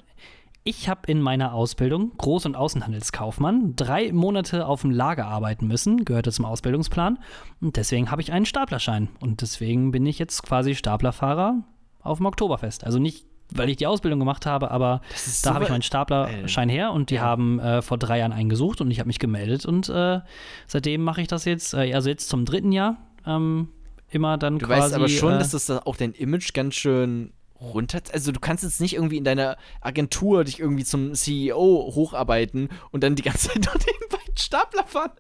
Ich 0.63 0.89
habe 0.89 1.01
in 1.09 1.21
meiner 1.21 1.53
Ausbildung 1.53 2.11
Groß- 2.17 2.45
und 2.45 2.55
Außenhandelskaufmann 2.57 3.77
drei 3.77 4.11
Monate 4.11 4.67
auf 4.67 4.81
dem 4.81 4.91
Lager 4.91 5.25
arbeiten 5.25 5.65
müssen, 5.67 6.03
gehörte 6.03 6.31
zum 6.33 6.43
Ausbildungsplan. 6.43 7.19
Und 7.61 7.77
deswegen 7.77 8.11
habe 8.11 8.21
ich 8.21 8.33
einen 8.33 8.45
Staplerschein. 8.45 9.07
Und 9.21 9.41
deswegen 9.41 9.91
bin 9.91 10.05
ich 10.05 10.19
jetzt 10.19 10.43
quasi 10.43 10.75
Staplerfahrer 10.75 11.63
auf 12.01 12.17
dem 12.17 12.25
Oktoberfest. 12.25 12.83
Also 12.83 12.99
nicht, 12.99 13.25
weil 13.53 13.69
ich 13.69 13.77
die 13.77 13.87
Ausbildung 13.87 14.19
gemacht 14.19 14.45
habe, 14.45 14.71
aber 14.71 15.01
da 15.43 15.53
habe 15.53 15.63
ich 15.63 15.69
meinen 15.69 15.81
Staplerschein 15.81 16.69
her 16.69 16.91
und 16.91 17.09
die 17.09 17.15
Ja. 17.15 17.21
haben 17.21 17.59
äh, 17.59 17.81
vor 17.81 17.97
drei 17.97 18.19
Jahren 18.19 18.33
einen 18.33 18.49
gesucht 18.49 18.81
und 18.81 18.91
ich 18.91 18.99
habe 18.99 19.07
mich 19.07 19.19
gemeldet. 19.19 19.65
Und 19.65 19.89
äh, 19.89 20.19
seitdem 20.67 21.03
mache 21.03 21.21
ich 21.21 21.27
das 21.27 21.45
jetzt, 21.45 21.73
äh, 21.73 21.93
also 21.93 22.09
jetzt 22.09 22.27
zum 22.29 22.45
dritten 22.45 22.71
Jahr, 22.71 22.97
ähm, 23.25 23.69
immer 24.09 24.37
dann 24.37 24.59
Du 24.59 24.65
quasi. 24.67 24.81
weißt 24.81 24.93
aber 24.95 25.07
schon, 25.09 25.33
äh, 25.33 25.39
dass 25.39 25.51
das 25.51 25.69
auch 25.69 25.95
dein 25.95 26.13
Image 26.13 26.53
ganz 26.53 26.75
schön 26.75 27.33
runter. 27.59 27.99
Also 28.13 28.31
du 28.31 28.39
kannst 28.39 28.63
jetzt 28.63 28.79
nicht 28.81 28.93
irgendwie 28.95 29.17
in 29.17 29.23
deiner 29.23 29.57
Agentur 29.81 30.43
dich 30.43 30.59
irgendwie 30.59 30.83
zum 30.83 31.13
CEO 31.15 31.91
hocharbeiten 31.95 32.69
und 32.91 33.03
dann 33.03 33.15
die 33.15 33.23
ganze 33.23 33.47
Zeit 33.49 33.55
dort 33.65 33.79
nebenbei 33.85 34.17
einen 34.27 34.37
Stapler 34.37 34.83
fahren. 34.85 35.11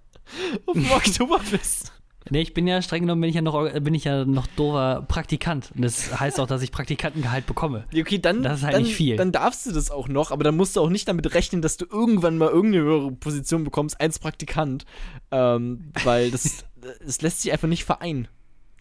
Auf 0.65 0.73
dem 0.75 0.91
Oktoberfest. 0.91 1.91
Nee, 2.29 2.41
ich 2.41 2.53
bin 2.53 2.67
ja 2.67 2.81
streng 2.81 3.01
genommen, 3.03 3.21
bin 3.21 3.29
ich 3.29 3.35
ja 3.35 3.41
noch, 3.41 3.71
bin 3.81 3.93
ich 3.93 4.03
ja 4.03 4.25
noch 4.25 4.47
doofer 4.47 5.03
Praktikant. 5.07 5.71
Und 5.75 5.83
das 5.83 6.19
heißt 6.19 6.39
auch, 6.39 6.47
dass 6.47 6.61
ich 6.61 6.71
Praktikantengehalt 6.71 7.45
bekomme. 7.45 7.85
Okay, 7.95 8.19
dann, 8.19 8.43
Das 8.43 8.59
ist 8.59 8.63
halt 8.65 8.75
dann, 8.75 8.83
nicht 8.83 8.95
viel. 8.95 9.15
dann 9.15 9.31
darfst 9.31 9.65
du 9.65 9.71
das 9.71 9.91
auch 9.91 10.07
noch, 10.07 10.31
aber 10.31 10.43
dann 10.43 10.55
musst 10.55 10.75
du 10.75 10.81
auch 10.81 10.89
nicht 10.89 11.07
damit 11.07 11.33
rechnen, 11.33 11.61
dass 11.61 11.77
du 11.77 11.85
irgendwann 11.89 12.37
mal 12.37 12.49
irgendeine 12.49 12.83
höhere 12.83 13.11
Position 13.11 13.63
bekommst 13.63 13.99
als 13.99 14.19
Praktikant. 14.19 14.85
Ähm, 15.31 15.91
weil 16.03 16.31
das, 16.31 16.65
das 17.05 17.21
lässt 17.21 17.41
sich 17.41 17.51
einfach 17.51 17.67
nicht 17.67 17.83
vereinen, 17.83 18.27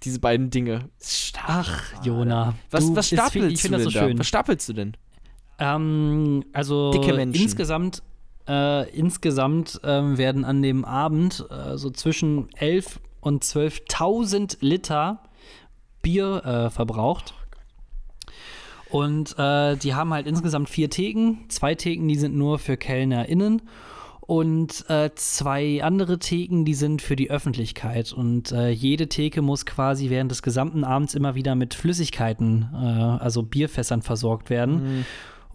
diese 0.02 0.20
beiden 0.20 0.50
Dinge. 0.50 0.88
Ach, 1.46 1.82
Jona. 2.04 2.54
Was, 2.70 2.94
was 2.94 3.08
stapelst 3.08 3.52
Ich 3.52 3.62
du 3.62 3.68
das 3.70 3.82
so 3.84 3.90
denn 3.90 4.16
da? 4.16 4.18
Was 4.20 4.28
stapelst 4.28 4.68
du 4.68 4.72
denn? 4.72 4.96
Ähm, 5.58 6.44
also 6.52 6.92
insgesamt, 6.92 8.02
äh, 8.48 8.88
insgesamt 8.90 9.80
ähm, 9.84 10.18
werden 10.18 10.44
an 10.44 10.62
dem 10.62 10.84
Abend 10.84 11.46
äh, 11.50 11.76
so 11.76 11.90
zwischen 11.90 12.48
11 12.56 13.00
und 13.26 13.42
12.000 13.42 14.58
Liter 14.60 15.18
Bier 16.00 16.44
äh, 16.44 16.70
verbraucht. 16.70 17.34
Und 18.88 19.36
äh, 19.36 19.74
die 19.76 19.94
haben 19.96 20.14
halt 20.14 20.28
insgesamt 20.28 20.68
vier 20.68 20.88
Theken. 20.90 21.38
Zwei 21.48 21.74
Theken, 21.74 22.06
die 22.06 22.14
sind 22.14 22.36
nur 22.36 22.60
für 22.60 22.76
KellnerInnen. 22.76 23.62
Und 24.20 24.88
äh, 24.88 25.10
zwei 25.16 25.82
andere 25.82 26.20
Theken, 26.20 26.64
die 26.64 26.74
sind 26.74 27.02
für 27.02 27.16
die 27.16 27.28
Öffentlichkeit. 27.28 28.12
Und 28.12 28.52
äh, 28.52 28.70
jede 28.70 29.08
Theke 29.08 29.42
muss 29.42 29.66
quasi 29.66 30.08
während 30.08 30.30
des 30.30 30.42
gesamten 30.42 30.84
Abends 30.84 31.16
immer 31.16 31.34
wieder 31.34 31.56
mit 31.56 31.74
Flüssigkeiten, 31.74 32.68
äh, 32.74 32.76
also 32.76 33.42
Bierfässern, 33.42 34.02
versorgt 34.02 34.50
werden. 34.50 34.98
Mhm. 34.98 35.04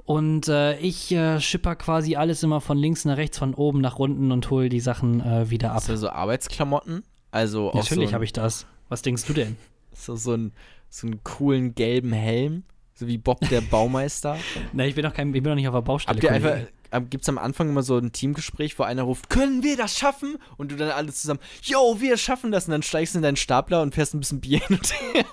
Und 0.04 0.50
äh, 0.50 0.78
ich 0.80 1.14
äh, 1.14 1.40
schipper 1.40 1.78
quasi 1.78 2.18
alles 2.18 2.44
immer 2.44 2.60
von 2.60 2.78
links 2.78 3.06
nach 3.06 3.16
rechts, 3.16 3.38
von 3.38 3.54
oben 3.54 3.80
nach 3.80 3.98
unten 3.98 4.34
und 4.34 4.50
hole 4.50 4.68
die 4.68 4.82
Sachen 4.82 5.50
wieder 5.50 5.70
ab. 5.70 5.78
Hast 5.78 5.90
du 5.90 5.96
so 5.96 6.10
Arbeitsklamotten? 6.10 7.04
Also 7.32 7.72
Natürlich 7.74 8.10
so 8.10 8.14
habe 8.14 8.26
ich 8.26 8.34
das. 8.34 8.66
Was 8.90 9.02
denkst 9.02 9.26
du 9.26 9.34
denn? 9.34 9.58
so, 9.94 10.16
so, 10.16 10.34
einen, 10.34 10.54
so 10.90 11.08
einen 11.08 11.24
coolen 11.24 11.76
gelben 11.76 12.14
Helm, 12.14 12.64
so 12.94 13.08
wie 13.08 13.18
Bob 13.18 13.40
der 13.50 13.62
Baumeister. 13.62 14.38
Na, 14.74 14.86
ich 14.86 14.96
bin 14.96 15.04
noch 15.04 15.14
kein, 15.14 15.34
ich 15.34 15.44
bin 15.44 15.52
noch 15.52 15.56
nicht 15.56 15.68
auf 15.68 15.76
der 15.76 15.82
Baustelle. 15.82 16.16
Habt 16.16 16.24
ihr 16.24 16.30
Kollege. 16.30 16.68
einfach, 16.92 17.10
gibt 17.10 17.24
es 17.24 17.30
am 17.30 17.38
Anfang 17.38 17.70
immer 17.70 17.84
so 17.84 17.98
ein 17.98 18.12
Teamgespräch, 18.12 18.78
wo 18.78 18.84
einer 18.84 19.04
ruft, 19.04 19.30
können 19.30 19.64
wir 19.64 19.78
das 19.78 19.98
schaffen? 19.98 20.38
Und 20.58 20.72
du 20.72 20.76
dann 20.76 20.90
alle 20.90 21.12
zusammen, 21.14 21.40
yo, 21.64 21.98
wir 22.00 22.18
schaffen 22.18 22.52
das. 22.52 22.68
Und 22.68 22.72
dann 22.72 22.84
steigst 22.84 23.14
du 23.14 23.20
in 23.20 23.24
deinen 23.24 23.38
Stapler 23.38 23.82
und 23.82 23.96
fährst 23.96 24.14
ein 24.14 24.20
bisschen 24.20 24.42
Bier 24.42 24.60
hin 24.60 24.78
und 24.78 24.94
her. 25.14 25.26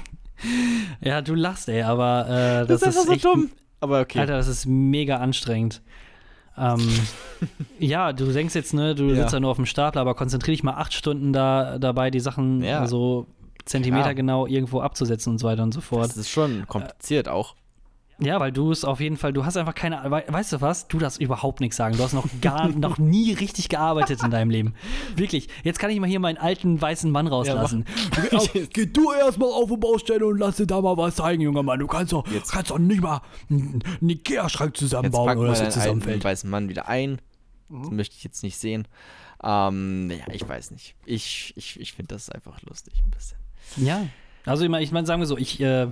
Ja, 1.00 1.20
du 1.20 1.34
lachst, 1.34 1.68
ey, 1.68 1.82
aber 1.82 2.26
äh, 2.28 2.66
das, 2.66 2.82
Das, 2.82 2.94
ist 2.94 3.00
einfach 3.00 3.20
so 3.20 3.34
dumm. 3.34 3.50
Aber 3.80 4.00
okay. 4.00 4.20
Alter, 4.20 4.36
das 4.36 4.46
ist 4.46 4.66
mega 4.66 5.16
anstrengend. 5.16 5.82
Ähm, 6.60 6.88
ja, 7.78 8.12
du 8.12 8.26
denkst 8.32 8.54
jetzt, 8.54 8.74
ne, 8.74 8.94
du 8.94 9.08
Ja. 9.10 9.14
sitzt 9.16 9.32
da 9.34 9.40
nur 9.40 9.50
auf 9.50 9.56
dem 9.56 9.66
Stapler, 9.66 10.00
aber 10.00 10.14
konzentrier 10.14 10.52
dich 10.52 10.62
mal 10.62 10.74
acht 10.74 10.92
Stunden 10.92 11.32
da 11.32 11.78
dabei, 11.78 12.10
die 12.10 12.20
Sachen 12.20 12.62
Ja. 12.62 12.86
so 12.86 13.26
Zentimeter 13.64 14.02
Klar. 14.04 14.14
genau 14.14 14.46
irgendwo 14.46 14.80
abzusetzen 14.80 15.32
und 15.32 15.38
so 15.38 15.46
weiter 15.46 15.62
und 15.62 15.72
so 15.74 15.80
fort. 15.82 16.04
das 16.08 16.16
ist 16.16 16.30
schon 16.30 16.66
kompliziert 16.66 17.28
auch. 17.28 17.54
Ja, 18.20 18.40
weil 18.40 18.50
du 18.50 18.72
es 18.72 18.84
auf 18.84 18.98
jeden 18.98 19.16
Fall, 19.16 19.32
du 19.32 19.44
hast 19.44 19.56
einfach 19.56 19.76
keine, 19.76 20.02
wei- 20.10 20.24
weißt 20.26 20.52
du 20.54 20.60
was, 20.60 20.88
du 20.88 20.98
darfst 20.98 21.20
überhaupt 21.20 21.60
nichts 21.60 21.76
sagen. 21.76 21.96
Du 21.96 22.02
hast 22.02 22.14
noch 22.14 22.26
gar, 22.40 22.68
noch 22.76 22.98
nie 22.98 23.32
richtig 23.32 23.68
gearbeitet 23.68 24.22
in 24.24 24.30
deinem 24.32 24.50
Leben. 24.50 24.74
Wirklich. 25.14 25.48
Jetzt 25.62 25.78
kann 25.78 25.90
ich 25.90 26.00
mal 26.00 26.08
hier 26.08 26.18
meinen 26.18 26.36
alten 26.36 26.80
weißen 26.80 27.10
Mann 27.12 27.28
rauslassen. 27.28 27.84
Ja, 28.32 28.40
Geh 28.72 28.86
du 28.86 29.12
erstmal 29.12 29.50
auf 29.50 29.70
die 29.70 29.76
Baustelle 29.76 30.26
und 30.26 30.38
lass 30.38 30.56
dir 30.56 30.66
da 30.66 30.80
mal 30.80 30.96
was 30.96 31.14
zeigen, 31.14 31.42
junger 31.42 31.62
Mann. 31.62 31.78
Du 31.78 31.86
kannst 31.86 32.12
doch, 32.12 32.26
Jetzt- 32.26 32.50
kannst 32.50 32.70
doch 32.72 32.78
nicht 32.78 33.00
mal 33.00 33.20
einen 33.50 33.82
Ikea-Schrank 34.00 34.70
Jetzt 34.70 34.80
zusammenbauen 34.80 35.26
packen 35.26 35.38
oder 35.40 35.50
wir 35.50 35.54
so 35.54 35.60
den 35.62 35.66
alten 35.66 35.80
zusammenfällt. 35.80 36.24
weißen 36.24 36.50
Mann 36.50 36.68
wieder 36.68 36.88
ein. 36.88 37.20
Das 37.68 37.90
möchte 37.90 38.16
ich 38.16 38.24
jetzt 38.24 38.42
nicht 38.42 38.56
sehen. 38.58 38.88
Ähm, 39.44 40.10
ja, 40.10 40.32
ich 40.32 40.48
weiß 40.48 40.72
nicht. 40.72 40.96
Ich, 41.06 41.52
ich, 41.56 41.78
ich 41.78 41.92
finde 41.92 42.14
das 42.14 42.30
einfach 42.30 42.60
lustig 42.62 42.94
ein 43.04 43.10
bisschen. 43.12 43.38
Ja. 43.76 44.06
Also 44.44 44.64
ich 44.64 44.70
meine, 44.70 44.82
ich 44.82 44.90
mein, 44.90 45.06
sagen 45.06 45.20
wir 45.20 45.26
so, 45.26 45.36
ich, 45.36 45.60
äh, 45.60 45.88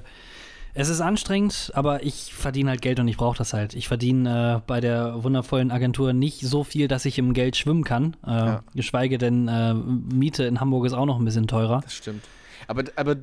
es 0.79 0.89
ist 0.91 1.01
anstrengend, 1.01 1.73
aber 1.75 2.03
ich 2.05 2.35
verdiene 2.35 2.71
halt 2.71 2.83
Geld 2.83 3.01
und 3.01 3.09
ich 3.09 3.17
brauche 3.17 3.39
das 3.39 3.53
halt. 3.55 3.75
Ich 3.75 3.89
verdiene 3.89 4.57
äh, 4.59 4.63
bei 4.67 4.81
der 4.81 5.25
wundervollen 5.25 5.71
Agentur 5.71 6.13
nicht 6.13 6.41
so 6.43 6.65
viel, 6.65 6.87
dass 6.87 7.05
ich 7.07 7.19
im 7.19 7.33
Geld 7.33 7.57
schwimmen 7.57 7.83
kann. 7.83 8.15
Äh, 8.25 8.31
Ja. 8.31 8.65
Geschweige 8.75 9.17
denn, 9.19 9.49
äh, 9.49 9.73
Miete 9.75 10.45
in 10.45 10.61
Hamburg 10.61 10.85
ist 10.87 10.93
auch 10.93 11.07
noch 11.07 11.19
ein 11.19 11.25
bisschen 11.25 11.47
teurer. 11.47 11.81
Das 11.81 11.95
stimmt. 11.95 12.25
Aber, 12.69 12.85
aber 12.97 13.17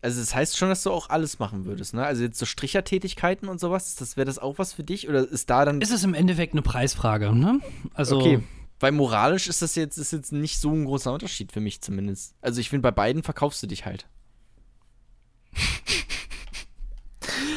also 0.00 0.20
das 0.20 0.34
heißt 0.34 0.56
schon, 0.56 0.68
dass 0.70 0.82
du 0.82 0.90
auch 0.92 1.10
alles 1.10 1.38
machen 1.38 1.64
würdest, 1.66 1.94
ne? 1.94 2.04
Also 2.04 2.22
jetzt 2.22 2.38
so 2.38 2.46
Strichertätigkeiten 2.46 3.48
und 3.48 3.60
sowas, 3.60 3.94
das 3.96 4.16
wäre 4.16 4.24
das 4.26 4.38
auch 4.38 4.58
was 4.58 4.72
für 4.72 4.84
dich? 4.84 5.08
Oder 5.08 5.28
ist 5.28 5.48
da 5.50 5.64
dann. 5.64 5.80
Ist 5.80 5.90
es 5.92 6.04
im 6.04 6.14
Endeffekt 6.14 6.52
eine 6.54 6.62
Preisfrage, 6.62 7.34
ne? 7.34 7.60
Also, 7.94 8.18
okay. 8.18 8.40
Weil 8.80 8.92
moralisch 8.92 9.46
ist 9.48 9.62
das 9.62 9.76
jetzt, 9.76 9.96
ist 9.98 10.12
jetzt 10.12 10.32
nicht 10.32 10.58
so 10.58 10.70
ein 10.72 10.84
großer 10.84 11.12
Unterschied 11.12 11.52
für 11.52 11.60
mich 11.60 11.80
zumindest. 11.80 12.34
Also 12.42 12.60
ich 12.60 12.68
finde, 12.70 12.82
bei 12.82 12.90
beiden 12.90 13.22
verkaufst 13.22 13.62
du 13.62 13.66
dich 13.66 13.86
halt. 13.86 14.06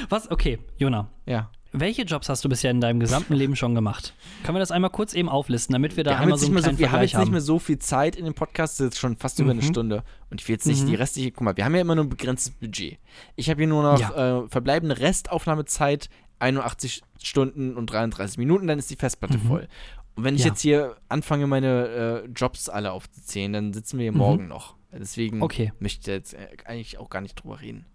was? 0.10 0.30
Okay, 0.32 0.60
Jona. 0.78 1.10
Ja. 1.26 1.52
Welche 1.74 2.04
Jobs 2.04 2.30
hast 2.30 2.44
du 2.46 2.50
bisher 2.50 2.72
in 2.72 2.80
deinem 2.80 3.00
gesamten 3.02 3.34
Leben 3.34 3.56
schon 3.58 3.76
gemacht? 3.76 4.14
Können 4.44 4.56
wir 4.56 4.60
das 4.62 4.72
einmal 4.72 4.90
kurz 4.90 5.14
eben 5.14 5.28
auflisten, 5.28 5.74
damit 5.74 5.98
wir 5.98 6.06
da 6.06 6.12
Wir 6.12 6.20
einmal 6.20 6.38
so 6.38 6.46
nicht 6.46 6.56
einen 6.56 6.64
mehr 6.64 6.74
so, 6.74 6.80
wir 6.80 6.92
haben 6.92 7.02
jetzt 7.02 7.14
nicht 7.14 7.16
haben? 7.22 7.32
mehr 7.32 7.42
so 7.42 7.60
viel 7.60 7.78
Zeit 7.78 8.16
in 8.16 8.24
dem 8.24 8.34
Podcast, 8.34 8.80
das 8.80 8.86
ist 8.88 8.94
jetzt 8.94 9.00
schon 9.00 9.18
fast 9.18 9.40
über 9.40 9.52
eine 9.52 9.62
Mhm. 9.62 9.66
Stunde. 9.66 10.04
Und 10.30 10.40
ich 10.42 10.48
will 10.48 10.54
jetzt 10.56 10.66
nicht 10.66 10.84
Mhm. 10.84 10.88
die 10.88 10.96
restliche, 10.96 11.32
guck 11.32 11.42
mal, 11.44 11.58
wir 11.58 11.66
haben 11.66 11.76
ja 11.76 11.82
immer 11.82 11.94
nur 11.96 12.06
ein 12.06 12.10
begrenztes 12.10 12.52
Budget. 12.54 12.98
Ich 13.36 13.50
habe 13.50 13.60
hier 13.60 13.68
nur 13.68 13.84
noch 13.84 14.00
Ja. 14.00 14.44
äh, 14.46 14.48
verbleibende 14.48 14.98
Restaufnahmezeit, 15.00 16.10
81 16.40 17.02
Stunden 17.22 17.76
und 17.76 17.88
33 17.88 18.38
Minuten, 18.38 18.66
dann 18.68 18.80
ist 18.80 18.90
die 18.90 18.96
Festplatte 18.96 19.38
Mhm. 19.38 19.42
voll. 19.48 19.68
Und 20.16 20.24
wenn 20.24 20.36
ich 20.36 20.42
Ja. 20.42 20.48
jetzt 20.48 20.62
hier 20.62 20.96
anfange, 21.10 21.48
meine 21.48 22.24
äh, 22.26 22.30
Jobs 22.30 22.70
alle 22.70 22.92
aufzuzählen, 22.94 23.52
dann 23.54 23.74
sitzen 23.74 23.98
wir 24.00 24.04
hier 24.04 24.12
Mhm. 24.14 24.18
morgen 24.18 24.48
noch. 24.48 24.76
Deswegen 24.94 25.42
Okay. 25.44 25.74
möchte 25.80 26.00
ich 26.00 26.08
jetzt 26.08 26.34
äh, 26.34 26.48
eigentlich 26.66 26.98
auch 26.98 27.10
gar 27.10 27.22
nicht 27.22 27.36
drüber 27.36 27.60
reden. 27.62 27.86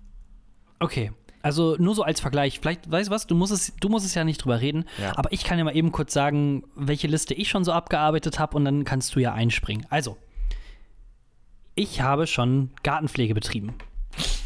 Okay. 0.79 1.11
Also 1.43 1.77
nur 1.79 1.95
so 1.95 2.03
als 2.05 2.21
Vergleich. 2.21 2.61
Vielleicht, 2.61 2.91
weißt 2.91 3.09
du 3.09 3.13
was, 3.13 3.27
du 3.27 3.35
musst 3.35 3.53
es, 3.53 3.73
du 3.81 3.89
musst 3.89 4.07
es 4.07 4.15
ja 4.15 4.23
nicht 4.25 4.39
drüber 4.45 4.61
reden, 4.61 4.85
Ja. 5.01 5.17
aber 5.19 5.33
ich 5.33 5.43
kann 5.45 5.59
ja 5.59 5.65
mal 5.65 5.75
eben 5.77 5.91
kurz 5.93 6.13
sagen, 6.13 6.63
welche 6.77 7.09
Liste 7.09 7.35
ich 7.35 7.49
schon 7.49 7.65
so 7.65 7.73
abgearbeitet 7.73 8.39
habe 8.39 8.57
und 8.57 8.65
dann 8.65 8.85
kannst 8.85 9.15
du 9.17 9.21
ja 9.21 9.33
einspringen. 9.35 9.85
Also, 9.91 10.17
ich 11.75 12.01
habe 12.01 12.27
schon 12.27 12.71
Gartenpflege 12.83 13.35
betrieben. 13.35 13.75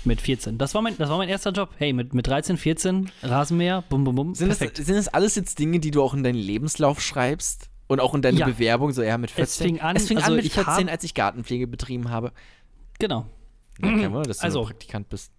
Mit 0.04 0.20
14. 0.20 0.58
Das 0.58 0.74
war 0.74 0.82
mein, 0.82 0.96
das 0.96 1.10
war 1.10 1.18
mein 1.18 1.28
erster 1.28 1.50
Job. 1.50 1.70
Hey, 1.76 1.92
mit, 1.92 2.14
mit 2.14 2.26
13, 2.28 2.56
14, 2.56 3.10
Rasenmäher, 3.22 3.82
bum, 3.88 4.04
bum, 4.04 4.14
bum. 4.14 4.34
Sind 4.36 4.48
das, 4.48 4.58
perfekt. 4.58 4.76
sind 4.78 4.94
das 4.94 5.08
alles 5.08 5.34
jetzt 5.34 5.58
Dinge, 5.58 5.80
die 5.80 5.90
du 5.90 6.02
auch 6.02 6.14
in 6.14 6.22
deinen 6.22 6.36
Lebenslauf 6.38 7.00
schreibst? 7.02 7.68
Und 7.88 8.00
auch 8.00 8.14
in 8.14 8.22
deine 8.22 8.38
Ja. 8.38 8.46
Bewerbung, 8.46 8.90
so 8.92 9.02
ja, 9.02 9.16
mit 9.18 9.30
14? 9.30 9.44
Es 9.44 9.56
fing 9.58 9.80
an, 9.80 9.94
es 9.96 10.08
fing 10.08 10.16
also 10.16 10.30
an 10.30 10.36
mit 10.36 10.44
ich 10.44 10.52
14, 10.54 10.86
hab- 10.86 10.92
als 10.92 11.04
ich 11.04 11.14
Gartenpflege 11.14 11.66
betrieben 11.68 12.10
habe. 12.10 12.32
Genau, 12.98 13.26
Ja, 13.80 13.88
kein 13.90 14.12
Wunder, 14.12 14.22
dass 14.28 14.38
du 14.38 14.44
Also- 14.44 14.64
Praktikant 14.64 15.08
bist. 15.08 15.30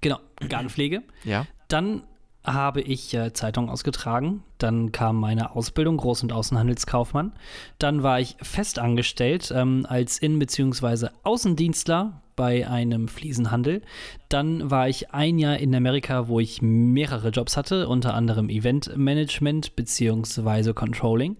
Genau. 0.00 0.18
Gartenpflege. 0.48 1.02
Ja. 1.24 1.46
Dann 1.68 2.02
habe 2.44 2.80
ich 2.80 3.12
äh, 3.14 3.32
Zeitung 3.32 3.68
ausgetragen. 3.68 4.42
Dann 4.58 4.92
kam 4.92 5.16
meine 5.16 5.54
Ausbildung 5.54 5.98
Groß- 5.98 6.22
und 6.22 6.32
Außenhandelskaufmann. 6.32 7.32
Dann 7.78 8.02
war 8.02 8.20
ich 8.20 8.36
festangestellt 8.40 9.52
ähm, 9.54 9.86
als 9.88 10.18
In- 10.18 10.38
bzw. 10.38 11.08
Außendienstler 11.24 12.22
bei 12.38 12.68
einem 12.68 13.08
Fliesenhandel. 13.08 13.82
Dann 14.28 14.70
war 14.70 14.88
ich 14.88 15.10
ein 15.10 15.40
Jahr 15.40 15.58
in 15.58 15.74
Amerika, 15.74 16.28
wo 16.28 16.38
ich 16.38 16.62
mehrere 16.62 17.30
Jobs 17.30 17.56
hatte, 17.56 17.88
unter 17.88 18.14
anderem 18.14 18.48
Eventmanagement 18.48 19.74
bzw. 19.74 20.72
Controlling. 20.72 21.36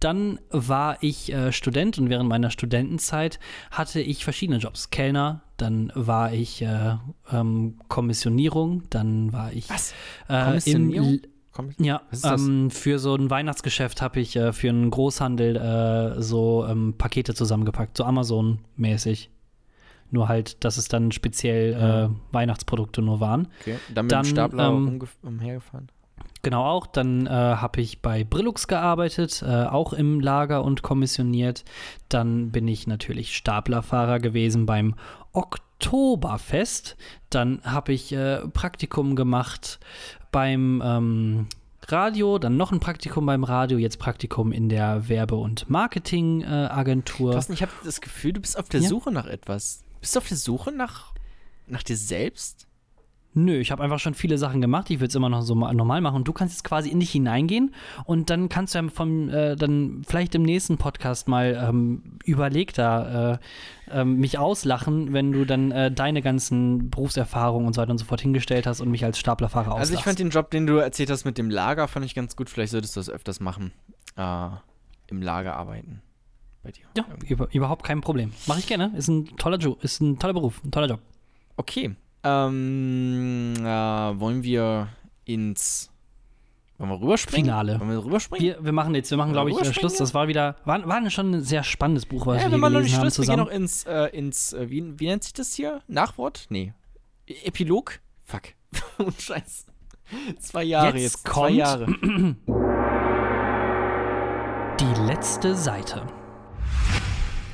Dann 0.00 0.40
war 0.50 1.00
ich 1.02 1.32
äh, 1.32 1.52
Student 1.52 1.98
und 1.98 2.10
während 2.10 2.28
meiner 2.28 2.50
Studentenzeit 2.50 3.38
hatte 3.70 4.00
ich 4.00 4.24
verschiedene 4.24 4.58
Jobs. 4.58 4.90
Kellner, 4.90 5.42
dann 5.56 5.92
war 5.94 6.32
ich 6.32 6.62
äh, 6.62 6.96
ähm, 7.30 7.78
Kommissionierung, 7.86 8.82
dann 8.90 9.32
war 9.32 9.52
ich 9.52 9.70
Was? 9.70 9.94
äh, 10.26 10.46
Kommissionierung? 10.46 11.20
Ja, 11.78 12.02
ähm, 12.24 12.70
für 12.70 12.98
so 12.98 13.14
ein 13.14 13.30
Weihnachtsgeschäft 13.30 14.02
habe 14.02 14.18
ich 14.18 14.34
äh, 14.34 14.52
für 14.52 14.70
einen 14.70 14.90
Großhandel 14.90 15.56
äh, 15.56 16.20
so 16.20 16.66
ähm, 16.68 16.94
Pakete 16.98 17.34
zusammengepackt, 17.34 17.96
so 17.96 18.04
Amazon-mäßig. 18.04 19.30
Nur 20.10 20.28
halt, 20.28 20.64
dass 20.64 20.76
es 20.76 20.88
dann 20.88 21.12
speziell 21.12 21.72
Ja. 21.72 22.04
äh, 22.04 22.08
Weihnachtsprodukte 22.32 23.02
nur 23.02 23.20
waren. 23.20 23.48
okay. 23.60 23.76
Dann 23.94 24.06
mit 24.06 24.12
Dann, 24.12 24.22
dem 24.24 24.28
Stapler 24.30 24.68
ähm, 24.68 25.00
umhergefahren. 25.22 25.88
Genau 26.42 26.64
auch. 26.64 26.86
Dann 26.86 27.26
äh, 27.26 27.30
habe 27.30 27.80
ich 27.82 28.00
bei 28.00 28.24
Brillux 28.24 28.66
gearbeitet, 28.66 29.42
äh, 29.46 29.64
auch 29.64 29.92
im 29.92 30.20
Lager 30.20 30.64
und 30.64 30.82
kommissioniert. 30.82 31.64
Dann 32.08 32.50
bin 32.50 32.66
ich 32.66 32.86
natürlich 32.86 33.36
Staplerfahrer 33.36 34.20
gewesen 34.20 34.64
beim 34.66 34.94
Oktoberfest. 35.32 36.96
Dann 37.28 37.60
habe 37.64 37.92
ich 37.92 38.12
äh, 38.12 38.38
Praktikum 38.48 39.16
gemacht 39.16 39.80
beim 40.32 40.82
ähm, 40.84 41.46
Radio, 41.88 42.38
dann 42.38 42.56
noch 42.56 42.72
ein 42.72 42.80
Praktikum 42.80 43.26
beim 43.26 43.42
Radio, 43.44 43.76
jetzt 43.78 43.98
Praktikum 43.98 44.52
in 44.52 44.68
der 44.68 45.08
Werbe- 45.08 45.36
und 45.36 45.68
Marketingagentur. 45.68 47.32
Thorsten, 47.32 47.52
ich 47.52 47.62
habe 47.62 47.72
das 47.84 48.00
Gefühl, 48.00 48.32
du 48.32 48.40
bist 48.40 48.58
auf 48.58 48.68
der 48.68 48.80
Ja. 48.80 48.88
Suche 48.88 49.10
nach 49.10 49.26
etwas. 49.26 49.82
Bist 50.00 50.14
du 50.14 50.18
auf 50.20 50.28
der 50.28 50.36
Suche 50.36 50.72
nach, 50.72 51.12
nach 51.66 51.82
dir 51.82 51.96
selbst? 51.96 52.66
Nö, 53.32 53.58
ich 53.60 53.70
habe 53.70 53.80
einfach 53.84 54.00
schon 54.00 54.14
viele 54.14 54.38
Sachen 54.38 54.60
gemacht. 54.60 54.90
Ich 54.90 54.98
würde 54.98 55.06
es 55.06 55.14
immer 55.14 55.28
noch 55.28 55.42
so 55.42 55.54
ma- 55.54 55.72
normal 55.72 56.00
machen. 56.00 56.24
Du 56.24 56.32
kannst 56.32 56.54
jetzt 56.54 56.64
quasi 56.64 56.88
in 56.88 56.98
dich 56.98 57.12
hineingehen 57.12 57.72
und 58.04 58.28
dann 58.28 58.48
kannst 58.48 58.74
du 58.74 58.80
ja 58.80 58.88
vom, 58.88 59.28
äh, 59.28 59.54
dann 59.54 60.02
vielleicht 60.04 60.34
im 60.34 60.42
nächsten 60.42 60.78
Podcast 60.78 61.28
mal 61.28 61.56
ähm, 61.68 62.18
überlegter 62.24 63.38
äh, 63.88 64.00
ähm, 64.00 64.16
mich 64.16 64.36
auslachen, 64.38 65.12
wenn 65.12 65.30
du 65.30 65.44
dann 65.44 65.70
äh, 65.70 65.92
deine 65.92 66.22
ganzen 66.22 66.90
Berufserfahrungen 66.90 67.68
und 67.68 67.74
so 67.74 67.80
weiter 67.82 67.92
und 67.92 67.98
so 67.98 68.04
fort 68.04 68.20
hingestellt 68.20 68.66
hast 68.66 68.80
und 68.80 68.90
mich 68.90 69.04
als 69.04 69.16
Staplerfahrer 69.20 69.74
auslachst. 69.74 69.80
Also 69.92 69.94
ich 69.94 70.02
fand 70.02 70.18
den 70.18 70.30
Job, 70.30 70.50
den 70.50 70.66
du 70.66 70.78
erzählt 70.78 71.08
hast 71.10 71.24
mit 71.24 71.38
dem 71.38 71.50
Lager, 71.50 71.86
fand 71.86 72.04
ich 72.04 72.16
ganz 72.16 72.34
gut. 72.34 72.50
Vielleicht 72.50 72.72
solltest 72.72 72.96
du 72.96 73.00
das 73.00 73.08
öfters 73.08 73.38
machen. 73.38 73.70
Äh, 74.16 74.48
Im 75.06 75.22
Lager 75.22 75.54
arbeiten. 75.54 76.02
Bei 76.62 76.70
dir. 76.72 76.84
ja, 76.96 77.04
über, 77.26 77.48
überhaupt 77.52 77.84
kein 77.84 78.00
Problem. 78.02 78.32
Mache 78.46 78.58
ich 78.58 78.66
gerne. 78.66 78.92
Ist 78.96 79.08
ein 79.08 79.36
toller 79.38 79.56
Job, 79.56 79.82
ist 79.82 80.00
ein 80.00 80.18
toller 80.18 80.34
Beruf, 80.34 80.62
ein 80.64 80.70
toller 80.70 80.88
Job. 80.88 81.00
Okay. 81.56 81.94
Ähm, 82.22 83.54
äh, 83.58 83.62
wollen 83.64 84.42
wir 84.42 84.88
ins. 85.24 85.90
Wollen 86.76 86.90
wir 86.90 87.00
rüberspringen? 87.00 87.46
Finale. 87.46 87.80
Wollen 87.80 87.90
wir 87.90 88.04
rüberspringen? 88.04 88.46
Wir, 88.46 88.62
wir 88.64 88.72
machen 88.72 88.94
jetzt, 88.94 89.10
wir 89.10 89.16
machen, 89.18 89.32
glaube 89.32 89.50
ich, 89.50 89.58
äh, 89.60 89.72
Schluss. 89.72 89.96
Das 89.96 90.12
war 90.14 90.28
wieder, 90.28 90.56
war, 90.64 90.86
war 90.86 91.08
schon 91.10 91.34
ein 91.34 91.42
sehr 91.42 91.62
spannendes 91.62 92.04
Buch, 92.06 92.26
was 92.26 92.42
ja, 92.42 92.50
wir 92.50 92.56
hier 92.58 92.60
gelesen 92.68 92.82
nicht 92.82 92.94
haben 92.96 93.00
Schluss. 93.02 93.18
Wir 93.18 93.24
gehen 93.24 93.32
zusammen. 93.36 93.48
noch 93.48 93.50
ins, 93.54 93.84
äh, 93.84 94.04
ins 94.16 94.52
äh, 94.54 94.68
wie, 94.70 94.98
wie 95.00 95.06
nennt 95.06 95.24
sich 95.24 95.32
das 95.32 95.54
hier? 95.54 95.80
Nachwort? 95.88 96.46
Nee. 96.50 96.72
E- 97.26 97.34
Epilog? 97.44 98.00
Fuck. 98.24 98.42
Und 98.98 99.20
Scheiß. 99.20 99.66
Zwei 100.40 100.64
Jahre 100.64 100.98
Jetzt 100.98 101.02
jetzt. 101.02 101.24
kommt- 101.24 101.36
Zwei 101.36 101.50
Jahre. 101.52 101.86
Die 104.80 105.00
letzte 105.06 105.54
Seite. 105.54 106.06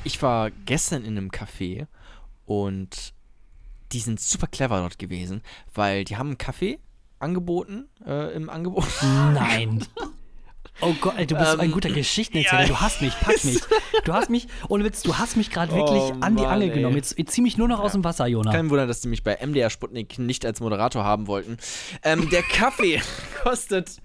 Ich 0.07 0.23
war 0.23 0.51
gestern 0.67 1.05
in 1.05 1.17
einem 1.19 1.31
Café 1.31 1.87
und 2.45 3.13
die 3.93 3.99
sind 3.99 4.21
super 4.21 4.47
clever 4.47 4.79
dort 4.79 4.99
gewesen, 5.01 5.43
weil 5.75 6.05
die 6.05 6.17
haben 6.17 6.29
einen 6.29 6.39
Kaffee 6.39 6.79
angeboten, 7.19 7.89
äh, 8.07 8.33
im 8.35 8.49
Angebot. 8.49 8.87
Nein. 9.03 9.85
Oh 10.83 10.93
Gott, 11.01 11.15
ey, 11.17 11.27
du 11.27 11.35
bist 11.37 11.53
so 11.53 11.57
ein 11.57 11.67
Ähm, 11.69 11.73
guter 11.73 11.89
Geschichtenerzähler. 11.89 12.63
ja. 12.65 12.69
Du 12.69 12.79
hast 12.81 13.01
mich, 13.01 13.15
pack 13.21 13.43
mich. 13.47 13.61
Du 14.05 14.13
hast 14.13 14.29
mich, 14.29 14.47
ohne 14.69 14.85
Witz, 14.85 15.01
du 15.01 15.17
hast 15.17 15.35
mich 15.39 15.49
gerade 15.51 15.73
wirklich 15.73 16.03
Oh 16.03 16.17
an 16.21 16.37
die 16.37 16.43
Mann, 16.43 16.53
Angel 16.53 16.69
ey. 16.69 16.75
genommen. 16.75 16.97
Jetzt, 16.97 17.17
jetzt 17.17 17.33
zieh 17.33 17.41
mich 17.41 17.57
nur 17.57 17.67
noch 17.67 17.81
aus 17.81 17.93
dem 17.93 18.05
Wasser, 18.05 18.27
Jona. 18.27 18.53
Kein 18.53 18.69
Wunder, 18.69 18.87
dass 18.87 19.01
die 19.01 19.09
mich 19.09 19.23
bei 19.25 19.39
MDR 19.41 19.71
Sputnik 19.71 20.19
nicht 20.19 20.45
als 20.45 20.61
Moderator 20.61 21.03
haben 21.03 21.29
wollten. 21.29 21.57
Ähm, 22.03 22.29
der 22.29 22.43
Kaffee 22.43 23.01
kostet, 23.43 24.03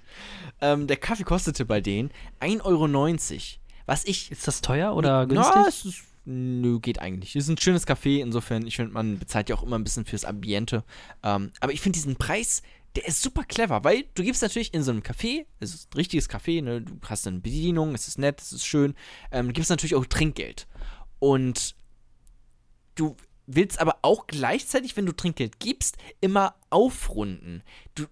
ähm, 0.62 0.88
der 0.88 0.95
Kaffee 0.95 1.24
kostete 1.24 1.66
bei 1.66 1.82
denen 1.82 2.10
1,90 2.39 2.62
Euro. 2.64 2.88
Was 3.92 4.06
ich 4.06 4.32
Ist 4.32 4.48
das 4.48 4.62
teuer 4.62 4.96
oder 4.96 5.28
günstig? 5.28 5.54
Na, 5.54 5.68
es 5.68 5.84
ist, 5.84 6.04
nö, 6.24 6.80
geht 6.80 7.00
eigentlich. 7.00 7.36
Es 7.36 7.44
ist 7.44 7.50
ein 7.50 7.58
schönes 7.58 7.86
Café, 7.86 8.22
insofern, 8.22 8.66
ich 8.66 8.78
finde, 8.78 8.94
man 8.94 9.20
bezahlt 9.20 9.50
ja 9.50 9.56
auch 9.58 9.64
immer 9.64 9.78
ein 9.78 9.84
bisschen 9.84 10.06
fürs 10.06 10.24
Ambiente. 10.24 10.86
Ähm, 11.24 11.52
aber 11.60 11.74
ich 11.74 11.82
finde 11.82 11.98
diesen 11.98 12.16
Preis, 12.16 12.62
der 12.96 13.06
ist 13.06 13.22
super 13.22 13.44
clever, 13.44 13.84
weil 13.84 14.06
du 14.14 14.24
gibst 14.24 14.42
natürlich 14.42 14.74
in 14.74 14.82
so 14.82 14.92
einem 14.92 15.02
Café, 15.02 15.46
es 15.60 15.74
ist 15.74 15.94
ein 15.94 15.98
richtiges 15.98 16.30
Café, 16.30 16.64
ne, 16.64 16.82
du 16.84 16.94
hast 17.06 17.28
eine 17.28 17.42
Bedienung, 17.42 17.94
es 17.94 18.08
ist 18.08 18.18
nett, 18.18 18.39
es 18.39 18.54
ist 18.54 18.66
schön, 18.66 18.96
ähm, 19.30 19.48
du 19.48 19.54
gibst 19.54 19.70
natürlich 19.70 19.96
auch 19.96 20.06
Trinkgeld. 20.06 20.68
Und 21.20 21.76
du 22.96 23.18
willst 23.46 23.82
aber 23.82 23.98
auch 24.04 24.26
gleichzeitig, 24.26 24.96
wenn 24.96 25.06
du 25.06 25.12
Trinkgeld 25.12 25.60
gibst, 25.60 25.98
immer 26.22 26.56
aufrunden. 26.70 27.62
Du, 27.96 28.06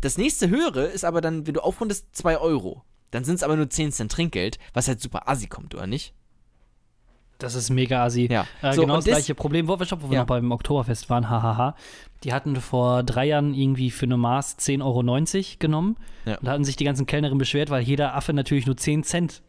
das 0.00 0.18
nächste 0.18 0.48
höhere 0.48 0.86
ist 0.86 1.04
aber 1.04 1.20
dann, 1.20 1.46
wenn 1.46 1.54
du 1.54 1.62
aufrundest, 1.62 2.16
2 2.16 2.38
Euro. 2.38 2.82
Dann 3.14 3.24
sind 3.24 3.36
es 3.36 3.42
aber 3.42 3.56
nur 3.56 3.70
10 3.70 3.92
Cent 3.92 4.10
Trinkgeld, 4.12 4.58
was 4.72 4.88
halt 4.88 5.00
super 5.00 5.28
assi 5.28 5.46
kommt, 5.46 5.74
oder 5.74 5.86
nicht? 5.86 6.12
Das 7.38 7.54
ist 7.54 7.70
mega 7.70 8.04
assi. 8.04 8.28
Ja. 8.30 8.46
Äh, 8.62 8.72
So, 8.74 8.82
genau 8.82 8.96
das 8.96 9.04
gleiche 9.04 9.34
Problem. 9.34 9.66
Workshop, 9.68 10.02
wo 10.02 10.08
wir 10.10 10.14
Ja. 10.14 10.20
noch 10.20 10.26
beim 10.26 10.50
Oktoberfest 10.52 11.10
waren, 11.10 11.28
hahaha. 11.30 11.74
Die 12.22 12.32
hatten 12.32 12.56
vor 12.56 13.02
drei 13.02 13.26
Jahren 13.26 13.54
irgendwie 13.54 13.90
für 13.90 14.06
eine 14.06 14.16
Maß 14.16 14.56
10,90 14.58 14.82
Euro 14.84 15.56
genommen. 15.58 15.96
Ja. 16.24 16.38
Und 16.38 16.44
da 16.46 16.52
hatten 16.52 16.64
sich 16.64 16.76
die 16.76 16.84
ganzen 16.84 17.06
Kellnerinnen 17.06 17.38
beschwert, 17.38 17.70
weil 17.70 17.82
jeder 17.82 18.14
Affe 18.14 18.32
natürlich 18.32 18.66
nur 18.66 18.76
10 18.76 19.02
Cent 19.04 19.42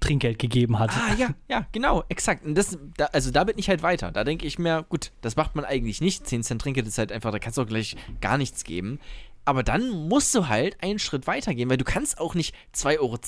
Trinkgeld 0.00 0.38
gegeben 0.40 0.78
hat. 0.80 0.90
Ah, 0.90 1.14
ja, 1.16 1.28
ja, 1.48 1.66
genau, 1.70 2.02
exakt. 2.08 2.44
Und 2.44 2.56
das, 2.56 2.76
da, 2.96 3.04
also 3.06 3.30
da 3.30 3.44
bin 3.44 3.56
ich 3.58 3.68
halt 3.68 3.82
weiter. 3.84 4.10
Da 4.10 4.24
denke 4.24 4.46
ich 4.46 4.58
mir, 4.58 4.82
gut, 4.88 5.12
das 5.20 5.36
macht 5.36 5.54
man 5.54 5.64
eigentlich 5.64 6.00
nicht. 6.00 6.26
10 6.26 6.42
Cent 6.42 6.60
Trinkgeld 6.62 6.88
ist 6.88 6.98
halt 6.98 7.12
einfach, 7.12 7.30
da 7.30 7.38
kannst 7.38 7.56
du 7.58 7.62
auch 7.62 7.66
gleich 7.68 7.96
gar 8.20 8.36
nichts 8.38 8.64
geben. 8.64 8.98
Aber 9.44 9.62
dann 9.62 9.88
musst 10.08 10.34
du 10.34 10.48
halt 10.48 10.82
einen 10.82 10.98
Schritt 10.98 11.26
weiter 11.26 11.54
gehen, 11.54 11.68
weil 11.70 11.76
du 11.76 11.84
kannst 11.84 12.18
auch 12.18 12.34
nicht 12.34 12.54
2,10 12.74 12.98
Euro 13.00 13.18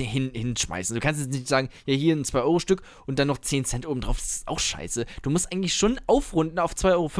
hin, 0.00 0.30
hinschmeißen. 0.34 0.94
Du 0.94 1.00
kannst 1.00 1.20
jetzt 1.20 1.32
nicht 1.32 1.48
sagen, 1.48 1.68
ja, 1.86 1.94
hier 1.94 2.14
ein 2.16 2.24
2-Euro-Stück 2.24 2.82
und 3.06 3.18
dann 3.18 3.28
noch 3.28 3.38
10 3.38 3.64
Cent 3.64 3.86
obendrauf. 3.86 4.18
Das 4.18 4.30
ist 4.36 4.48
auch 4.48 4.58
scheiße. 4.58 5.06
Du 5.22 5.30
musst 5.30 5.52
eigentlich 5.52 5.74
schon 5.74 6.00
aufrunden 6.06 6.58
auf 6.58 6.74
2,50 6.74 6.92
Euro. 6.92 7.10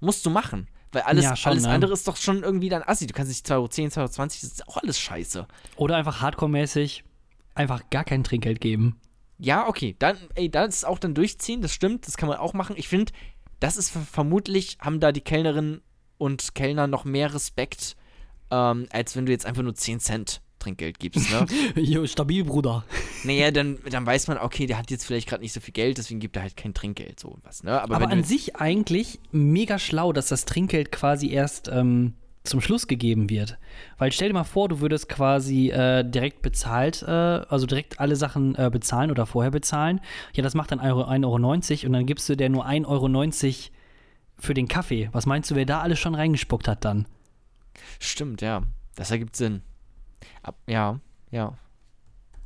Musst 0.00 0.24
du 0.26 0.30
machen. 0.30 0.68
Weil 0.92 1.02
alles, 1.02 1.24
Ja, 1.24 1.36
schon, 1.36 1.52
alles 1.52 1.64
ne? 1.64 1.68
andere 1.70 1.92
ist 1.92 2.08
doch 2.08 2.16
schon 2.16 2.42
irgendwie 2.42 2.70
dann 2.70 2.82
assi. 2.82 3.06
Du 3.06 3.12
kannst 3.12 3.28
nicht 3.30 3.46
2,10 3.46 3.52
Euro, 3.56 3.66
2,20 3.66 3.98
Euro, 3.98 4.06
das 4.26 4.42
ist 4.42 4.68
auch 4.68 4.76
alles 4.78 4.98
scheiße. 4.98 5.46
Oder 5.76 5.96
einfach 5.96 6.20
hardcore-mäßig 6.22 7.02
einfach 7.54 7.90
gar 7.90 8.04
kein 8.04 8.24
Trinkgeld 8.24 8.60
geben. 8.60 8.98
Ja, 9.38 9.68
okay. 9.68 9.96
Dann, 9.98 10.16
ey, 10.34 10.50
das 10.50 10.76
ist 10.76 10.84
auch 10.86 10.98
dann 10.98 11.14
durchziehen, 11.14 11.60
das 11.60 11.72
stimmt, 11.72 12.06
das 12.06 12.16
kann 12.16 12.28
man 12.28 12.38
auch 12.38 12.54
machen. 12.54 12.74
Ich 12.78 12.88
finde, 12.88 13.12
das 13.60 13.76
ist 13.76 13.90
ver- 13.90 14.00
vermutlich, 14.00 14.78
haben 14.80 14.98
da 15.00 15.12
die 15.12 15.20
Kellnerinnen 15.20 15.82
und 16.18 16.54
Kellner 16.54 16.86
noch 16.86 17.04
mehr 17.04 17.32
Respekt, 17.32 17.96
ähm, 18.50 18.86
als 18.90 19.16
wenn 19.16 19.26
du 19.26 19.32
jetzt 19.32 19.46
einfach 19.46 19.62
nur 19.62 19.74
10 19.74 20.00
Cent 20.00 20.40
Trinkgeld 20.58 20.98
gibst, 20.98 21.30
ne? 21.30 21.46
Jo, 21.76 22.06
stabil, 22.06 22.44
Bruder. 22.44 22.84
naja, 23.24 23.50
dann, 23.50 23.78
dann 23.90 24.04
weiß 24.04 24.28
man, 24.28 24.38
okay, 24.38 24.66
der 24.66 24.78
hat 24.78 24.90
jetzt 24.90 25.04
vielleicht 25.04 25.28
gerade 25.28 25.42
nicht 25.42 25.52
so 25.52 25.60
viel 25.60 25.72
Geld, 25.72 25.98
deswegen 25.98 26.20
gibt 26.20 26.36
er 26.36 26.42
halt 26.42 26.56
kein 26.56 26.74
Trinkgeld, 26.74 27.20
so 27.20 27.38
was, 27.42 27.62
ne? 27.62 27.80
Aber, 27.80 27.96
Aber 27.96 28.08
an 28.10 28.24
sich 28.24 28.56
eigentlich 28.56 29.20
mega 29.30 29.78
schlau, 29.78 30.12
dass 30.12 30.28
das 30.28 30.44
Trinkgeld 30.44 30.90
quasi 30.90 31.30
erst 31.30 31.68
ähm, 31.68 32.14
zum 32.44 32.60
Schluss 32.60 32.86
gegeben 32.86 33.30
wird. 33.30 33.58
Weil 33.98 34.10
stell 34.10 34.28
dir 34.28 34.34
mal 34.34 34.44
vor, 34.44 34.68
du 34.68 34.80
würdest 34.80 35.08
quasi 35.08 35.70
äh, 35.70 36.02
direkt 36.02 36.42
bezahlt, 36.42 37.02
äh, 37.02 37.10
also 37.10 37.66
direkt 37.66 38.00
alle 38.00 38.16
Sachen 38.16 38.54
äh, 38.56 38.70
bezahlen 38.72 39.10
oder 39.10 39.26
vorher 39.26 39.50
bezahlen. 39.50 40.00
Ja, 40.34 40.42
das 40.42 40.54
macht 40.54 40.72
dann 40.72 40.80
1,90 40.80 40.88
Euro 40.88 41.02
1,90 41.04 41.24
Euro 41.24 41.86
und 41.86 41.92
dann 41.92 42.06
gibst 42.06 42.28
du 42.28 42.36
dir 42.36 42.48
nur 42.48 42.66
1,90 42.66 42.86
Euro 42.86 43.08
für 44.38 44.54
den 44.54 44.68
Kaffee. 44.68 45.08
Was 45.12 45.26
meinst 45.26 45.50
du, 45.50 45.54
wer 45.54 45.66
da 45.66 45.80
alles 45.80 45.98
schon 45.98 46.14
reingespuckt 46.14 46.68
hat 46.68 46.84
dann? 46.84 47.06
Stimmt, 47.98 48.40
ja. 48.40 48.62
Das 48.94 49.10
ergibt 49.10 49.36
Sinn. 49.36 49.62
Ab, 50.42 50.56
ja, 50.66 51.00
ja. 51.30 51.56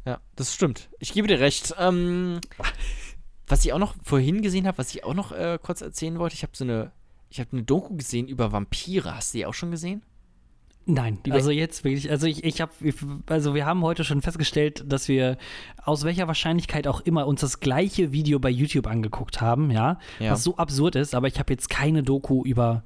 Ja, 0.04 0.20
das 0.36 0.54
stimmt. 0.54 0.90
Ich 0.98 1.12
gebe 1.12 1.28
dir 1.28 1.40
recht. 1.40 1.74
Ähm, 1.78 2.40
was 3.46 3.64
ich 3.64 3.72
auch 3.72 3.78
noch 3.78 3.94
vorhin 4.02 4.42
gesehen 4.42 4.66
habe, 4.66 4.78
was 4.78 4.94
ich 4.94 5.04
auch 5.04 5.14
noch 5.14 5.32
äh, 5.32 5.58
kurz 5.62 5.80
erzählen 5.80 6.18
wollte, 6.18 6.34
ich 6.34 6.42
habe 6.42 6.56
so 6.56 6.64
eine, 6.64 6.92
ich 7.28 7.40
habe 7.40 7.52
eine 7.52 7.62
Doku 7.62 7.96
gesehen 7.96 8.28
über 8.28 8.52
Vampire. 8.52 9.14
Hast 9.14 9.32
du 9.34 9.38
die 9.38 9.46
auch 9.46 9.54
schon 9.54 9.70
gesehen? 9.70 10.02
Nein, 10.84 11.18
Über- 11.24 11.36
also 11.36 11.50
jetzt 11.50 11.84
wirklich, 11.84 12.10
also 12.10 12.26
ich, 12.26 12.42
ich 12.44 12.60
habe, 12.60 12.72
also 13.26 13.54
wir 13.54 13.66
haben 13.66 13.82
heute 13.82 14.02
schon 14.04 14.20
festgestellt, 14.20 14.84
dass 14.86 15.06
wir 15.08 15.36
aus 15.84 16.04
welcher 16.04 16.26
Wahrscheinlichkeit 16.26 16.88
auch 16.88 17.00
immer 17.02 17.26
uns 17.26 17.40
das 17.40 17.60
gleiche 17.60 18.10
Video 18.12 18.38
bei 18.40 18.50
YouTube 18.50 18.86
angeguckt 18.88 19.40
haben, 19.40 19.70
ja, 19.70 19.98
Ja. 20.18 20.32
was 20.32 20.42
so 20.42 20.56
absurd 20.56 20.96
ist, 20.96 21.14
aber 21.14 21.28
ich 21.28 21.38
habe 21.38 21.52
jetzt 21.52 21.70
keine 21.70 22.02
Doku 22.02 22.44
über 22.44 22.82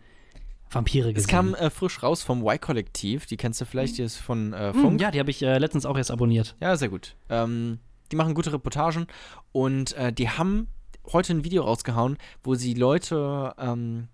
Vampire 0.71 1.13
gesehen. 1.13 1.25
Es 1.25 1.29
kam 1.29 1.55
äh, 1.55 1.71
frisch 1.71 2.03
raus 2.03 2.23
vom 2.23 2.43
Y-Kollektiv. 2.47 3.27
Die 3.27 3.37
kennst 3.37 3.61
du 3.61 3.65
vielleicht, 3.65 3.99
die 3.99 4.03
ist 4.03 4.17
von 4.17 4.53
äh, 4.53 4.73
Hm, 4.75 4.81
Funk. 4.83 5.01
ja, 5.01 5.11
die 5.13 5.21
habe 5.21 5.31
ich 5.31 5.41
äh, 5.43 5.59
letztens 5.59 5.87
auch 5.87 5.97
erst 5.97 6.11
abonniert. 6.11 6.57
Ja, 6.61 6.77
sehr 6.77 6.89
gut. 6.89 7.15
Ähm, 7.31 7.79
die 8.13 8.17
machen 8.17 8.35
gute 8.35 8.53
Reportagen 8.53 9.07
und 9.53 9.93
äh, 9.95 10.13
die 10.13 10.29
haben 10.29 10.67
heute 11.13 11.33
ein 11.35 11.45
Video 11.45 11.63
rausgehauen, 11.63 12.19
wo 12.43 12.57
sie 12.57 12.75
Leute, 12.75 13.55
ähm, 13.59 14.09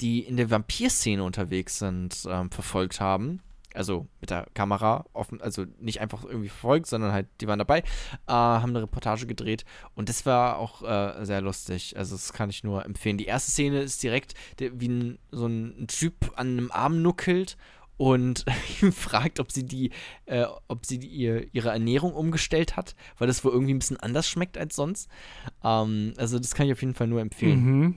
die 0.00 0.20
in 0.20 0.36
der 0.36 0.50
Vampir-Szene 0.50 1.22
unterwegs 1.22 1.78
sind, 1.78 2.26
ähm, 2.28 2.50
verfolgt 2.50 3.00
haben. 3.00 3.40
Also 3.74 4.08
mit 4.20 4.30
der 4.30 4.46
Kamera, 4.54 5.04
offen, 5.12 5.40
also 5.42 5.66
nicht 5.78 6.00
einfach 6.00 6.24
irgendwie 6.24 6.48
verfolgt, 6.48 6.86
sondern 6.86 7.12
halt, 7.12 7.26
die 7.40 7.46
waren 7.46 7.58
dabei, 7.58 7.80
äh, 7.80 8.32
haben 8.32 8.70
eine 8.70 8.82
Reportage 8.82 9.26
gedreht 9.26 9.64
und 9.94 10.08
das 10.08 10.24
war 10.24 10.58
auch 10.58 10.82
äh, 10.82 11.24
sehr 11.24 11.42
lustig. 11.42 11.96
Also 11.96 12.16
das 12.16 12.32
kann 12.32 12.50
ich 12.50 12.64
nur 12.64 12.84
empfehlen. 12.84 13.18
Die 13.18 13.26
erste 13.26 13.50
Szene 13.50 13.82
ist 13.82 14.02
direkt 14.02 14.34
der, 14.58 14.80
wie 14.80 14.88
ein, 14.88 15.18
so 15.30 15.46
ein 15.46 15.86
Typ 15.86 16.32
an 16.34 16.48
einem 16.48 16.72
Arm 16.72 17.02
nuckelt 17.02 17.56
und 17.98 18.46
ihn 18.82 18.92
fragt, 18.92 19.38
ob 19.38 19.52
sie 19.52 19.64
die, 19.64 19.90
äh, 20.24 20.46
ob 20.68 20.86
sie 20.86 20.98
die, 20.98 21.08
ihr, 21.08 21.46
ihre 21.52 21.68
Ernährung 21.68 22.14
umgestellt 22.14 22.76
hat, 22.76 22.96
weil 23.18 23.28
das 23.28 23.44
wohl 23.44 23.52
irgendwie 23.52 23.74
ein 23.74 23.78
bisschen 23.78 23.98
anders 23.98 24.26
schmeckt 24.28 24.56
als 24.56 24.74
sonst. 24.74 25.10
Ähm, 25.62 26.14
also 26.16 26.38
das 26.38 26.54
kann 26.54 26.66
ich 26.66 26.72
auf 26.72 26.80
jeden 26.80 26.94
Fall 26.94 27.06
nur 27.06 27.20
empfehlen. 27.20 27.64
Mhm. 27.64 27.94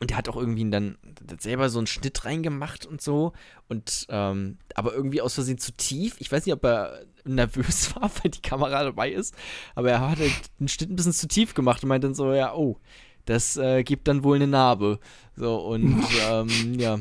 Und 0.00 0.10
der 0.10 0.18
hat 0.18 0.28
auch 0.28 0.36
irgendwie 0.36 0.68
dann 0.68 0.98
selber 1.38 1.70
so 1.70 1.78
einen 1.78 1.86
Schnitt 1.86 2.24
reingemacht 2.24 2.84
und 2.84 3.00
so. 3.00 3.32
Und 3.68 4.06
ähm, 4.10 4.58
aber 4.74 4.92
irgendwie 4.92 5.22
aus 5.22 5.34
Versehen 5.34 5.58
zu 5.58 5.72
tief. 5.72 6.16
Ich 6.18 6.30
weiß 6.30 6.44
nicht, 6.44 6.52
ob 6.54 6.64
er 6.64 7.04
nervös 7.24 7.94
war, 7.96 8.10
weil 8.22 8.30
die 8.30 8.42
Kamera 8.42 8.84
dabei 8.84 9.10
ist. 9.10 9.34
Aber 9.74 9.90
er 9.90 10.00
hat 10.00 10.18
halt 10.18 10.32
den 10.60 10.68
Schnitt 10.68 10.90
ein 10.90 10.96
bisschen 10.96 11.12
zu 11.12 11.28
tief 11.28 11.54
gemacht 11.54 11.82
und 11.82 11.88
meint 11.88 12.04
dann 12.04 12.14
so, 12.14 12.32
ja, 12.32 12.54
oh, 12.54 12.78
das 13.24 13.56
äh, 13.56 13.82
gibt 13.84 14.06
dann 14.06 14.22
wohl 14.22 14.36
eine 14.36 14.46
Narbe. 14.46 15.00
So, 15.34 15.56
und 15.56 16.04
ähm, 16.30 16.78
ja. 16.78 16.98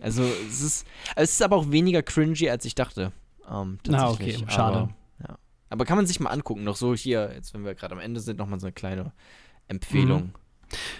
Also 0.00 0.22
es 0.22 0.62
ist, 0.62 0.86
es 1.16 1.32
ist 1.32 1.42
aber 1.42 1.56
auch 1.56 1.70
weniger 1.70 2.02
cringy, 2.02 2.48
als 2.48 2.64
ich 2.64 2.74
dachte. 2.74 3.12
Ähm, 3.50 3.78
tatsächlich. 3.82 4.42
okay, 4.42 4.52
schade. 4.52 4.76
Aber, 4.78 4.94
ja. 5.28 5.38
aber 5.68 5.84
kann 5.84 5.96
man 5.96 6.06
sich 6.06 6.20
mal 6.20 6.30
angucken. 6.30 6.64
Noch 6.64 6.76
so 6.76 6.94
hier, 6.94 7.32
jetzt 7.34 7.52
wenn 7.54 7.64
wir 7.64 7.74
gerade 7.74 7.94
am 7.94 8.00
Ende 8.00 8.20
sind, 8.20 8.38
nochmal 8.38 8.60
so 8.60 8.66
eine 8.66 8.72
kleine 8.72 9.12
Empfehlung. 9.68 10.32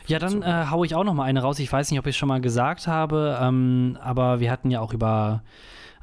Ja, 0.07 0.19
dann 0.19 0.43
äh, 0.43 0.67
hau 0.71 0.85
ich 0.85 0.95
auch 0.95 1.05
noch 1.05 1.15
mal 1.15 1.25
eine 1.25 1.43
raus. 1.43 1.59
Ich 1.59 1.73
weiß 1.73 1.91
nicht, 1.91 1.99
ob 1.99 2.07
ich 2.07 2.15
es 2.15 2.17
schon 2.17 2.29
mal 2.29 2.41
gesagt 2.41 2.87
habe, 2.87 3.39
ähm, 3.41 3.99
aber 4.03 4.41
wir 4.41 4.51
hatten 4.51 4.71
ja 4.71 4.81
auch 4.81 4.93
über 4.93 5.43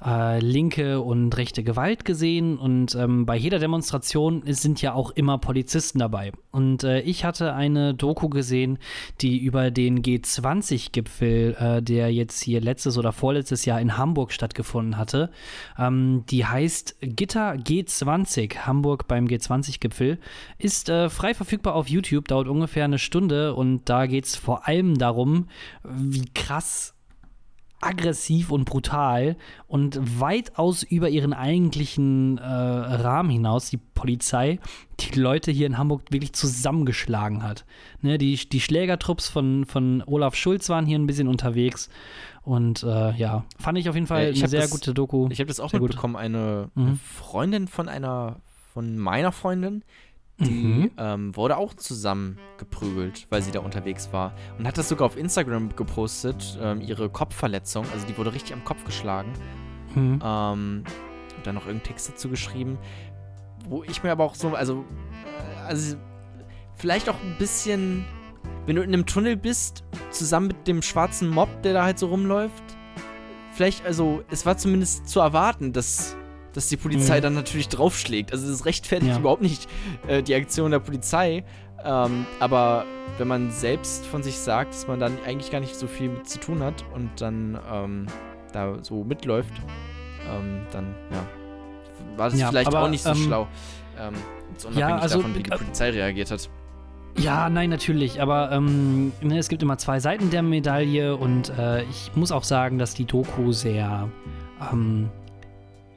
äh, 0.03 0.39
linke 0.39 1.01
und 1.01 1.35
rechte 1.37 1.63
Gewalt 1.63 2.05
gesehen. 2.05 2.57
Und 2.57 2.95
ähm, 2.95 3.25
bei 3.25 3.35
jeder 3.35 3.59
Demonstration 3.59 4.43
sind 4.45 4.81
ja 4.81 4.93
auch 4.93 5.11
immer 5.11 5.37
Polizisten 5.37 5.99
dabei. 5.99 6.31
Und 6.51 6.83
äh, 6.83 7.01
ich 7.01 7.25
hatte 7.25 7.53
eine 7.53 7.93
Doku 7.93 8.29
gesehen, 8.29 8.77
die 9.21 9.37
über 9.37 9.71
den 9.71 10.01
G20-Gipfel, 10.01 11.55
äh, 11.59 11.81
der 11.81 12.13
jetzt 12.13 12.41
hier 12.41 12.61
letztes 12.61 12.97
oder 12.97 13.11
vorletztes 13.11 13.65
Jahr 13.65 13.81
in 13.81 13.97
Hamburg 13.97 14.31
stattgefunden 14.31 14.97
hatte, 14.97 15.31
ähm, 15.77 16.23
die 16.29 16.45
heißt 16.45 16.97
Gitter 17.01 17.53
G20, 17.53 18.59
Hamburg 18.59 19.07
beim 19.07 19.25
G20-Gipfel, 19.25 20.19
ist 20.57 20.89
äh, 20.89 21.09
frei 21.09 21.33
verfügbar 21.33 21.75
auf 21.75 21.87
YouTube, 21.87 22.27
dauert 22.27 22.47
ungefähr 22.47 22.85
eine 22.85 22.99
Stunde. 22.99 23.55
Und 23.55 23.89
da 23.89 24.05
geht 24.05 24.25
es 24.25 24.35
vor 24.35 24.67
allem 24.67 24.97
darum, 24.97 25.47
wie 25.83 26.25
krass 26.33 26.96
aggressiv 27.79 28.51
und 28.51 28.65
brutal 28.65 29.35
und 29.67 29.99
weitaus 30.19 30.81
über 30.83 31.09
ihren 31.09 31.33
eigentlichen 31.33 32.37
äh, 32.39 32.43
Rahmen 32.43 33.29
hinaus 33.29 33.69
die 33.69 33.77
Polizei 33.77 34.59
die 34.99 35.19
Leute 35.19 35.51
hier 35.51 35.67
in 35.67 35.77
Hamburg 35.77 36.01
wirklich 36.11 36.33
zusammengeschlagen 36.33 37.43
hat. 37.43 37.65
Ne, 38.01 38.17
die, 38.17 38.35
die 38.49 38.59
Schlägertrupps 38.61 39.29
von, 39.29 39.65
von 39.65 40.03
Olaf 40.07 40.33
Schulz 40.35 40.69
waren 40.69 40.85
hier 40.87 40.97
ein 40.97 41.05
bisschen 41.07 41.27
unterwegs 41.27 41.89
und 42.41 42.81
äh, 42.83 43.13
ja, 43.15 43.45
fand 43.59 43.77
ich 43.77 43.89
auf 43.89 43.95
jeden 43.95 44.07
Fall 44.07 44.23
Äh, 44.25 44.29
ich 44.31 44.39
eine 44.39 44.49
sehr 44.49 44.61
das- 44.61 44.71
gute 44.71 44.93
Doku. 44.93 45.27
Ich 45.31 45.39
habe 45.39 45.47
das 45.47 45.59
auch 45.59 45.71
mitbekommen, 45.73 46.15
eine 46.15 46.69
Mhm. 46.73 46.97
Freundin 47.03 47.67
von 47.67 47.89
einer, 47.89 48.37
von 48.73 48.97
meiner 48.97 49.31
Freundin, 49.31 49.83
die 50.39 50.51
Mhm. 50.51 50.91
ähm, 50.97 51.35
wurde 51.35 51.57
auch 51.57 51.73
zusammengeprügelt, 51.73 53.27
weil 53.29 53.41
sie 53.41 53.51
da 53.51 53.59
unterwegs 53.61 54.09
war. 54.11 54.33
Und 54.57 54.67
hat 54.67 54.77
das 54.77 54.89
sogar 54.89 55.05
auf 55.07 55.17
Instagram 55.17 55.75
gepostet, 55.75 56.57
ähm, 56.61 56.81
ihre 56.81 57.09
Kopfverletzung, 57.09 57.85
also 57.93 58.05
die 58.05 58.17
wurde 58.17 58.33
richtig 58.33 58.53
am 58.53 58.63
Kopf 58.63 58.83
geschlagen. 58.85 59.33
Mhm. 59.95 60.19
Ähm, 60.23 60.83
und 61.37 61.45
dann 61.47 61.55
noch 61.55 61.65
irgendeinen 61.65 61.83
Text 61.83 62.09
dazu 62.09 62.29
geschrieben, 62.29 62.77
wo 63.67 63.83
ich 63.83 64.03
mir 64.03 64.11
aber 64.11 64.23
auch 64.23 64.35
so, 64.35 64.49
also, 64.55 64.83
äh, 65.25 65.67
also 65.67 65.97
vielleicht 66.75 67.09
auch 67.09 67.19
ein 67.23 67.35
bisschen, 67.39 68.05
wenn 68.65 68.75
du 68.75 68.81
in 68.81 68.93
einem 68.93 69.05
Tunnel 69.05 69.37
bist, 69.37 69.83
zusammen 70.11 70.47
mit 70.47 70.67
dem 70.67 70.81
schwarzen 70.81 71.29
Mob, 71.29 71.49
der 71.63 71.73
da 71.73 71.83
halt 71.83 71.99
so 71.99 72.07
rumläuft, 72.07 72.63
vielleicht, 73.53 73.85
also, 73.85 74.23
es 74.29 74.45
war 74.45 74.57
zumindest 74.57 75.07
zu 75.07 75.19
erwarten, 75.19 75.73
dass, 75.73 76.16
dass 76.57 76.67
die 76.69 76.75
Polizei 76.77 77.19
Mhm. 77.19 77.21
dann 77.21 77.33
natürlich 77.35 77.69
draufschlägt. 77.69 78.31
Also, 78.33 78.49
das 78.49 78.65
rechtfertigt 78.65 79.11
Ja. 79.11 79.19
überhaupt 79.19 79.43
nicht 79.43 79.67
äh, 80.07 80.23
die 80.23 80.33
Aktion 80.33 80.71
der 80.71 80.79
Polizei. 80.79 81.43
Ähm, 81.85 82.25
aber 82.39 82.83
wenn 83.19 83.27
man 83.27 83.51
selbst 83.51 84.07
von 84.07 84.23
sich 84.23 84.39
sagt, 84.39 84.73
dass 84.73 84.87
man 84.87 84.99
dann 84.99 85.13
eigentlich 85.27 85.51
gar 85.51 85.59
nicht 85.59 85.75
so 85.75 85.85
viel 85.85 86.09
mit 86.09 86.27
zu 86.27 86.39
tun 86.39 86.63
hat 86.63 86.83
und 86.95 87.11
dann 87.21 87.59
ähm, 87.71 88.07
da 88.53 88.73
so 88.81 89.03
mitläuft, 89.03 89.53
ähm, 90.33 90.61
dann, 90.71 90.95
ja, 91.11 92.17
war 92.17 92.31
das 92.31 92.39
Ja, 92.39 92.49
vielleicht 92.49 92.67
aber, 92.69 92.81
auch 92.81 92.89
nicht 92.89 93.03
so 93.03 93.11
ähm, 93.11 93.15
schlau. 93.17 93.47
Ähm, 93.99 94.15
unabhängig 94.65 95.01
also, 95.03 95.17
davon, 95.17 95.35
wie 95.35 95.43
die 95.43 95.51
äh, 95.51 95.57
Polizei 95.57 95.91
reagiert 95.91 96.31
hat. 96.31 96.49
Ja, 97.19 97.49
nein, 97.49 97.69
natürlich. 97.69 98.19
Aber 98.19 98.51
ähm, 98.51 99.11
ne, 99.21 99.37
es 99.37 99.47
gibt 99.47 99.61
immer 99.61 99.77
zwei 99.77 99.99
Seiten 99.99 100.31
der 100.31 100.41
Medaille 100.41 101.15
und 101.15 101.49
äh, 101.57 101.83
ich 101.83 102.11
muss 102.15 102.31
auch 102.31 102.43
sagen, 102.43 102.79
dass 102.79 102.95
die 102.95 103.05
Doku 103.05 103.51
sehr 103.51 104.09
ähm, 104.71 105.11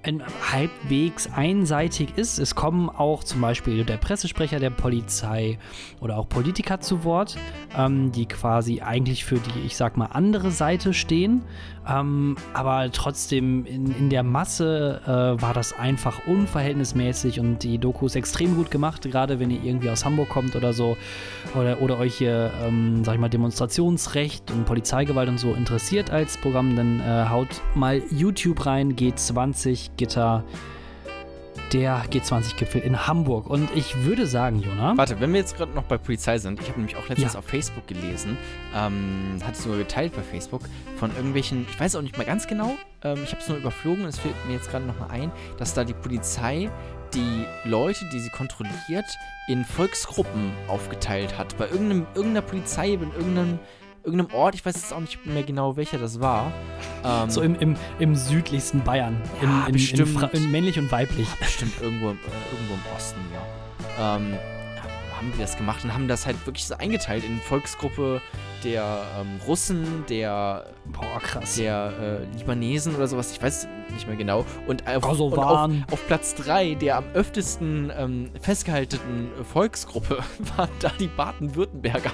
ein, 0.02 0.22
halbwegs 0.50 1.28
einseitig 1.32 2.16
ist. 2.16 2.38
Es 2.38 2.54
kommen 2.54 2.88
auch 2.88 3.24
zum 3.24 3.40
Beispiel 3.40 3.84
der 3.84 3.96
Pressesprecher 3.96 4.58
der 4.58 4.70
Polizei 4.70 5.58
oder 6.00 6.16
auch 6.16 6.28
Politiker 6.28 6.80
zu 6.80 7.04
Wort, 7.04 7.36
ähm, 7.76 8.12
die 8.12 8.26
quasi 8.26 8.80
eigentlich 8.80 9.24
für 9.24 9.38
die, 9.38 9.60
ich 9.66 9.76
sag 9.76 9.96
mal, 9.96 10.06
andere 10.06 10.50
Seite 10.50 10.94
stehen. 10.94 11.42
Ähm, 11.88 12.36
aber 12.52 12.90
trotzdem 12.92 13.64
in, 13.64 13.94
in 13.94 14.10
der 14.10 14.22
Masse 14.22 15.00
äh, 15.06 15.42
war 15.42 15.54
das 15.54 15.72
einfach 15.72 16.26
unverhältnismäßig 16.26 17.40
und 17.40 17.62
die 17.62 17.78
Doku 17.78 18.06
ist 18.06 18.16
extrem 18.16 18.54
gut 18.54 18.70
gemacht, 18.70 19.02
gerade 19.10 19.40
wenn 19.40 19.50
ihr 19.50 19.62
irgendwie 19.64 19.88
aus 19.88 20.04
Hamburg 20.04 20.28
kommt 20.28 20.56
oder 20.56 20.72
so 20.72 20.96
oder, 21.54 21.80
oder 21.80 21.98
euch 21.98 22.16
hier, 22.16 22.50
ähm, 22.62 23.02
sag 23.04 23.14
ich 23.14 23.20
mal, 23.20 23.30
Demonstrationsrecht 23.30 24.50
und 24.50 24.66
Polizeigewalt 24.66 25.28
und 25.28 25.38
so 25.38 25.54
interessiert 25.54 26.10
als 26.10 26.36
Programm, 26.36 26.76
dann 26.76 27.00
äh, 27.00 27.28
haut 27.28 27.62
mal 27.74 28.02
YouTube 28.10 28.66
rein, 28.66 28.94
G20 28.94 29.90
Gitter, 29.96 30.44
der 31.72 32.04
G20-Gipfel 32.10 32.80
in 32.82 33.06
Hamburg. 33.06 33.48
Und 33.48 33.68
ich 33.74 34.04
würde 34.04 34.26
sagen, 34.26 34.60
Jona, 34.60 34.96
Warte, 34.96 35.20
wenn 35.20 35.32
wir 35.32 35.40
jetzt 35.40 35.56
gerade 35.56 35.72
noch 35.72 35.84
bei 35.84 35.98
Polizei 35.98 36.38
sind, 36.38 36.60
ich 36.60 36.68
habe 36.68 36.78
nämlich 36.80 36.96
auch 36.96 37.08
letztens 37.08 37.34
Ja. 37.34 37.38
auf 37.38 37.44
Facebook 37.46 37.86
gelesen, 37.86 38.36
ähm, 38.74 39.38
hat 39.44 39.54
es 39.54 39.62
sogar 39.62 39.78
geteilt 39.78 40.14
bei 40.14 40.22
Facebook, 40.22 40.62
von 40.96 41.10
irgendwelchen, 41.16 41.66
ich 41.70 41.78
weiß 41.78 41.96
auch 41.96 42.02
nicht 42.02 42.16
mal 42.18 42.24
ganz 42.24 42.46
genau, 42.46 42.74
ähm, 43.04 43.18
ich 43.24 43.30
habe 43.32 43.40
es 43.40 43.48
nur 43.48 43.58
überflogen, 43.58 44.04
es 44.04 44.18
fällt 44.18 44.34
mir 44.46 44.54
jetzt 44.54 44.70
gerade 44.70 44.84
nochmal 44.84 45.10
ein, 45.10 45.30
dass 45.58 45.74
da 45.74 45.84
die 45.84 45.94
Polizei 45.94 46.70
die 47.14 47.44
Leute, 47.64 48.04
die 48.12 48.20
sie 48.20 48.30
kontrolliert, 48.30 49.04
in 49.48 49.64
Volksgruppen 49.64 50.52
aufgeteilt 50.68 51.36
hat. 51.36 51.56
Bei 51.58 51.66
irgendeinem, 51.68 52.06
irgendeiner 52.14 52.42
Polizei, 52.46 52.90
in 52.90 53.10
irgendeinem, 53.12 53.58
irgendeinem 54.04 54.34
Ort, 54.38 54.54
ich 54.54 54.64
weiß 54.64 54.74
jetzt 54.74 54.92
auch 54.92 55.00
nicht 55.00 55.24
mehr 55.26 55.42
genau, 55.42 55.76
welcher 55.76 55.98
das 55.98 56.20
war. 56.20 56.52
Ähm, 57.04 57.30
so 57.30 57.40
im, 57.42 57.54
im, 57.56 57.76
im 57.98 58.14
südlichsten 58.14 58.82
Bayern, 58.82 59.20
Ja, 59.42 59.48
in, 59.48 59.50
in, 59.60 59.66
in, 59.66 59.72
bestimmt. 59.72 60.08
Fra- 60.18 60.26
in 60.32 60.50
männlich 60.50 60.78
und 60.78 60.90
weiblich. 60.92 61.28
Bestimmt 61.38 61.74
irgendwo, 61.80 62.10
äh, 62.10 62.16
irgendwo 62.52 62.74
im 62.74 62.96
Osten, 62.96 63.20
ja. 63.32 64.16
Ähm, 64.16 64.34
haben 65.16 65.32
die 65.34 65.38
das 65.40 65.56
gemacht 65.58 65.84
und 65.84 65.92
haben 65.92 66.08
das 66.08 66.24
halt 66.24 66.46
wirklich 66.46 66.64
so 66.66 66.74
eingeteilt 66.78 67.24
in 67.24 67.40
Volksgruppe 67.42 68.22
der 68.64 69.02
ähm, 69.20 69.38
Russen, 69.46 70.04
der, 70.08 70.66
Boah, 70.86 71.20
krass. 71.20 71.56
der 71.56 71.92
äh, 72.32 72.38
Libanesen 72.38 72.94
oder 72.94 73.06
sowas, 73.06 73.30
ich 73.32 73.42
weiß 73.42 73.68
nicht 73.92 74.06
mehr 74.06 74.16
genau. 74.16 74.46
Und 74.66 74.86
auf, 74.88 75.06
und 75.20 75.38
auf, 75.38 75.70
auf 75.92 76.06
Platz 76.06 76.34
3 76.36 76.74
der 76.74 76.96
am 76.96 77.04
öftesten 77.12 77.92
ähm, 77.98 78.30
festgehaltenen 78.40 79.28
Volksgruppe 79.52 80.18
waren 80.56 80.70
da 80.80 80.90
die 80.98 81.08
Baden-Württemberger. 81.08 82.12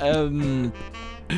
Ähm, 0.00 0.72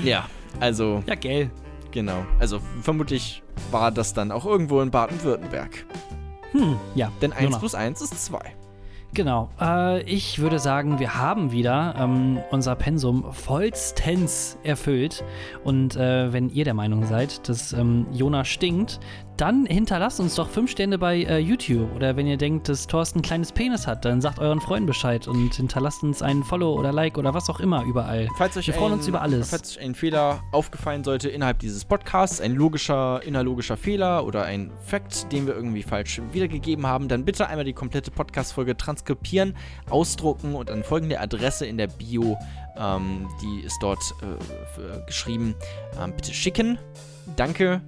ja, 0.02 0.26
also 0.60 1.02
Ja, 1.06 1.14
gell. 1.14 1.50
genau. 1.90 2.24
Also 2.38 2.60
vermutlich 2.82 3.42
war 3.70 3.90
das 3.90 4.14
dann 4.14 4.30
auch 4.32 4.44
irgendwo 4.46 4.80
in 4.80 4.90
Baden-Württemberg. 4.90 5.84
Hm, 6.52 6.76
ja. 6.94 7.10
Denn 7.20 7.32
1 7.32 7.44
Jona. 7.44 7.58
plus 7.58 7.74
1 7.74 8.00
ist 8.02 8.24
2. 8.26 8.38
Genau. 9.14 9.50
Äh, 9.60 10.02
ich 10.02 10.40
würde 10.40 10.58
sagen, 10.58 10.98
wir 10.98 11.16
haben 11.16 11.50
wieder 11.52 11.94
ähm, 11.98 12.38
unser 12.50 12.74
Pensum 12.74 13.32
vollstens 13.32 14.58
erfüllt. 14.62 15.24
Und 15.64 15.96
äh, 15.96 16.32
wenn 16.32 16.50
ihr 16.50 16.64
der 16.64 16.74
Meinung 16.74 17.06
seid, 17.06 17.48
dass 17.48 17.72
ähm, 17.72 18.06
Jona 18.12 18.44
stinkt, 18.44 19.00
dann 19.36 19.66
hinterlasst 19.66 20.20
uns 20.20 20.34
doch 20.34 20.48
fünf 20.48 20.70
Sterne 20.70 20.98
bei 20.98 21.18
äh, 21.18 21.38
YouTube. 21.38 21.94
Oder 21.94 22.16
wenn 22.16 22.26
ihr 22.26 22.36
denkt, 22.36 22.68
dass 22.68 22.86
Thorsten 22.86 23.18
ein 23.18 23.22
kleines 23.22 23.52
Penis 23.52 23.86
hat, 23.86 24.04
dann 24.04 24.20
sagt 24.20 24.38
euren 24.38 24.60
Freunden 24.60 24.86
Bescheid 24.86 25.28
und 25.28 25.54
hinterlasst 25.54 26.02
uns 26.02 26.22
einen 26.22 26.42
Follow 26.42 26.74
oder 26.74 26.92
Like 26.92 27.18
oder 27.18 27.34
was 27.34 27.50
auch 27.50 27.60
immer 27.60 27.84
überall. 27.84 28.28
Falls 28.36 28.56
euch 28.56 28.66
Wir 28.66 28.74
freuen 28.74 28.92
ein, 28.92 28.98
uns 28.98 29.08
über 29.08 29.22
alles. 29.22 29.50
Falls 29.50 29.76
euch 29.76 29.82
ein 29.82 29.94
Fehler 29.94 30.42
aufgefallen 30.52 31.04
sollte 31.04 31.28
innerhalb 31.28 31.58
dieses 31.58 31.84
Podcasts, 31.84 32.40
ein 32.40 32.54
logischer, 32.54 33.22
innerlogischer 33.24 33.76
Fehler 33.76 34.24
oder 34.24 34.44
ein 34.44 34.70
Fact, 34.84 35.30
den 35.32 35.46
wir 35.46 35.54
irgendwie 35.54 35.82
falsch 35.82 36.20
wiedergegeben 36.32 36.86
haben, 36.86 37.08
dann 37.08 37.24
bitte 37.24 37.46
einmal 37.46 37.64
die 37.64 37.74
komplette 37.74 38.10
Podcast-Folge 38.10 38.76
transkribieren, 38.76 39.56
ausdrucken 39.90 40.54
und 40.54 40.70
an 40.70 40.82
folgende 40.82 41.20
Adresse 41.20 41.66
in 41.66 41.76
der 41.76 41.88
Bio, 41.88 42.38
ähm, 42.78 43.28
die 43.42 43.60
ist 43.60 43.78
dort 43.82 44.00
äh, 44.22 44.74
für, 44.74 45.04
geschrieben, 45.06 45.54
ähm, 46.02 46.12
bitte 46.16 46.32
schicken. 46.32 46.78
Danke 47.36 47.82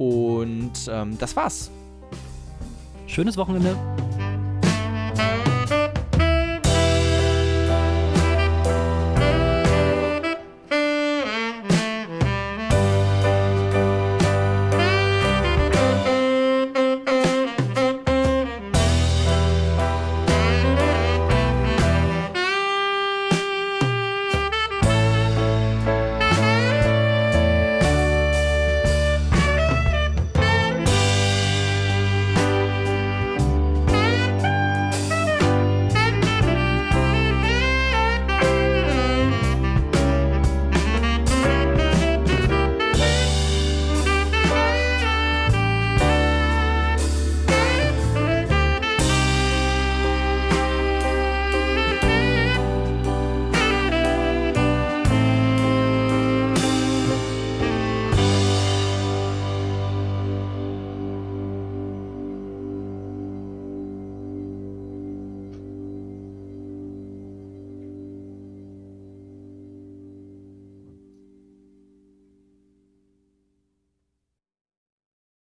und 0.00 0.72
ähm, 0.90 1.18
das 1.18 1.36
war's. 1.36 1.70
Schönes 3.06 3.36
Wochenende. 3.36 3.76